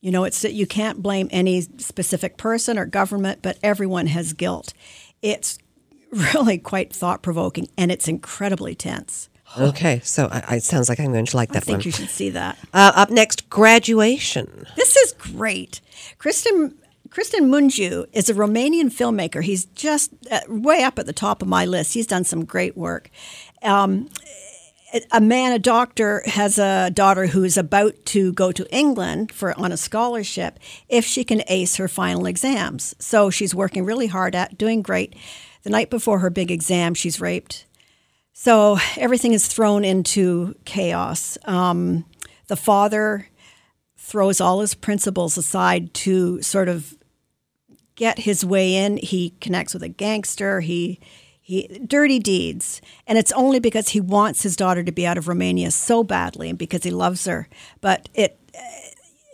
You 0.00 0.12
know, 0.12 0.22
it's 0.22 0.42
that 0.42 0.52
you 0.52 0.66
can't 0.68 1.02
blame 1.02 1.28
any 1.32 1.62
specific 1.62 2.36
person 2.36 2.78
or 2.78 2.86
government, 2.86 3.40
but 3.42 3.58
everyone 3.62 4.06
has 4.06 4.34
guilt. 4.34 4.72
It's 5.20 5.58
really 6.12 6.58
quite 6.58 6.92
thought 6.92 7.22
provoking 7.22 7.68
and 7.76 7.90
it's 7.90 8.06
incredibly 8.06 8.74
tense. 8.76 9.28
Okay, 9.58 10.00
so 10.04 10.28
I, 10.30 10.44
I, 10.48 10.56
it 10.56 10.62
sounds 10.62 10.88
like 10.88 11.00
I'm 11.00 11.12
going 11.12 11.24
to 11.24 11.36
like 11.36 11.50
that 11.50 11.58
I 11.58 11.60
think 11.60 11.78
one. 11.78 11.84
you 11.84 11.90
should 11.92 12.10
see 12.10 12.30
that. 12.30 12.58
Uh, 12.74 12.92
up 12.94 13.10
next, 13.10 13.48
Graduation. 13.48 14.66
This 14.76 14.96
is 14.96 15.12
great. 15.12 15.80
Cristian 16.18 16.74
Cristian 17.08 17.48
Mungiu 17.48 18.06
is 18.12 18.28
a 18.28 18.34
Romanian 18.34 18.90
filmmaker. 18.92 19.42
He's 19.42 19.64
just 19.66 20.12
uh, 20.30 20.40
way 20.48 20.82
up 20.82 20.98
at 20.98 21.06
the 21.06 21.12
top 21.14 21.40
of 21.40 21.48
my 21.48 21.64
list. 21.64 21.94
He's 21.94 22.06
done 22.06 22.24
some 22.24 22.44
great 22.44 22.76
work. 22.76 23.10
Um, 23.62 24.10
a 25.10 25.20
man, 25.20 25.52
a 25.52 25.58
doctor, 25.58 26.22
has 26.26 26.58
a 26.58 26.90
daughter 26.90 27.26
who 27.26 27.42
is 27.44 27.56
about 27.56 27.94
to 28.06 28.32
go 28.32 28.52
to 28.52 28.66
England 28.74 29.32
for 29.32 29.58
on 29.58 29.72
a 29.72 29.76
scholarship 29.76 30.58
if 30.88 31.04
she 31.04 31.24
can 31.24 31.42
ace 31.48 31.76
her 31.76 31.88
final 31.88 32.26
exams. 32.26 32.94
So 32.98 33.30
she's 33.30 33.54
working 33.54 33.84
really 33.84 34.06
hard 34.06 34.34
at 34.34 34.56
doing 34.56 34.82
great. 34.82 35.14
The 35.62 35.70
night 35.70 35.90
before 35.90 36.20
her 36.20 36.30
big 36.30 36.50
exam, 36.50 36.94
she's 36.94 37.20
raped. 37.20 37.65
So 38.38 38.76
everything 38.98 39.32
is 39.32 39.48
thrown 39.48 39.82
into 39.82 40.56
chaos. 40.66 41.38
Um, 41.46 42.04
the 42.48 42.54
father 42.54 43.28
throws 43.96 44.42
all 44.42 44.60
his 44.60 44.74
principles 44.74 45.38
aside 45.38 45.94
to 45.94 46.42
sort 46.42 46.68
of 46.68 46.98
get 47.94 48.18
his 48.18 48.44
way 48.44 48.74
in. 48.74 48.98
He 48.98 49.30
connects 49.40 49.72
with 49.72 49.82
a 49.82 49.88
gangster. 49.88 50.60
He 50.60 51.00
he 51.40 51.80
dirty 51.86 52.18
deeds, 52.18 52.82
and 53.06 53.16
it's 53.16 53.32
only 53.32 53.58
because 53.58 53.88
he 53.88 54.00
wants 54.02 54.42
his 54.42 54.54
daughter 54.54 54.84
to 54.84 54.92
be 54.92 55.06
out 55.06 55.16
of 55.16 55.28
Romania 55.28 55.70
so 55.70 56.04
badly, 56.04 56.50
and 56.50 56.58
because 56.58 56.82
he 56.82 56.90
loves 56.90 57.24
her. 57.24 57.48
But 57.80 58.10
it, 58.12 58.38
uh, 58.54 58.60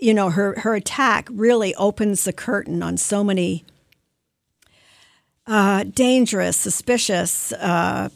you 0.01 0.15
know, 0.15 0.31
her 0.31 0.61
her 0.61 0.77
attack 0.77 1.29
really 1.33 1.75
opens 1.75 2.23
the 2.23 2.33
curtain 2.33 2.85
on 2.85 2.97
so 2.97 3.25
many 3.25 3.65
uh, 5.49 5.83
dangerous, 5.83 6.57
suspicious, 6.57 7.53
uh, 7.55 8.09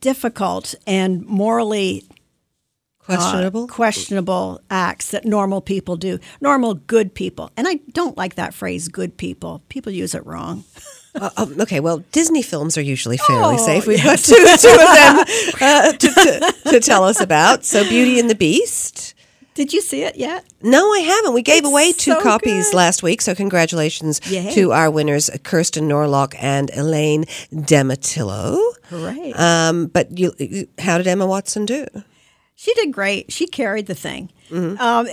difficult, 0.00 0.74
and 0.86 1.24
morally 1.26 2.04
Questionable. 3.00 3.64
uh, 3.64 3.66
questionable 3.68 4.60
acts 4.70 5.10
that 5.12 5.24
normal 5.24 5.60
people 5.60 5.96
do. 5.96 6.18
Normal 6.40 6.74
good 6.74 7.14
people. 7.14 7.50
And 7.56 7.68
I 7.68 7.74
don't 7.92 8.16
like 8.16 8.34
that 8.34 8.52
phrase, 8.52 8.88
good 8.88 9.16
people. 9.16 9.62
People 9.68 9.92
use 9.92 10.14
it 10.14 10.26
wrong. 10.26 10.64
Uh, 11.14 11.30
um, 11.36 11.60
okay, 11.60 11.80
well, 11.80 12.04
Disney 12.12 12.42
films 12.42 12.76
are 12.76 12.82
usually 12.82 13.16
fairly 13.16 13.54
Oh, 13.54 13.64
safe. 13.64 13.86
We've 13.86 14.02
got 14.02 14.18
two, 14.18 14.34
two 14.34 14.42
of 14.42 14.54
them 14.54 15.24
uh, 15.62 15.92
to, 15.92 16.08
to, 16.08 16.70
to 16.72 16.80
tell 16.80 17.04
us 17.04 17.20
about. 17.20 17.64
So, 17.64 17.88
Beauty 17.88 18.18
and 18.20 18.28
the 18.28 18.34
Beast. 18.34 19.05
Did 19.56 19.72
you 19.72 19.80
see 19.80 20.02
it 20.04 20.16
yet? 20.16 20.44
No, 20.62 20.92
I 20.92 20.98
haven't. 21.00 21.32
We 21.34 21.42
gave 21.42 21.64
It's 21.64 21.66
away 21.68 21.92
two 21.92 22.12
so 22.12 22.20
copies 22.22 22.66
good. 22.70 22.76
last 22.76 23.02
week, 23.02 23.20
so 23.22 23.34
congratulations 23.34 24.20
Yay. 24.30 24.52
to 24.54 24.70
our 24.72 24.90
winners, 24.90 25.30
Kirsten 25.42 25.88
Norlock 25.88 26.34
and 26.38 26.70
Elaine 26.74 27.24
Dematillo. 27.52 28.58
Hooray. 28.90 29.32
Um, 29.32 29.86
but 29.86 30.16
you, 30.18 30.32
you- 30.38 30.68
how 30.78 30.98
did 30.98 31.06
Emma 31.06 31.26
Watson 31.26 31.64
do? 31.66 31.86
She 32.54 32.72
did 32.74 32.92
great. 32.92 33.32
She 33.32 33.46
carried 33.46 33.86
the 33.86 33.94
thing. 33.94 34.30
Um, 34.52 35.08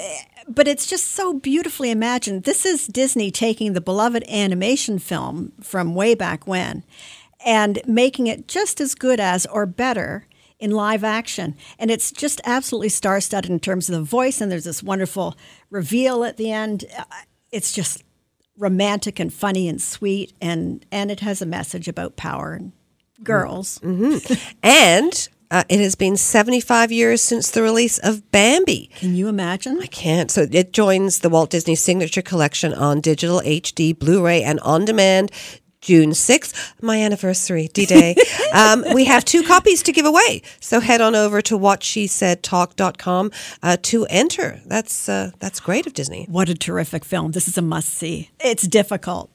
but 0.48 0.68
it's 0.68 0.86
just 0.86 1.12
so 1.12 1.34
beautifully 1.34 1.90
imagined. 1.92 2.44
This 2.44 2.66
is 2.66 2.88
Disney 2.88 3.32
taking 3.32 3.74
the 3.74 3.82
beloved 3.82 4.24
animation 4.30 5.00
film 5.00 5.52
from 5.62 5.96
way 5.96 6.16
back 6.16 6.46
when 6.48 6.84
and 7.46 7.82
making 7.86 8.28
it 8.28 8.48
just 8.48 8.80
as 8.80 8.94
good 8.96 9.20
as 9.20 9.46
or 9.48 9.66
better 9.66 10.26
in 10.63 10.71
live 10.71 11.04
action. 11.04 11.56
And 11.78 11.91
it's 11.91 12.10
just 12.10 12.39
absolutely 12.45 12.88
star 12.89 13.19
studded 13.19 13.52
in 13.52 13.60
terms 13.60 13.89
of 13.89 13.95
the 13.95 14.02
voice. 14.04 14.39
And 14.39 14.49
there's 14.49 14.63
this 14.63 14.82
wonderful 14.82 15.36
reveal 15.69 16.23
at 16.23 16.38
the 16.38 16.52
end. 16.52 16.86
Uh, 16.97 17.04
It's 17.52 17.73
just 17.73 18.04
romantic 18.58 19.19
and 19.19 19.32
funny 19.34 19.67
and 19.67 19.82
sweet. 19.82 20.32
And, 20.41 20.86
and 20.89 21.12
it 21.12 21.19
has 21.19 21.41
a 21.41 21.45
message 21.45 21.89
about 21.89 22.15
power 22.15 22.54
and 22.54 22.71
girls. 23.23 23.80
And 24.63 25.30
uh, 25.52 25.63
it 25.69 25.80
has 25.80 25.95
been 25.95 26.17
75 26.17 26.91
years 26.91 27.21
since 27.21 27.52
the 27.52 27.62
release 27.62 27.99
of 27.99 28.32
Bambi. 28.32 28.89
Can 28.95 29.15
you 29.15 29.28
imagine? 29.28 29.80
I 29.82 29.88
can't. 29.88 30.32
So 30.32 30.47
it 30.49 30.71
joins 30.73 31.19
the 31.19 31.30
Walt 31.30 31.49
Disney 31.52 31.76
Signature 31.76 32.21
Collection 32.23 32.73
on 32.73 33.02
digital 33.02 33.41
HD, 33.41 33.97
Blu 33.97 34.26
ray, 34.26 34.41
and 34.41 34.60
on 34.62 34.86
demand. 34.86 35.30
June 35.84 36.12
6th, 36.12 36.74
my 36.82 37.02
anniversary, 37.02 37.67
D 37.67 37.86
Day. 37.86 38.15
um, 38.54 38.86
we 38.93 39.04
have 39.04 39.26
two 39.26 39.43
copies 39.43 39.84
to 39.84 39.91
give 39.91 40.06
away. 40.06 40.41
So 40.62 40.80
head 40.80 41.02
on 41.02 41.13
over 41.13 41.41
to 41.43 41.60
whatshesaidtalk.com 41.60 43.32
uh, 43.62 43.78
to 43.82 44.06
enter. 44.06 44.62
That's, 44.65 45.10
uh, 45.10 45.32
that's 45.39 45.60
great 45.60 45.86
of 45.86 45.93
Disney. 45.93 46.26
What 46.30 46.48
a 46.48 46.56
terrific 46.56 47.04
film. 47.04 47.34
This 47.34 47.50
is 47.50 47.58
a 47.58 47.62
must 47.62 47.89
see. 47.89 48.32
It's 48.39 48.65
difficult. 48.65 49.30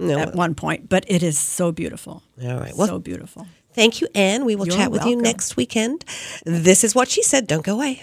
at 0.00 0.34
one 0.34 0.54
point, 0.54 0.88
but 0.88 1.04
it 1.06 1.22
is 1.22 1.38
so 1.38 1.70
beautiful. 1.70 2.22
All 2.42 2.58
right. 2.58 2.74
Well, 2.74 2.88
so 2.88 2.98
beautiful. 2.98 3.46
Thank 3.74 4.00
you, 4.00 4.08
Anne. 4.14 4.46
We 4.46 4.56
will 4.56 4.66
You're 4.66 4.76
chat 4.76 4.90
with 4.90 5.04
you 5.04 5.16
next 5.16 5.56
weekend. 5.56 6.04
This 6.44 6.82
is 6.82 6.94
what 6.94 7.08
she 7.08 7.22
said. 7.22 7.46
Don't 7.46 7.64
go 7.64 7.74
away. 7.74 8.02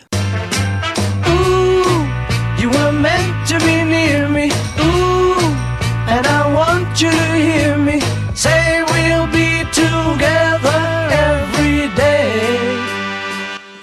Ooh, 1.27 1.81
you 2.61 2.69
were 2.69 2.91
meant 2.91 3.47
to 3.47 3.59
be 3.59 3.83
near 3.83 4.29
me. 4.29 4.51
Ooh, 4.51 4.51
and 4.85 5.01
I 5.01 5.04
want 6.95 7.01
you 7.01 7.11
to 7.11 7.35
hear 7.35 7.77
me 7.77 7.99
say 8.33 8.81
we'll 8.83 9.27
be 9.27 9.69
together 9.73 11.09
every 11.11 11.93
day. 11.93 12.81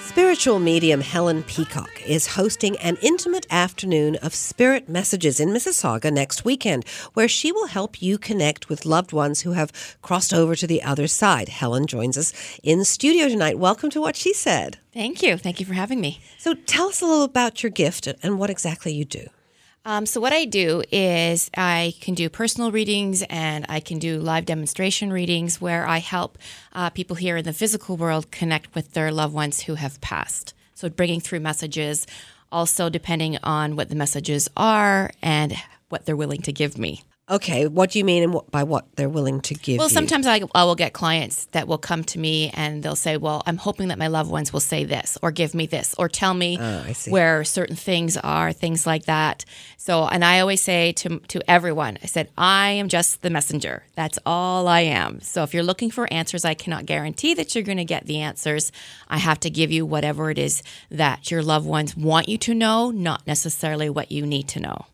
Spiritual 0.00 0.58
medium 0.58 1.02
Helen 1.02 1.42
Peacock 1.42 1.90
is 2.06 2.28
hosting 2.28 2.78
an 2.78 2.96
intimate 3.02 3.46
afternoon 3.50 4.16
of 4.22 4.34
spirit 4.34 4.88
messages 4.88 5.40
in 5.40 5.50
Mississauga 5.50 6.10
next 6.10 6.46
weekend, 6.46 6.88
where 7.12 7.28
she 7.28 7.52
will 7.52 7.66
help 7.66 8.00
you 8.00 8.16
connect 8.16 8.70
with 8.70 8.86
loved 8.86 9.12
ones 9.12 9.42
who 9.42 9.52
have 9.52 9.98
crossed 10.00 10.32
over 10.32 10.56
to 10.56 10.66
the 10.66 10.82
other 10.82 11.06
side. 11.06 11.50
Helen 11.50 11.86
joins 11.86 12.16
us 12.16 12.32
in 12.62 12.82
studio 12.82 13.28
tonight. 13.28 13.58
Welcome 13.58 13.90
to 13.90 14.00
What 14.00 14.16
She 14.16 14.32
Said. 14.32 14.78
Thank 14.94 15.22
you. 15.22 15.36
Thank 15.36 15.60
you 15.60 15.66
for 15.66 15.74
having 15.74 16.00
me. 16.00 16.22
So 16.38 16.54
tell 16.54 16.88
us 16.88 17.02
a 17.02 17.06
little 17.06 17.24
about 17.24 17.62
your 17.62 17.70
gift 17.70 18.08
and 18.22 18.38
what 18.38 18.48
exactly 18.48 18.94
you 18.94 19.04
do. 19.04 19.26
Um, 19.84 20.06
so, 20.06 20.20
what 20.20 20.32
I 20.32 20.44
do 20.44 20.84
is 20.92 21.50
I 21.56 21.94
can 22.00 22.14
do 22.14 22.28
personal 22.28 22.70
readings 22.70 23.22
and 23.28 23.66
I 23.68 23.80
can 23.80 23.98
do 23.98 24.20
live 24.20 24.46
demonstration 24.46 25.12
readings 25.12 25.60
where 25.60 25.86
I 25.86 25.98
help 25.98 26.38
uh, 26.72 26.90
people 26.90 27.16
here 27.16 27.36
in 27.36 27.44
the 27.44 27.52
physical 27.52 27.96
world 27.96 28.30
connect 28.30 28.74
with 28.76 28.92
their 28.92 29.10
loved 29.10 29.34
ones 29.34 29.62
who 29.62 29.74
have 29.74 30.00
passed. 30.00 30.54
So, 30.74 30.88
bringing 30.88 31.20
through 31.20 31.40
messages, 31.40 32.06
also 32.52 32.90
depending 32.90 33.38
on 33.42 33.74
what 33.74 33.88
the 33.88 33.96
messages 33.96 34.48
are 34.56 35.10
and 35.20 35.54
what 35.88 36.06
they're 36.06 36.16
willing 36.16 36.42
to 36.42 36.52
give 36.52 36.78
me. 36.78 37.02
Okay, 37.32 37.66
what 37.66 37.90
do 37.90 37.98
you 37.98 38.04
mean 38.04 38.22
and 38.22 38.34
what, 38.34 38.50
by 38.50 38.62
what 38.62 38.94
they're 38.96 39.08
willing 39.08 39.40
to 39.40 39.54
give 39.54 39.78
Well, 39.78 39.88
you? 39.88 39.94
sometimes 39.94 40.26
I, 40.26 40.42
I 40.54 40.64
will 40.64 40.74
get 40.74 40.92
clients 40.92 41.46
that 41.52 41.66
will 41.66 41.78
come 41.78 42.04
to 42.04 42.18
me 42.18 42.50
and 42.52 42.82
they'll 42.82 42.94
say, 42.94 43.16
Well, 43.16 43.42
I'm 43.46 43.56
hoping 43.56 43.88
that 43.88 43.98
my 43.98 44.08
loved 44.08 44.30
ones 44.30 44.52
will 44.52 44.60
say 44.60 44.84
this 44.84 45.16
or 45.22 45.30
give 45.30 45.54
me 45.54 45.64
this 45.64 45.94
or 45.98 46.10
tell 46.10 46.34
me 46.34 46.58
Oh, 46.60 46.84
where 47.08 47.42
certain 47.42 47.74
things 47.74 48.18
are, 48.18 48.52
things 48.52 48.86
like 48.86 49.06
that. 49.06 49.46
So, 49.78 50.06
and 50.06 50.22
I 50.22 50.40
always 50.40 50.60
say 50.60 50.92
to, 50.92 51.20
to 51.20 51.50
everyone, 51.50 51.96
I 52.02 52.06
said, 52.06 52.28
I 52.36 52.72
am 52.72 52.88
just 52.88 53.22
the 53.22 53.30
messenger. 53.30 53.84
That's 53.94 54.18
all 54.26 54.68
I 54.68 54.80
am. 54.80 55.22
So, 55.22 55.42
if 55.42 55.54
you're 55.54 55.62
looking 55.62 55.90
for 55.90 56.12
answers, 56.12 56.44
I 56.44 56.52
cannot 56.52 56.84
guarantee 56.84 57.32
that 57.32 57.54
you're 57.54 57.64
going 57.64 57.78
to 57.78 57.84
get 57.86 58.04
the 58.04 58.18
answers. 58.20 58.70
I 59.08 59.16
have 59.16 59.40
to 59.40 59.48
give 59.48 59.72
you 59.72 59.86
whatever 59.86 60.30
it 60.30 60.38
is 60.38 60.62
that 60.90 61.30
your 61.30 61.42
loved 61.42 61.66
ones 61.66 61.96
want 61.96 62.28
you 62.28 62.36
to 62.38 62.54
know, 62.54 62.90
not 62.90 63.26
necessarily 63.26 63.88
what 63.88 64.12
you 64.12 64.26
need 64.26 64.48
to 64.48 64.60
know. 64.60 64.84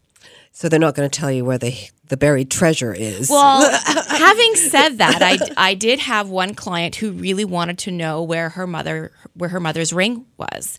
So 0.59 0.69
they're 0.69 0.81
not 0.81 0.97
going 0.97 1.09
to 1.09 1.21
tell 1.21 1.31
you 1.31 1.45
where 1.45 1.57
the 1.57 1.73
the 2.09 2.17
buried 2.17 2.51
treasure 2.51 2.93
is. 2.93 3.31
Well, 3.31 3.61
having 4.09 4.57
said 4.57 4.99
that, 4.99 5.23
I, 5.23 5.39
I 5.57 5.75
did 5.75 6.01
have 6.01 6.31
one 6.31 6.57
client 6.57 6.97
who 6.97 7.13
really 7.13 7.45
wanted 7.45 7.79
to 7.81 7.93
know 7.93 8.25
where 8.25 8.49
her 8.49 8.67
mother 8.67 9.13
where 9.35 9.51
her 9.51 9.61
mother's 9.61 9.93
ring 9.93 10.27
was. 10.37 10.77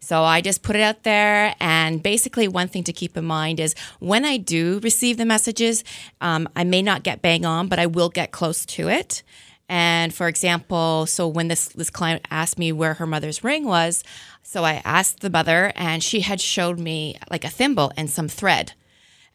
So 0.00 0.22
I 0.22 0.42
just 0.42 0.62
put 0.62 0.76
it 0.76 0.82
out 0.82 1.04
there, 1.04 1.54
and 1.60 2.02
basically, 2.02 2.46
one 2.46 2.68
thing 2.68 2.84
to 2.84 2.92
keep 2.92 3.16
in 3.16 3.24
mind 3.24 3.58
is 3.58 3.74
when 4.00 4.26
I 4.26 4.36
do 4.36 4.80
receive 4.82 5.16
the 5.16 5.24
messages, 5.24 5.82
um, 6.20 6.46
I 6.54 6.64
may 6.64 6.82
not 6.82 7.02
get 7.02 7.22
bang 7.22 7.46
on, 7.46 7.68
but 7.68 7.78
I 7.78 7.86
will 7.86 8.10
get 8.10 8.32
close 8.32 8.66
to 8.66 8.90
it. 8.90 9.22
And 9.66 10.12
for 10.12 10.28
example, 10.28 11.06
so 11.06 11.26
when 11.26 11.48
this 11.48 11.68
this 11.68 11.88
client 11.88 12.28
asked 12.30 12.58
me 12.58 12.70
where 12.70 12.92
her 12.94 13.06
mother's 13.06 13.42
ring 13.42 13.64
was, 13.64 14.04
so 14.42 14.62
I 14.62 14.82
asked 14.84 15.20
the 15.20 15.30
mother, 15.30 15.72
and 15.74 16.02
she 16.02 16.20
had 16.20 16.38
showed 16.38 16.78
me 16.78 17.16
like 17.30 17.46
a 17.46 17.48
thimble 17.48 17.92
and 17.96 18.10
some 18.10 18.28
thread. 18.28 18.74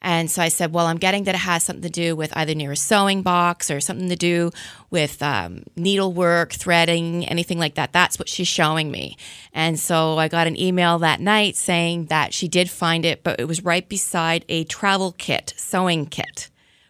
And 0.02 0.30
so 0.30 0.42
I 0.42 0.50
said, 0.50 0.74
well, 0.74 0.86
I'm 0.86 0.98
getting 0.98 1.24
that 1.24 1.36
it 1.36 1.40
has 1.40 1.64
something 1.64 1.82
to 1.84 1.90
do 1.90 2.16
with 2.16 2.36
either 2.38 2.54
near 2.54 2.72
a 2.74 2.78
sewing 2.78 3.24
box 3.24 3.72
or 3.72 3.80
something 3.80 4.10
to 4.10 4.16
do 4.16 4.52
with 4.90 5.22
um, 5.24 5.64
needlework, 5.76 6.54
threading, 6.54 7.26
anything 7.26 7.58
like 7.58 7.76
that. 7.76 7.94
That's 7.94 8.20
what 8.20 8.30
she's 8.30 8.48
showing 8.48 8.92
me. 8.92 9.18
And 9.54 9.80
so 9.80 10.18
I 10.18 10.28
got 10.28 10.48
an 10.48 10.60
email 10.60 11.00
that 11.00 11.20
night 11.20 11.56
saying 11.56 12.06
that 12.06 12.34
she 12.34 12.48
did 12.48 12.70
find 12.70 13.06
it, 13.06 13.24
but 13.24 13.40
it 13.40 13.46
was 13.46 13.64
right 13.64 13.88
beside 13.88 14.46
a 14.50 14.64
travel 14.66 15.14
kit, 15.18 15.54
sewing 15.58 16.06
kit, 16.06 16.50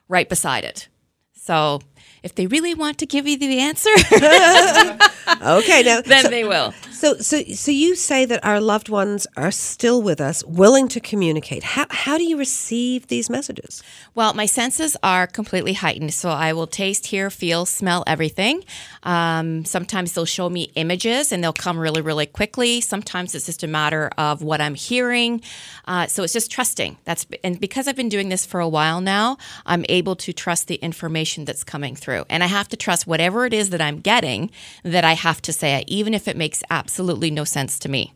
right 0.10 0.28
beside 0.28 0.64
it. 0.64 0.90
So 1.34 1.80
if 2.24 2.36
they 2.36 2.48
really 2.48 2.74
want 2.74 2.98
to 3.00 3.06
give 3.06 3.28
you 3.28 3.38
the 3.38 3.60
answer, 3.60 3.90
okay, 5.42 5.84
now 5.84 6.02
then 6.02 6.32
they 6.32 6.44
will. 6.44 6.74
So, 6.98 7.18
so, 7.18 7.44
so 7.44 7.70
you 7.70 7.96
say 7.96 8.26
that 8.26 8.44
our 8.44 8.60
loved 8.60 8.90
ones 8.90 9.28
are 9.38 9.52
still 9.52 10.02
with 10.02 10.20
us, 10.20 10.44
willing 10.46 10.88
to 10.88 11.00
communicate. 11.00 11.62
How, 11.62 11.86
how 11.92 12.18
do 12.18 12.24
you 12.24 12.38
receive 12.38 13.06
these 13.06 13.30
messages? 13.30 13.84
Well, 14.16 14.34
my 14.34 14.48
senses 14.48 14.98
are 15.04 15.28
completely 15.28 15.74
heightened, 15.74 16.12
so 16.16 16.30
I 16.30 16.54
will 16.54 16.66
taste, 16.66 17.06
hear, 17.06 17.30
feel, 17.30 17.68
smell 17.68 18.04
everything. 18.08 18.64
Um, 19.04 19.64
sometimes 19.64 20.14
they'll 20.14 20.26
show 20.26 20.50
me 20.50 20.72
images 20.74 21.32
and 21.32 21.44
they'll 21.44 21.54
come 21.54 21.78
really, 21.78 22.02
really 22.02 22.26
quickly. 22.26 22.82
Sometimes 22.82 23.36
it's 23.36 23.46
just 23.46 23.62
a 23.62 23.68
matter 23.68 24.10
of 24.18 24.42
what 24.42 24.60
I'm 24.60 24.74
hearing. 24.74 25.42
Uh, 25.86 26.08
so 26.08 26.24
it's 26.24 26.34
just 26.34 26.50
trusting. 26.50 26.98
That's 27.06 27.28
and 27.44 27.60
because 27.60 27.88
I've 27.88 27.96
been 27.96 28.10
doing 28.10 28.30
this 28.30 28.44
for 28.44 28.60
a 28.60 28.68
while 28.68 29.02
now, 29.02 29.38
I'm 29.68 29.86
able 29.88 30.16
to 30.16 30.34
trust 30.34 30.68
the 30.68 30.76
information 30.76 31.46
that's 31.46 31.64
coming 31.64 31.96
through, 31.96 32.07
and 32.30 32.44
I 32.44 32.48
have 32.48 32.68
to 32.70 32.78
trust 32.78 33.08
whatever 33.08 33.46
it 33.46 33.54
is 33.54 33.70
that 33.72 33.82
I'm 33.82 34.00
getting. 34.00 34.52
That 34.84 35.04
I 35.04 35.14
have 35.14 35.42
to 35.44 35.54
say, 35.54 35.76
it, 35.76 35.86
even 35.88 36.14
if 36.14 36.28
it 36.28 36.38
makes 36.38 36.64
absolutely 36.70 37.32
no 37.32 37.44
sense 37.44 37.80
to 37.80 37.90
me. 37.90 38.14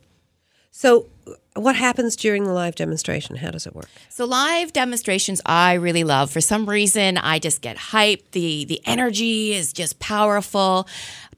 So, 0.70 1.06
what 1.54 1.76
happens 1.76 2.16
during 2.16 2.44
the 2.44 2.52
live 2.52 2.74
demonstration? 2.74 3.36
How 3.36 3.50
does 3.50 3.66
it 3.66 3.74
work? 3.74 3.88
So 4.08 4.24
live 4.24 4.72
demonstrations 4.72 5.40
I 5.44 5.74
really 5.74 6.04
love. 6.04 6.30
For 6.30 6.40
some 6.40 6.68
reason 6.68 7.18
I 7.18 7.38
just 7.38 7.60
get 7.60 7.76
hyped. 7.76 8.30
The 8.32 8.64
the 8.64 8.80
energy 8.86 9.52
is 9.52 9.72
just 9.72 9.98
powerful. 9.98 10.88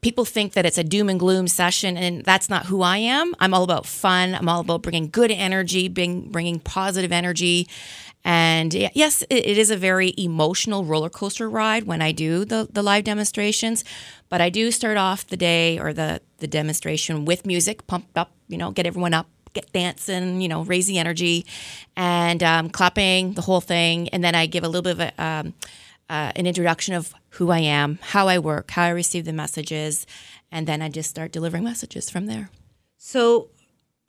People 0.01 0.23
think 0.23 0.53
that 0.53 0.65
it's 0.65 0.77
a 0.77 0.83
doom 0.83 1.09
and 1.09 1.19
gloom 1.19 1.47
session 1.47 1.97
and 1.97 2.23
that's 2.23 2.49
not 2.49 2.67
who 2.67 2.81
I 2.81 2.97
am. 2.97 3.35
I'm 3.39 3.53
all 3.53 3.63
about 3.63 3.85
fun. 3.85 4.35
I'm 4.35 4.47
all 4.47 4.61
about 4.61 4.83
bringing 4.83 5.09
good 5.09 5.31
energy, 5.31 5.89
bring, 5.89 6.29
bringing 6.29 6.59
positive 6.59 7.11
energy. 7.11 7.67
And 8.23 8.73
yes, 8.73 9.21
it, 9.23 9.45
it 9.45 9.57
is 9.57 9.69
a 9.69 9.77
very 9.77 10.13
emotional 10.17 10.83
roller 10.85 11.09
coaster 11.09 11.49
ride 11.49 11.83
when 11.83 12.01
I 12.01 12.11
do 12.11 12.45
the, 12.45 12.67
the 12.71 12.81
live 12.81 13.03
demonstrations, 13.03 13.83
but 14.29 14.41
I 14.41 14.49
do 14.49 14.71
start 14.71 14.97
off 14.97 15.27
the 15.27 15.37
day 15.37 15.77
or 15.79 15.93
the, 15.93 16.21
the 16.37 16.47
demonstration 16.47 17.25
with 17.25 17.45
music 17.45 17.85
pumped 17.85 18.17
up, 18.17 18.31
you 18.47 18.57
know, 18.57 18.71
get 18.71 18.87
everyone 18.87 19.13
up 19.13 19.27
get 19.55 19.71
dancing, 19.73 20.41
you 20.41 20.47
know, 20.47 20.63
raise 20.63 20.85
the 20.85 20.99
energy, 20.99 21.45
and 21.95 22.43
um, 22.43 22.69
clapping 22.69 23.33
the 23.33 23.41
whole 23.41 23.61
thing. 23.61 24.09
And 24.09 24.23
then 24.23 24.35
I 24.35 24.45
give 24.45 24.63
a 24.63 24.67
little 24.67 24.83
bit 24.83 24.91
of 24.91 24.99
a, 24.99 25.23
um, 25.23 25.53
uh, 26.09 26.31
an 26.35 26.45
introduction 26.45 26.93
of 26.93 27.13
who 27.29 27.49
I 27.49 27.59
am, 27.59 27.97
how 28.01 28.27
I 28.27 28.37
work, 28.37 28.69
how 28.71 28.83
I 28.83 28.89
receive 28.89 29.25
the 29.25 29.33
messages, 29.33 30.05
and 30.51 30.67
then 30.67 30.81
I 30.81 30.89
just 30.89 31.09
start 31.09 31.31
delivering 31.31 31.63
messages 31.63 32.09
from 32.09 32.27
there. 32.27 32.51
So, 32.97 33.49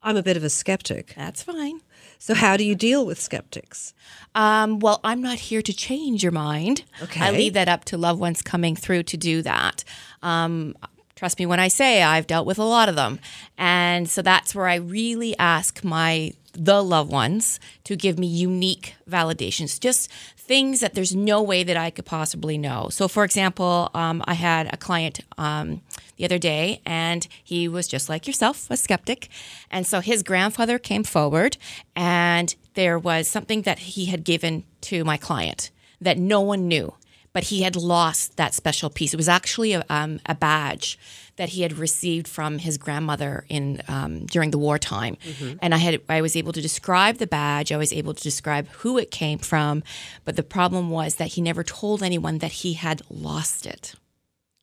I'm 0.03 0.17
a 0.17 0.23
bit 0.23 0.37
of 0.37 0.45
a 0.45 0.51
skeptic. 0.51 1.15
That's 1.17 1.43
fine. 1.43 1.81
So, 2.19 2.35
how 2.35 2.57
do 2.57 2.65
you 2.65 2.75
deal 2.75 3.05
with 3.05 3.21
skeptics? 3.21 3.93
Um, 4.35 4.79
well, 4.79 5.01
I'm 5.03 5.21
not 5.21 5.39
here 5.39 5.63
to 5.63 5.73
change 5.73 6.23
your 6.23 6.33
mind. 6.33 6.85
Okay. 7.03 7.21
I 7.21 7.31
leave 7.31 7.55
that 7.55 7.69
up 7.69 7.85
to 7.87 7.99
loved 7.99 8.21
ones 8.21 8.43
coming 8.43 8.77
through 8.77 9.05
to 9.05 9.17
do 9.17 9.43
that. 9.43 9.85
Um, 10.23 10.77
trust 11.17 11.39
me 11.39 11.47
when 11.47 11.59
I 11.59 11.69
say 11.69 12.03
I've 12.03 12.27
dealt 12.27 12.47
with 12.47 12.59
a 12.59 12.65
lot 12.65 12.89
of 12.89 12.95
them. 12.95 13.19
And 13.59 14.09
so 14.09 14.23
that's 14.23 14.55
where 14.55 14.69
I 14.69 14.77
really 14.77 15.37
ask 15.39 15.83
my 15.83 16.33
the 16.53 16.83
loved 16.83 17.13
ones 17.13 17.61
to 17.85 17.97
give 17.97 18.19
me 18.19 18.27
unique 18.27 18.95
validations, 19.09 19.79
just 19.79 20.11
things 20.37 20.81
that 20.81 20.95
there's 20.95 21.15
no 21.15 21.43
way 21.43 21.63
that 21.65 21.77
I 21.77 21.91
could 21.91 22.07
possibly 22.07 22.57
know. 22.57 22.89
So, 22.91 23.09
for 23.09 23.25
example, 23.25 23.91
um, 23.95 24.23
I 24.27 24.35
had 24.35 24.73
a 24.73 24.77
client 24.77 25.21
um, 25.37 25.83
the 26.17 26.25
other 26.25 26.39
day, 26.39 26.81
and 26.87 27.27
he 27.43 27.69
was 27.69 27.87
just 27.87 28.09
like 28.09 28.27
yourself, 28.27 28.71
a 28.71 28.77
skeptic. 28.77 29.29
And 29.71 29.87
so 29.87 30.01
his 30.01 30.23
grandfather 30.23 30.79
came 30.79 31.05
forward, 31.05 31.59
and 31.95 32.55
there 32.75 32.99
was 32.99 33.29
something 33.29 33.63
that 33.63 33.81
he 33.81 34.07
had 34.07 34.25
given 34.25 34.65
to 34.83 35.05
my 35.05 35.17
client 35.17 35.71
that 36.01 36.19
no 36.19 36.41
one 36.41 36.69
knew 36.69 36.95
but 37.37 37.45
he 37.45 37.61
had 37.61 37.77
lost 37.77 38.39
that 38.39 38.55
special 38.55 38.89
piece. 38.89 39.13
It 39.13 39.19
was 39.19 39.29
actually 39.29 39.75
a, 39.75 39.85
um, 39.91 40.21
a 40.25 40.35
badge 40.35 40.99
that 41.37 41.51
he 41.51 41.61
had 41.61 41.75
received 41.75 42.27
from 42.27 42.57
his 42.57 42.79
grandmother 42.79 43.45
in 43.51 43.83
um, 43.89 44.25
during 44.25 44.53
the 44.53 44.57
wartime, 44.57 45.19
and 45.61 45.75
I 45.75 45.77
had 45.77 46.01
I 46.09 46.23
was 46.23 46.35
able 46.35 46.55
to 46.55 46.63
describe 46.63 47.19
the 47.19 47.27
badge. 47.27 47.71
I 47.71 47.77
was 47.77 47.93
able 47.93 48.15
to 48.15 48.23
describe 48.23 48.69
who 48.69 48.97
it 48.97 49.11
came 49.11 49.39
from, 49.39 49.83
but 50.25 50.37
the 50.37 50.43
problem 50.43 50.89
was 50.89 51.17
that 51.17 51.35
he 51.35 51.43
never 51.43 51.63
told 51.63 52.03
anyone 52.03 52.39
that 52.39 52.53
he 52.53 52.73
had 52.73 53.03
lost 53.11 53.67
it. 53.67 53.95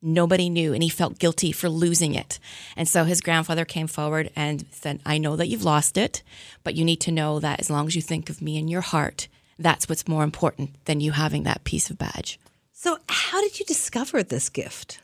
Nobody 0.01 0.49
knew, 0.49 0.73
and 0.73 0.81
he 0.81 0.89
felt 0.89 1.19
guilty 1.19 1.51
for 1.51 1.69
losing 1.69 2.15
it. 2.15 2.39
And 2.75 2.87
so 2.89 3.03
his 3.03 3.21
grandfather 3.21 3.65
came 3.65 3.85
forward 3.85 4.31
and 4.35 4.65
said, 4.71 4.99
I 5.05 5.19
know 5.19 5.35
that 5.35 5.47
you've 5.47 5.63
lost 5.63 5.95
it, 5.95 6.23
but 6.63 6.73
you 6.73 6.83
need 6.83 7.01
to 7.01 7.11
know 7.11 7.39
that 7.39 7.59
as 7.59 7.69
long 7.69 7.85
as 7.85 7.95
you 7.95 8.01
think 8.01 8.31
of 8.31 8.41
me 8.41 8.57
in 8.57 8.67
your 8.67 8.81
heart, 8.81 9.27
that's 9.59 9.87
what's 9.87 10.07
more 10.07 10.23
important 10.23 10.71
than 10.85 11.01
you 11.01 11.11
having 11.11 11.43
that 11.43 11.63
piece 11.63 11.91
of 11.91 11.99
badge. 11.99 12.39
So, 12.73 12.97
how 13.07 13.39
did 13.41 13.59
you 13.59 13.65
discover 13.65 14.23
this 14.23 14.49
gift? 14.49 14.99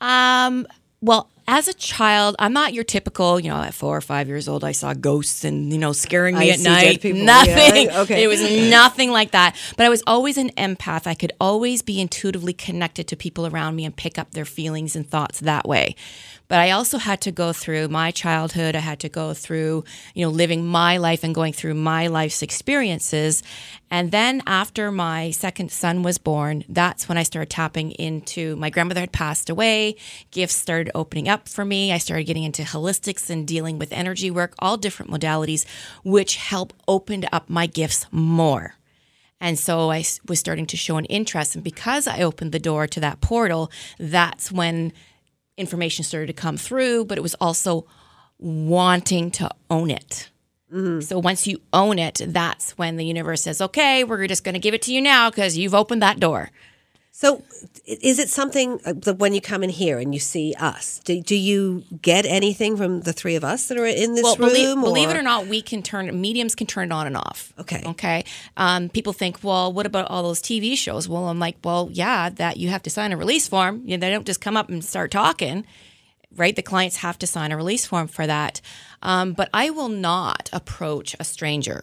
Um, 0.00 0.66
well, 1.00 1.30
as 1.50 1.66
a 1.66 1.72
child, 1.72 2.36
I'm 2.38 2.52
not 2.52 2.74
your 2.74 2.84
typical, 2.84 3.40
you 3.40 3.48
know, 3.48 3.56
at 3.62 3.72
four 3.72 3.96
or 3.96 4.02
five 4.02 4.28
years 4.28 4.48
old, 4.48 4.62
I 4.64 4.72
saw 4.72 4.92
ghosts 4.92 5.44
and, 5.44 5.72
you 5.72 5.78
know, 5.78 5.92
scaring 5.92 6.38
me 6.38 6.50
I 6.50 6.52
at 6.52 6.60
night. 6.60 7.00
people. 7.00 7.20
Nothing. 7.24 7.86
Yeah, 7.86 8.00
okay. 8.02 8.22
It 8.22 8.26
was 8.26 8.42
nothing 8.70 9.10
like 9.10 9.30
that. 9.30 9.56
But 9.78 9.86
I 9.86 9.88
was 9.88 10.02
always 10.06 10.36
an 10.36 10.50
empath. 10.50 11.06
I 11.06 11.14
could 11.14 11.32
always 11.40 11.80
be 11.80 12.02
intuitively 12.02 12.52
connected 12.52 13.08
to 13.08 13.16
people 13.16 13.46
around 13.46 13.76
me 13.76 13.86
and 13.86 13.96
pick 13.96 14.18
up 14.18 14.32
their 14.32 14.44
feelings 14.44 14.94
and 14.94 15.08
thoughts 15.08 15.40
that 15.40 15.66
way. 15.66 15.96
But 16.48 16.60
I 16.60 16.70
also 16.70 16.96
had 16.96 17.20
to 17.22 17.30
go 17.30 17.52
through 17.52 17.88
my 17.88 18.10
childhood. 18.10 18.74
I 18.74 18.80
had 18.80 19.00
to 19.00 19.08
go 19.10 19.34
through, 19.34 19.84
you 20.14 20.24
know, 20.24 20.30
living 20.30 20.66
my 20.66 20.96
life 20.96 21.22
and 21.22 21.34
going 21.34 21.52
through 21.52 21.74
my 21.74 22.06
life's 22.06 22.42
experiences. 22.42 23.42
And 23.90 24.10
then 24.10 24.42
after 24.46 24.90
my 24.90 25.30
second 25.30 25.70
son 25.70 26.02
was 26.02 26.16
born, 26.16 26.64
that's 26.68 27.08
when 27.08 27.18
I 27.18 27.22
started 27.22 27.50
tapping 27.50 27.92
into 27.92 28.56
my 28.56 28.70
grandmother 28.70 29.00
had 29.00 29.12
passed 29.12 29.50
away. 29.50 29.96
Gifts 30.30 30.56
started 30.56 30.90
opening 30.94 31.28
up 31.28 31.37
for 31.46 31.64
me. 31.64 31.92
I 31.92 31.98
started 31.98 32.24
getting 32.24 32.44
into 32.44 32.62
holistics 32.62 33.28
and 33.28 33.46
dealing 33.46 33.78
with 33.78 33.92
energy 33.92 34.30
work, 34.30 34.54
all 34.58 34.78
different 34.78 35.12
modalities, 35.12 35.66
which 36.02 36.36
help 36.36 36.72
opened 36.88 37.28
up 37.30 37.50
my 37.50 37.66
gifts 37.66 38.06
more. 38.10 38.76
And 39.40 39.58
so 39.58 39.90
I 39.90 40.04
was 40.26 40.40
starting 40.40 40.66
to 40.66 40.76
show 40.76 40.96
an 40.96 41.04
interest. 41.04 41.54
And 41.54 41.62
because 41.62 42.08
I 42.08 42.22
opened 42.22 42.52
the 42.52 42.58
door 42.58 42.86
to 42.88 43.00
that 43.00 43.20
portal, 43.20 43.70
that's 43.98 44.50
when 44.50 44.92
information 45.56 46.04
started 46.04 46.28
to 46.28 46.32
come 46.32 46.56
through, 46.56 47.04
but 47.04 47.18
it 47.18 47.22
was 47.22 47.34
also 47.34 47.86
wanting 48.38 49.30
to 49.32 49.50
own 49.68 49.90
it. 49.90 50.30
Mm-hmm. 50.72 51.00
So 51.00 51.18
once 51.18 51.46
you 51.46 51.60
own 51.72 51.98
it, 51.98 52.20
that's 52.26 52.72
when 52.72 52.96
the 52.96 53.04
universe 53.04 53.42
says, 53.42 53.60
okay, 53.60 54.04
we're 54.04 54.26
just 54.26 54.44
going 54.44 54.54
to 54.54 54.60
give 54.60 54.74
it 54.74 54.82
to 54.82 54.92
you 54.92 55.00
now 55.00 55.30
because 55.30 55.56
you've 55.56 55.74
opened 55.74 56.02
that 56.02 56.20
door. 56.20 56.50
So, 57.20 57.42
is 57.84 58.20
it 58.20 58.28
something 58.28 58.78
uh, 58.86 58.92
that 58.92 59.18
when 59.18 59.34
you 59.34 59.40
come 59.40 59.64
in 59.64 59.70
here 59.70 59.98
and 59.98 60.14
you 60.14 60.20
see 60.20 60.54
us, 60.54 61.00
do, 61.00 61.20
do 61.20 61.34
you 61.34 61.82
get 62.00 62.24
anything 62.24 62.76
from 62.76 63.00
the 63.00 63.12
three 63.12 63.34
of 63.34 63.42
us 63.42 63.66
that 63.66 63.76
are 63.76 63.84
in 63.84 64.14
this 64.14 64.22
well, 64.22 64.36
room? 64.36 64.48
believe, 64.50 64.74
believe 64.76 65.10
it 65.10 65.16
or 65.16 65.22
not, 65.22 65.48
we 65.48 65.60
can 65.60 65.82
turn 65.82 66.20
mediums 66.20 66.54
can 66.54 66.68
turn 66.68 66.92
it 66.92 66.94
on 66.94 67.08
and 67.08 67.16
off. 67.16 67.52
Okay. 67.58 67.82
Okay. 67.84 68.24
Um, 68.56 68.88
people 68.88 69.12
think, 69.12 69.42
well, 69.42 69.72
what 69.72 69.84
about 69.84 70.06
all 70.08 70.22
those 70.22 70.40
TV 70.40 70.76
shows? 70.76 71.08
Well, 71.08 71.24
I'm 71.24 71.40
like, 71.40 71.56
well, 71.64 71.88
yeah, 71.92 72.30
that 72.30 72.58
you 72.58 72.68
have 72.68 72.84
to 72.84 72.90
sign 72.90 73.12
a 73.12 73.16
release 73.16 73.48
form. 73.48 73.82
You 73.84 73.96
know, 73.96 74.00
they 74.00 74.12
don't 74.12 74.24
just 74.24 74.40
come 74.40 74.56
up 74.56 74.68
and 74.68 74.84
start 74.84 75.10
talking, 75.10 75.66
right? 76.36 76.54
The 76.54 76.62
clients 76.62 76.98
have 76.98 77.18
to 77.18 77.26
sign 77.26 77.50
a 77.50 77.56
release 77.56 77.84
form 77.84 78.06
for 78.06 78.28
that. 78.28 78.60
Um, 79.02 79.32
but 79.32 79.50
I 79.52 79.70
will 79.70 79.88
not 79.88 80.50
approach 80.52 81.16
a 81.18 81.24
stranger. 81.24 81.82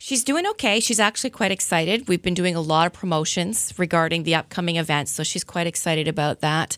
She's 0.00 0.24
doing 0.24 0.44
okay. 0.48 0.80
She's 0.80 0.98
actually 1.00 1.30
quite 1.30 1.52
excited. 1.52 2.08
We've 2.08 2.20
been 2.20 2.34
doing 2.34 2.56
a 2.56 2.60
lot 2.60 2.86
of 2.88 2.92
promotions 2.92 3.72
regarding 3.78 4.24
the 4.24 4.34
upcoming 4.34 4.76
events, 4.76 5.12
so 5.12 5.22
she's 5.22 5.44
quite 5.44 5.68
excited 5.68 6.08
about 6.08 6.40
that. 6.40 6.76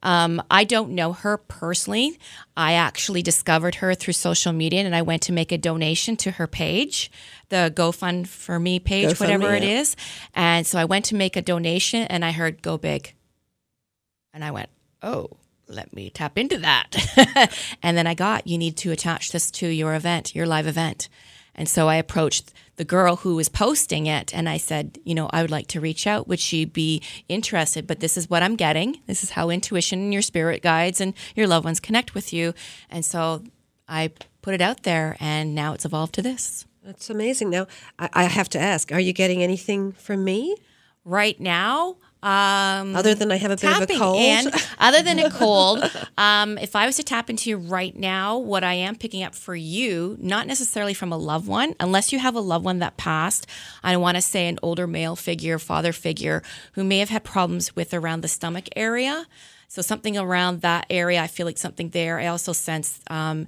Um, 0.00 0.40
I 0.48 0.62
don't 0.62 0.90
know 0.90 1.12
her 1.12 1.38
personally. 1.38 2.20
I 2.56 2.74
actually 2.74 3.20
discovered 3.22 3.76
her 3.76 3.94
through 3.96 4.12
social 4.12 4.52
media, 4.52 4.82
and 4.82 4.94
I 4.94 5.02
went 5.02 5.22
to 5.22 5.32
make 5.32 5.50
a 5.50 5.58
donation 5.58 6.16
to 6.18 6.32
her 6.32 6.46
page, 6.46 7.10
the 7.48 7.72
GoFund 7.74 8.26
for 8.26 8.58
Me 8.58 8.78
page, 8.78 9.10
GoFundMe, 9.10 9.20
whatever 9.20 9.54
it 9.54 9.62
yeah. 9.62 9.80
is. 9.80 9.96
And 10.34 10.66
so 10.66 10.78
I 10.78 10.84
went 10.84 11.04
to 11.06 11.14
make 11.14 11.36
a 11.36 11.42
donation, 11.42 12.02
and 12.02 12.24
I 12.24 12.32
heard 12.32 12.62
"Go 12.62 12.78
Big," 12.78 13.14
and 14.32 14.44
I 14.44 14.50
went, 14.50 14.68
"Oh." 15.02 15.30
Let 15.70 15.94
me 15.94 16.08
tap 16.08 16.38
into 16.38 16.56
that. 16.60 16.96
and 17.82 17.94
then 17.94 18.06
I 18.06 18.14
got, 18.14 18.46
you 18.46 18.56
need 18.56 18.78
to 18.78 18.90
attach 18.90 19.32
this 19.32 19.50
to 19.50 19.68
your 19.68 19.94
event, 19.94 20.34
your 20.34 20.46
live 20.46 20.66
event. 20.66 21.10
And 21.58 21.68
so 21.68 21.88
I 21.88 21.96
approached 21.96 22.52
the 22.76 22.84
girl 22.84 23.16
who 23.16 23.34
was 23.34 23.48
posting 23.48 24.06
it 24.06 24.32
and 24.32 24.48
I 24.48 24.58
said, 24.58 24.98
you 25.04 25.12
know, 25.12 25.28
I 25.32 25.42
would 25.42 25.50
like 25.50 25.66
to 25.68 25.80
reach 25.80 26.06
out. 26.06 26.28
Would 26.28 26.38
she 26.38 26.64
be 26.64 27.02
interested? 27.28 27.86
But 27.86 27.98
this 27.98 28.16
is 28.16 28.30
what 28.30 28.44
I'm 28.44 28.54
getting. 28.54 29.00
This 29.06 29.24
is 29.24 29.30
how 29.30 29.50
intuition 29.50 29.98
and 29.98 30.12
your 30.12 30.22
spirit 30.22 30.62
guides 30.62 31.00
and 31.00 31.14
your 31.34 31.48
loved 31.48 31.64
ones 31.64 31.80
connect 31.80 32.14
with 32.14 32.32
you. 32.32 32.54
And 32.88 33.04
so 33.04 33.42
I 33.88 34.12
put 34.40 34.54
it 34.54 34.60
out 34.60 34.84
there 34.84 35.16
and 35.18 35.52
now 35.52 35.74
it's 35.74 35.84
evolved 35.84 36.14
to 36.14 36.22
this. 36.22 36.64
That's 36.88 37.10
amazing. 37.10 37.50
Now, 37.50 37.66
I, 37.98 38.08
I 38.14 38.24
have 38.24 38.48
to 38.50 38.58
ask: 38.58 38.90
Are 38.92 39.00
you 39.00 39.12
getting 39.12 39.42
anything 39.42 39.92
from 39.92 40.24
me 40.24 40.56
Right 41.04 41.40
now, 41.40 41.96
um, 42.22 42.94
other 42.94 43.14
than 43.14 43.32
I 43.32 43.36
have 43.36 43.50
a 43.50 43.56
bit 43.56 43.74
of 43.74 43.80
a 43.80 43.98
cold? 43.98 44.20
in, 44.20 44.50
other 44.78 45.00
than 45.00 45.18
a 45.18 45.30
cold, 45.30 45.90
um, 46.18 46.58
if 46.58 46.76
I 46.76 46.84
was 46.84 46.96
to 46.96 47.02
tap 47.02 47.30
into 47.30 47.48
you 47.48 47.56
right 47.56 47.96
now, 47.96 48.36
what 48.36 48.62
I 48.62 48.74
am 48.74 48.94
picking 48.94 49.22
up 49.22 49.34
for 49.34 49.54
you, 49.54 50.18
not 50.20 50.46
necessarily 50.46 50.92
from 50.92 51.10
a 51.10 51.16
loved 51.16 51.48
one, 51.48 51.74
unless 51.80 52.12
you 52.12 52.18
have 52.18 52.34
a 52.34 52.40
loved 52.40 52.66
one 52.66 52.80
that 52.80 52.98
passed, 52.98 53.46
I 53.82 53.96
want 53.96 54.16
to 54.16 54.20
say 54.20 54.48
an 54.48 54.58
older 54.62 54.86
male 54.86 55.16
figure, 55.16 55.58
father 55.58 55.94
figure, 55.94 56.42
who 56.72 56.84
may 56.84 56.98
have 56.98 57.08
had 57.08 57.24
problems 57.24 57.74
with 57.74 57.94
around 57.94 58.20
the 58.20 58.28
stomach 58.28 58.68
area. 58.76 59.26
So 59.68 59.80
something 59.80 60.18
around 60.18 60.60
that 60.60 60.84
area, 60.90 61.22
I 61.22 61.26
feel 61.26 61.46
like 61.46 61.56
something 61.56 61.88
there. 61.88 62.18
I 62.18 62.26
also 62.26 62.52
sense 62.52 63.00
um, 63.08 63.46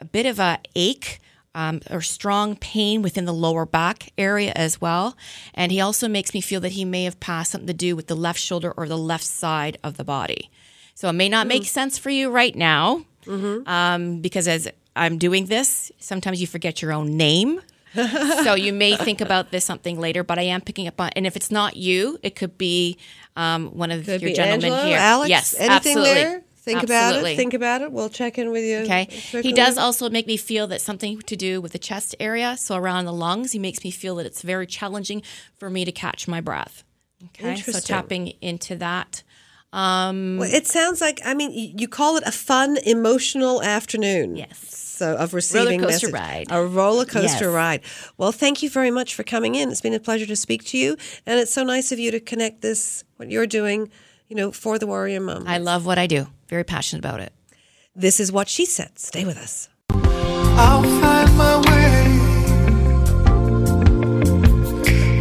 a 0.00 0.06
bit 0.06 0.24
of 0.24 0.38
a 0.38 0.60
ache 0.74 1.20
um, 1.54 1.80
or 1.90 2.00
strong 2.00 2.56
pain 2.56 3.02
within 3.02 3.24
the 3.24 3.34
lower 3.34 3.66
back 3.66 4.12
area 4.16 4.52
as 4.54 4.80
well. 4.80 5.16
And 5.54 5.70
he 5.70 5.80
also 5.80 6.08
makes 6.08 6.34
me 6.34 6.40
feel 6.40 6.60
that 6.60 6.72
he 6.72 6.84
may 6.84 7.04
have 7.04 7.20
passed 7.20 7.52
something 7.52 7.66
to 7.66 7.74
do 7.74 7.94
with 7.96 8.06
the 8.06 8.16
left 8.16 8.40
shoulder 8.40 8.72
or 8.76 8.88
the 8.88 8.98
left 8.98 9.24
side 9.24 9.78
of 9.84 9.96
the 9.96 10.04
body. 10.04 10.50
So 10.94 11.08
it 11.08 11.14
may 11.14 11.28
not 11.28 11.46
make 11.46 11.64
sense 11.64 11.98
for 11.98 12.10
you 12.10 12.30
right 12.30 12.54
now 12.54 13.04
um, 13.66 14.20
because 14.20 14.48
as 14.48 14.68
I'm 14.94 15.18
doing 15.18 15.46
this, 15.46 15.90
sometimes 15.98 16.40
you 16.40 16.46
forget 16.46 16.82
your 16.82 16.92
own 16.92 17.16
name. 17.16 17.60
so 17.94 18.54
you 18.54 18.72
may 18.72 18.96
think 18.96 19.20
about 19.20 19.50
this 19.50 19.64
something 19.64 20.00
later, 20.00 20.24
but 20.24 20.38
I 20.38 20.42
am 20.42 20.60
picking 20.62 20.88
up 20.88 21.00
on. 21.00 21.10
And 21.14 21.26
if 21.26 21.36
it's 21.36 21.50
not 21.50 21.76
you, 21.76 22.18
it 22.22 22.36
could 22.36 22.56
be 22.56 22.96
um, 23.36 23.68
one 23.68 23.90
of 23.90 24.04
Could 24.04 24.22
your 24.22 24.32
gentlemen 24.32 24.72
Angela, 24.72 24.86
here. 24.86 24.98
Alex, 24.98 25.28
yes, 25.28 25.54
anything 25.58 25.98
absolutely. 25.98 26.14
there? 26.14 26.42
Think 26.64 26.82
about 26.84 27.16
it. 27.16 27.36
Think 27.36 27.54
about 27.54 27.82
it. 27.82 27.90
We'll 27.90 28.08
check 28.08 28.38
in 28.38 28.52
with 28.52 28.62
you. 28.64 28.78
Okay. 28.78 29.04
He 29.42 29.52
does 29.52 29.76
also 29.76 30.08
make 30.08 30.28
me 30.28 30.36
feel 30.36 30.68
that 30.68 30.80
something 30.80 31.18
to 31.22 31.34
do 31.36 31.60
with 31.60 31.72
the 31.72 31.78
chest 31.78 32.14
area, 32.20 32.56
so 32.56 32.76
around 32.76 33.04
the 33.06 33.12
lungs. 33.12 33.50
He 33.50 33.58
makes 33.58 33.82
me 33.82 33.90
feel 33.90 34.14
that 34.16 34.26
it's 34.26 34.42
very 34.42 34.66
challenging 34.66 35.22
for 35.58 35.68
me 35.68 35.84
to 35.84 35.90
catch 35.92 36.28
my 36.28 36.40
breath. 36.40 36.84
Okay. 37.24 37.56
So 37.56 37.80
tapping 37.80 38.28
into 38.40 38.76
that. 38.76 39.22
Um, 39.72 40.36
Well, 40.38 40.52
it 40.52 40.66
sounds 40.66 41.00
like 41.00 41.20
I 41.24 41.34
mean 41.34 41.50
you 41.52 41.88
call 41.88 42.16
it 42.16 42.22
a 42.26 42.32
fun 42.32 42.76
emotional 42.84 43.62
afternoon. 43.62 44.36
Yes. 44.36 44.58
So 44.78 45.16
of 45.16 45.34
receiving 45.34 45.80
Roller 45.80 45.92
coaster 45.92 46.12
message. 46.12 46.28
ride. 46.30 46.46
A 46.50 46.64
roller 46.64 47.04
coaster 47.06 47.46
Yes. 47.46 47.54
ride. 47.54 47.80
Well, 48.18 48.30
thank 48.32 48.62
you 48.62 48.70
very 48.70 48.90
much 48.90 49.14
for 49.14 49.24
coming 49.24 49.54
in. 49.56 49.70
It's 49.70 49.80
been 49.80 49.94
a 49.94 50.00
pleasure 50.00 50.26
to 50.26 50.36
speak 50.36 50.64
to 50.66 50.78
you, 50.78 50.96
and 51.26 51.40
it's 51.40 51.52
so 51.52 51.64
nice 51.64 51.90
of 51.90 51.98
you 51.98 52.10
to 52.12 52.20
connect 52.20 52.60
this 52.60 53.02
what 53.16 53.30
you're 53.30 53.46
doing, 53.46 53.90
you 54.28 54.36
know, 54.36 54.52
for 54.52 54.78
the 54.78 54.86
warrior 54.86 55.20
mom. 55.20 55.44
I 55.48 55.58
love 55.58 55.86
what 55.86 55.98
I 55.98 56.06
do. 56.06 56.28
Very 56.52 56.64
passionate 56.64 56.98
about 57.02 57.20
it. 57.20 57.32
this 57.96 58.20
is 58.20 58.30
what 58.30 58.46
she 58.46 58.66
said. 58.66 58.98
Stay 58.98 59.24
with 59.24 59.38
us. 59.38 59.70
I'll 59.88 60.82
find 61.00 61.34
my 61.34 61.56
way. 61.56 62.18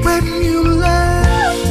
When 0.04 0.26
you 0.44 0.62
left, 0.62 1.66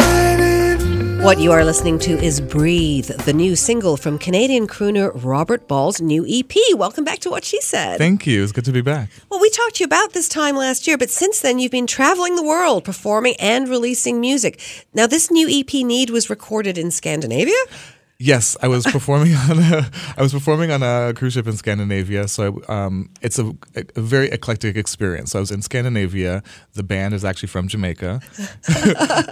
I 0.00 0.36
didn't 0.38 1.24
What 1.24 1.40
you 1.40 1.50
are 1.50 1.64
listening 1.64 1.98
to 1.98 2.12
is 2.12 2.40
Breathe, 2.40 3.06
the 3.08 3.32
new 3.32 3.56
single 3.56 3.96
from 3.96 4.16
Canadian 4.16 4.68
crooner 4.68 5.10
Robert 5.24 5.66
Ball's 5.66 6.00
new 6.00 6.24
EP. 6.28 6.54
Welcome 6.74 7.02
back 7.02 7.18
to 7.20 7.30
What 7.30 7.44
She 7.44 7.60
Said. 7.60 7.98
Thank 7.98 8.28
you. 8.28 8.44
It's 8.44 8.52
good 8.52 8.64
to 8.66 8.72
be 8.72 8.80
back. 8.80 9.10
Well, 9.28 9.40
we 9.40 9.50
talked 9.50 9.74
to 9.74 9.80
you 9.80 9.86
about 9.86 10.12
this 10.12 10.28
time 10.28 10.54
last 10.54 10.86
year, 10.86 10.96
but 10.96 11.10
since 11.10 11.40
then 11.40 11.58
you've 11.58 11.72
been 11.72 11.88
traveling 11.88 12.36
the 12.36 12.44
world 12.44 12.84
performing 12.84 13.34
and 13.40 13.68
releasing 13.68 14.20
music. 14.20 14.60
Now, 14.94 15.08
this 15.08 15.32
new 15.32 15.48
EP 15.50 15.84
Need 15.84 16.10
was 16.10 16.30
recorded 16.30 16.78
in 16.78 16.92
Scandinavia. 16.92 17.56
Yes, 18.18 18.56
I 18.62 18.68
was 18.68 18.86
performing 18.86 19.34
on 19.50 19.58
a 19.58 19.90
I 20.16 20.22
was 20.22 20.32
performing 20.32 20.70
on 20.70 20.82
a 20.82 21.12
cruise 21.14 21.34
ship 21.34 21.46
in 21.46 21.56
Scandinavia. 21.56 22.28
So 22.28 22.62
um, 22.68 23.10
it's 23.20 23.38
a, 23.38 23.52
a 23.74 24.00
very 24.00 24.28
eclectic 24.28 24.76
experience. 24.76 25.32
So 25.32 25.38
I 25.38 25.40
was 25.40 25.50
in 25.50 25.62
Scandinavia. 25.62 26.42
The 26.74 26.82
band 26.82 27.14
is 27.14 27.24
actually 27.24 27.48
from 27.48 27.68
Jamaica. 27.68 28.20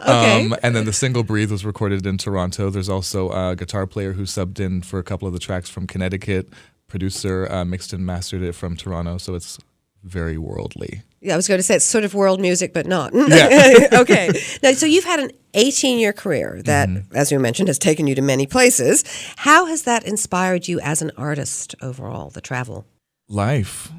Okay. 0.04 0.44
Um, 0.44 0.54
and 0.62 0.76
then 0.76 0.84
the 0.84 0.92
single 0.92 1.22
"Breathe" 1.22 1.50
was 1.50 1.64
recorded 1.64 2.06
in 2.06 2.18
Toronto. 2.18 2.68
There's 2.70 2.88
also 2.88 3.30
a 3.30 3.56
guitar 3.56 3.86
player 3.86 4.12
who 4.12 4.24
subbed 4.24 4.60
in 4.60 4.82
for 4.82 4.98
a 4.98 5.02
couple 5.02 5.26
of 5.26 5.32
the 5.32 5.40
tracks 5.40 5.70
from 5.70 5.86
Connecticut. 5.86 6.48
Producer 6.88 7.50
uh, 7.50 7.64
mixed 7.64 7.92
and 7.92 8.04
mastered 8.04 8.42
it 8.42 8.54
from 8.54 8.76
Toronto. 8.76 9.18
So 9.18 9.34
it's 9.34 9.58
very 10.02 10.36
worldly. 10.36 11.02
Yeah, 11.20 11.34
I 11.34 11.36
was 11.36 11.48
going 11.48 11.58
to 11.58 11.62
say 11.62 11.76
it's 11.76 11.86
sort 11.86 12.04
of 12.04 12.14
world 12.14 12.40
music, 12.40 12.74
but 12.74 12.86
not. 12.86 13.12
Yeah. 13.14 13.88
okay. 13.94 14.30
Now, 14.62 14.72
so 14.72 14.84
you've 14.84 15.04
had 15.04 15.20
an 15.20 15.30
18 15.54 15.98
year 15.98 16.12
career 16.12 16.60
that, 16.64 16.88
Mm-hmm. 16.88 17.16
as 17.16 17.32
you 17.32 17.38
mentioned, 17.38 17.68
has 17.68 17.78
taken 17.78 18.06
you 18.06 18.14
to 18.14 18.22
many 18.22 18.46
places. 18.46 19.04
How 19.36 19.66
has 19.66 19.82
that 19.82 20.04
inspired 20.04 20.68
you 20.68 20.80
as 20.80 21.02
an 21.02 21.10
artist 21.16 21.74
overall, 21.80 22.30
the 22.30 22.40
travel? 22.40 22.86
Life, 23.28 23.90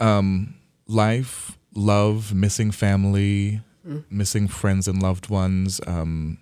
um, 0.00 0.54
life, 0.88 1.56
love, 1.74 2.34
missing 2.34 2.70
family, 2.72 3.60
missing 4.10 4.48
friends 4.48 4.88
and 4.88 5.00
loved 5.02 5.28
ones. 5.28 5.80
Um, 5.86 6.38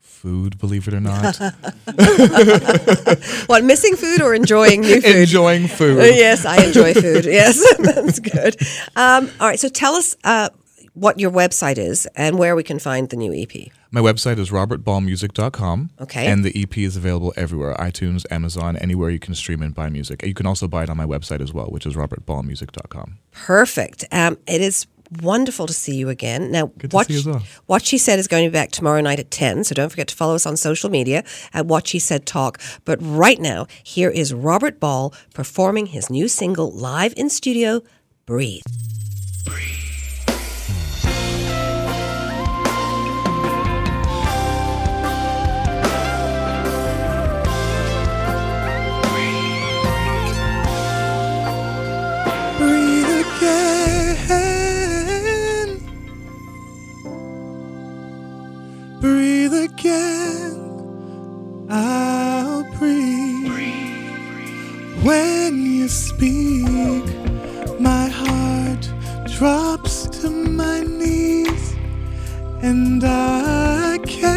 food, 0.00 0.56
believe 0.58 0.86
it 0.86 0.94
or 0.94 1.00
not, 1.00 1.36
What, 3.46 3.64
missing 3.64 3.96
food 3.96 4.20
or 4.22 4.34
enjoying 4.34 4.82
new 4.82 5.00
food? 5.00 5.16
enjoying 5.16 5.66
food. 5.68 5.98
Uh, 5.98 6.02
yes, 6.04 6.44
I 6.44 6.62
enjoy 6.64 6.94
food. 6.94 7.24
Yes, 7.32 7.62
that's 7.78 8.18
good. 8.20 8.56
Um, 8.94 9.30
all 9.40 9.48
right, 9.48 9.58
so 9.58 9.68
tell 9.68 9.94
us 9.94 10.14
uh, 10.24 10.50
what 10.94 11.18
your 11.18 11.30
website 11.30 11.78
is 11.78 12.06
and 12.16 12.38
where 12.38 12.54
we 12.54 12.62
can 12.62 12.78
find 12.78 13.08
the 13.08 13.16
new 13.16 13.32
EP. 13.32 13.68
My 13.90 14.00
website 14.00 14.38
is 14.38 14.50
robertballmusic.com. 14.50 15.90
Okay. 16.00 16.26
And 16.26 16.44
the 16.44 16.62
EP 16.62 16.78
is 16.78 16.96
available 16.96 17.32
everywhere 17.36 17.74
iTunes, 17.78 18.24
Amazon, 18.30 18.76
anywhere 18.76 19.10
you 19.10 19.18
can 19.18 19.34
stream 19.34 19.62
and 19.62 19.74
buy 19.74 19.88
music. 19.88 20.24
You 20.24 20.34
can 20.34 20.46
also 20.46 20.68
buy 20.68 20.84
it 20.84 20.90
on 20.90 20.96
my 20.96 21.06
website 21.06 21.40
as 21.40 21.52
well, 21.52 21.66
which 21.66 21.86
is 21.86 21.94
robertballmusic.com. 21.94 23.18
Perfect. 23.32 24.04
Um, 24.12 24.38
it 24.46 24.60
is 24.60 24.86
wonderful 25.20 25.66
to 25.66 25.74
see 25.74 25.94
you 25.96 26.08
again. 26.08 26.50
Now, 26.50 26.66
Good 26.78 26.90
to 26.90 26.94
what, 26.96 27.06
see 27.06 27.14
you 27.14 27.18
as 27.20 27.26
well. 27.26 27.42
what 27.66 27.84
she 27.84 27.98
said 27.98 28.18
is 28.18 28.28
going 28.28 28.44
to 28.44 28.50
be 28.50 28.52
back 28.52 28.70
tomorrow 28.70 29.00
night 29.02 29.18
at 29.20 29.30
10, 29.30 29.64
so 29.64 29.74
don't 29.74 29.90
forget 29.90 30.08
to 30.08 30.14
follow 30.14 30.34
us 30.34 30.46
on 30.46 30.56
social 30.56 30.88
media 30.88 31.22
at 31.52 31.66
What 31.66 31.86
She 31.86 31.98
Said 31.98 32.24
Talk. 32.24 32.58
But 32.86 32.98
right 33.00 33.38
now, 33.38 33.66
here 33.82 34.08
is 34.10 34.32
Robert 34.32 34.80
Ball 34.80 35.12
performing 35.34 35.86
his 35.86 36.08
new 36.08 36.28
single 36.28 36.70
live 36.70 37.12
in 37.16 37.28
studio, 37.28 37.82
Breathe. 38.24 38.62
breathe 39.44 39.81
Breathe 59.02 59.52
again. 59.52 61.66
I'll 61.68 62.62
breathe. 62.78 63.50
When 65.02 65.66
you 65.66 65.88
speak, 65.88 67.04
my 67.80 68.08
heart 68.08 68.88
drops 69.36 70.06
to 70.20 70.30
my 70.30 70.82
knees, 70.82 71.74
and 72.62 73.02
I 73.02 73.98
can't 74.06 74.31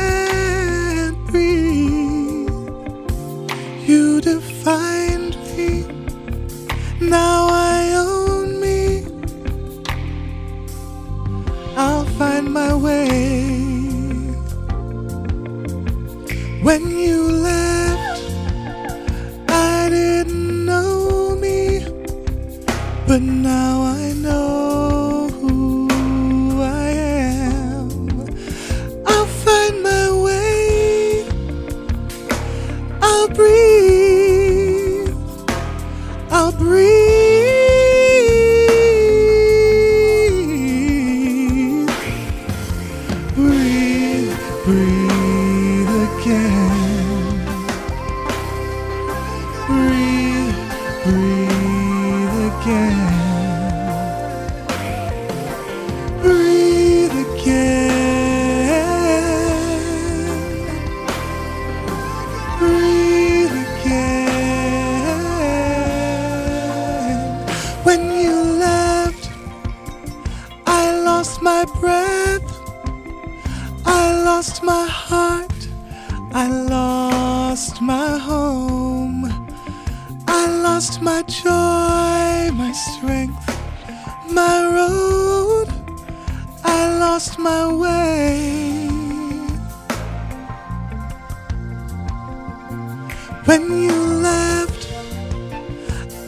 When 93.45 93.71
you 93.83 93.93
left, 94.23 94.91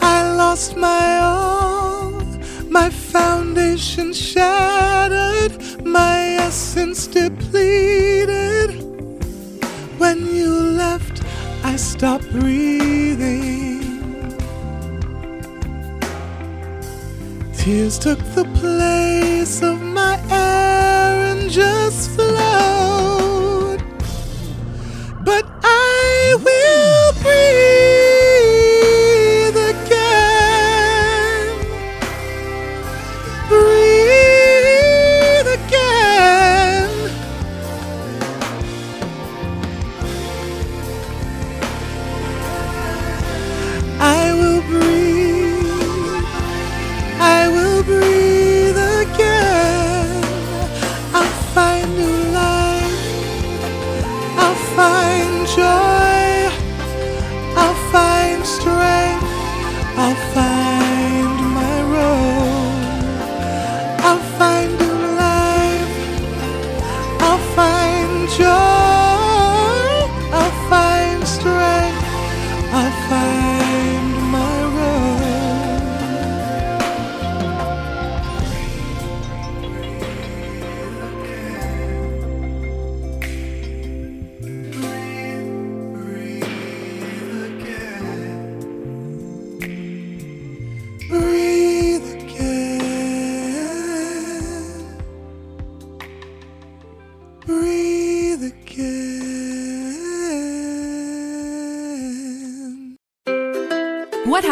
I 0.02 0.36
lost 0.36 0.78
my 0.78 1.18
all, 1.18 2.12
my 2.70 2.92
foundation 2.92 4.14
shattered, 4.14 5.84
my 5.84 6.38
essence 6.46 7.08
depleted. 7.08 8.84
When 9.98 10.28
you 10.28 10.52
left, 10.54 11.24
I 11.64 11.76
stopped 11.76 12.30
breathing. 12.32 13.82
Tears 17.58 17.98
took 17.98 18.20
the 18.36 18.46
place 18.62 19.64
of 19.64 19.77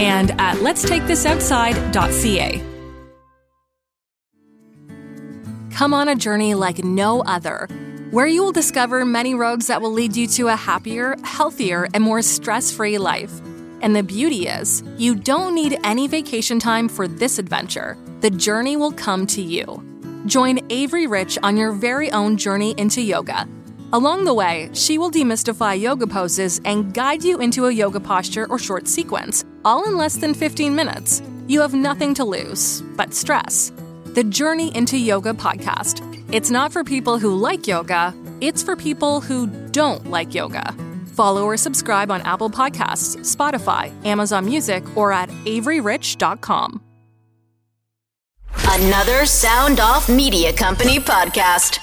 and 0.00 0.30
at 0.40 0.56
letstakeThisOutside.ca. 0.56 2.62
Come 5.72 5.92
on 5.92 6.08
a 6.08 6.14
journey 6.14 6.54
like 6.54 6.84
no 6.84 7.22
other, 7.22 7.66
where 8.10 8.28
you 8.28 8.44
will 8.44 8.52
discover 8.52 9.04
many 9.04 9.34
roads 9.34 9.66
that 9.66 9.82
will 9.82 9.90
lead 9.90 10.16
you 10.16 10.28
to 10.28 10.46
a 10.48 10.54
happier, 10.54 11.16
healthier, 11.24 11.88
and 11.92 12.04
more 12.04 12.22
stress 12.22 12.70
free 12.70 12.96
life. 12.96 13.32
And 13.80 13.96
the 13.96 14.04
beauty 14.04 14.46
is, 14.46 14.84
you 14.96 15.16
don't 15.16 15.54
need 15.54 15.78
any 15.82 16.06
vacation 16.06 16.60
time 16.60 16.88
for 16.88 17.08
this 17.08 17.40
adventure. 17.40 17.98
The 18.20 18.30
journey 18.30 18.76
will 18.76 18.92
come 18.92 19.26
to 19.26 19.42
you. 19.42 19.82
Join 20.26 20.60
Avery 20.70 21.06
Rich 21.06 21.38
on 21.42 21.56
your 21.56 21.72
very 21.72 22.10
own 22.12 22.36
journey 22.36 22.74
into 22.78 23.02
yoga. 23.02 23.48
Along 23.92 24.24
the 24.24 24.32
way, 24.32 24.70
she 24.72 24.96
will 24.96 25.10
demystify 25.10 25.78
yoga 25.78 26.06
poses 26.06 26.62
and 26.64 26.94
guide 26.94 27.22
you 27.22 27.40
into 27.40 27.66
a 27.66 27.72
yoga 27.72 28.00
posture 28.00 28.46
or 28.48 28.58
short 28.58 28.88
sequence, 28.88 29.44
all 29.64 29.84
in 29.84 29.96
less 29.96 30.16
than 30.16 30.34
15 30.34 30.74
minutes. 30.74 31.22
You 31.46 31.60
have 31.60 31.74
nothing 31.74 32.14
to 32.14 32.24
lose 32.24 32.82
but 32.96 33.14
stress. 33.14 33.72
The 34.14 34.24
Journey 34.24 34.74
into 34.76 34.96
Yoga 34.96 35.32
podcast. 35.32 36.02
It's 36.32 36.50
not 36.50 36.72
for 36.72 36.84
people 36.84 37.18
who 37.18 37.34
like 37.34 37.66
yoga, 37.66 38.14
it's 38.40 38.62
for 38.62 38.76
people 38.76 39.20
who 39.20 39.46
don't 39.70 40.10
like 40.10 40.34
yoga. 40.34 40.72
Follow 41.14 41.44
or 41.44 41.56
subscribe 41.56 42.10
on 42.10 42.20
Apple 42.22 42.50
Podcasts, 42.50 43.16
Spotify, 43.18 43.92
Amazon 44.04 44.44
Music, 44.44 44.84
or 44.96 45.12
at 45.12 45.28
averyrich.com. 45.44 46.80
Another 48.66 49.24
Sound 49.24 49.78
Off 49.78 50.08
Media 50.08 50.52
Company 50.52 50.98
podcast. 50.98 51.78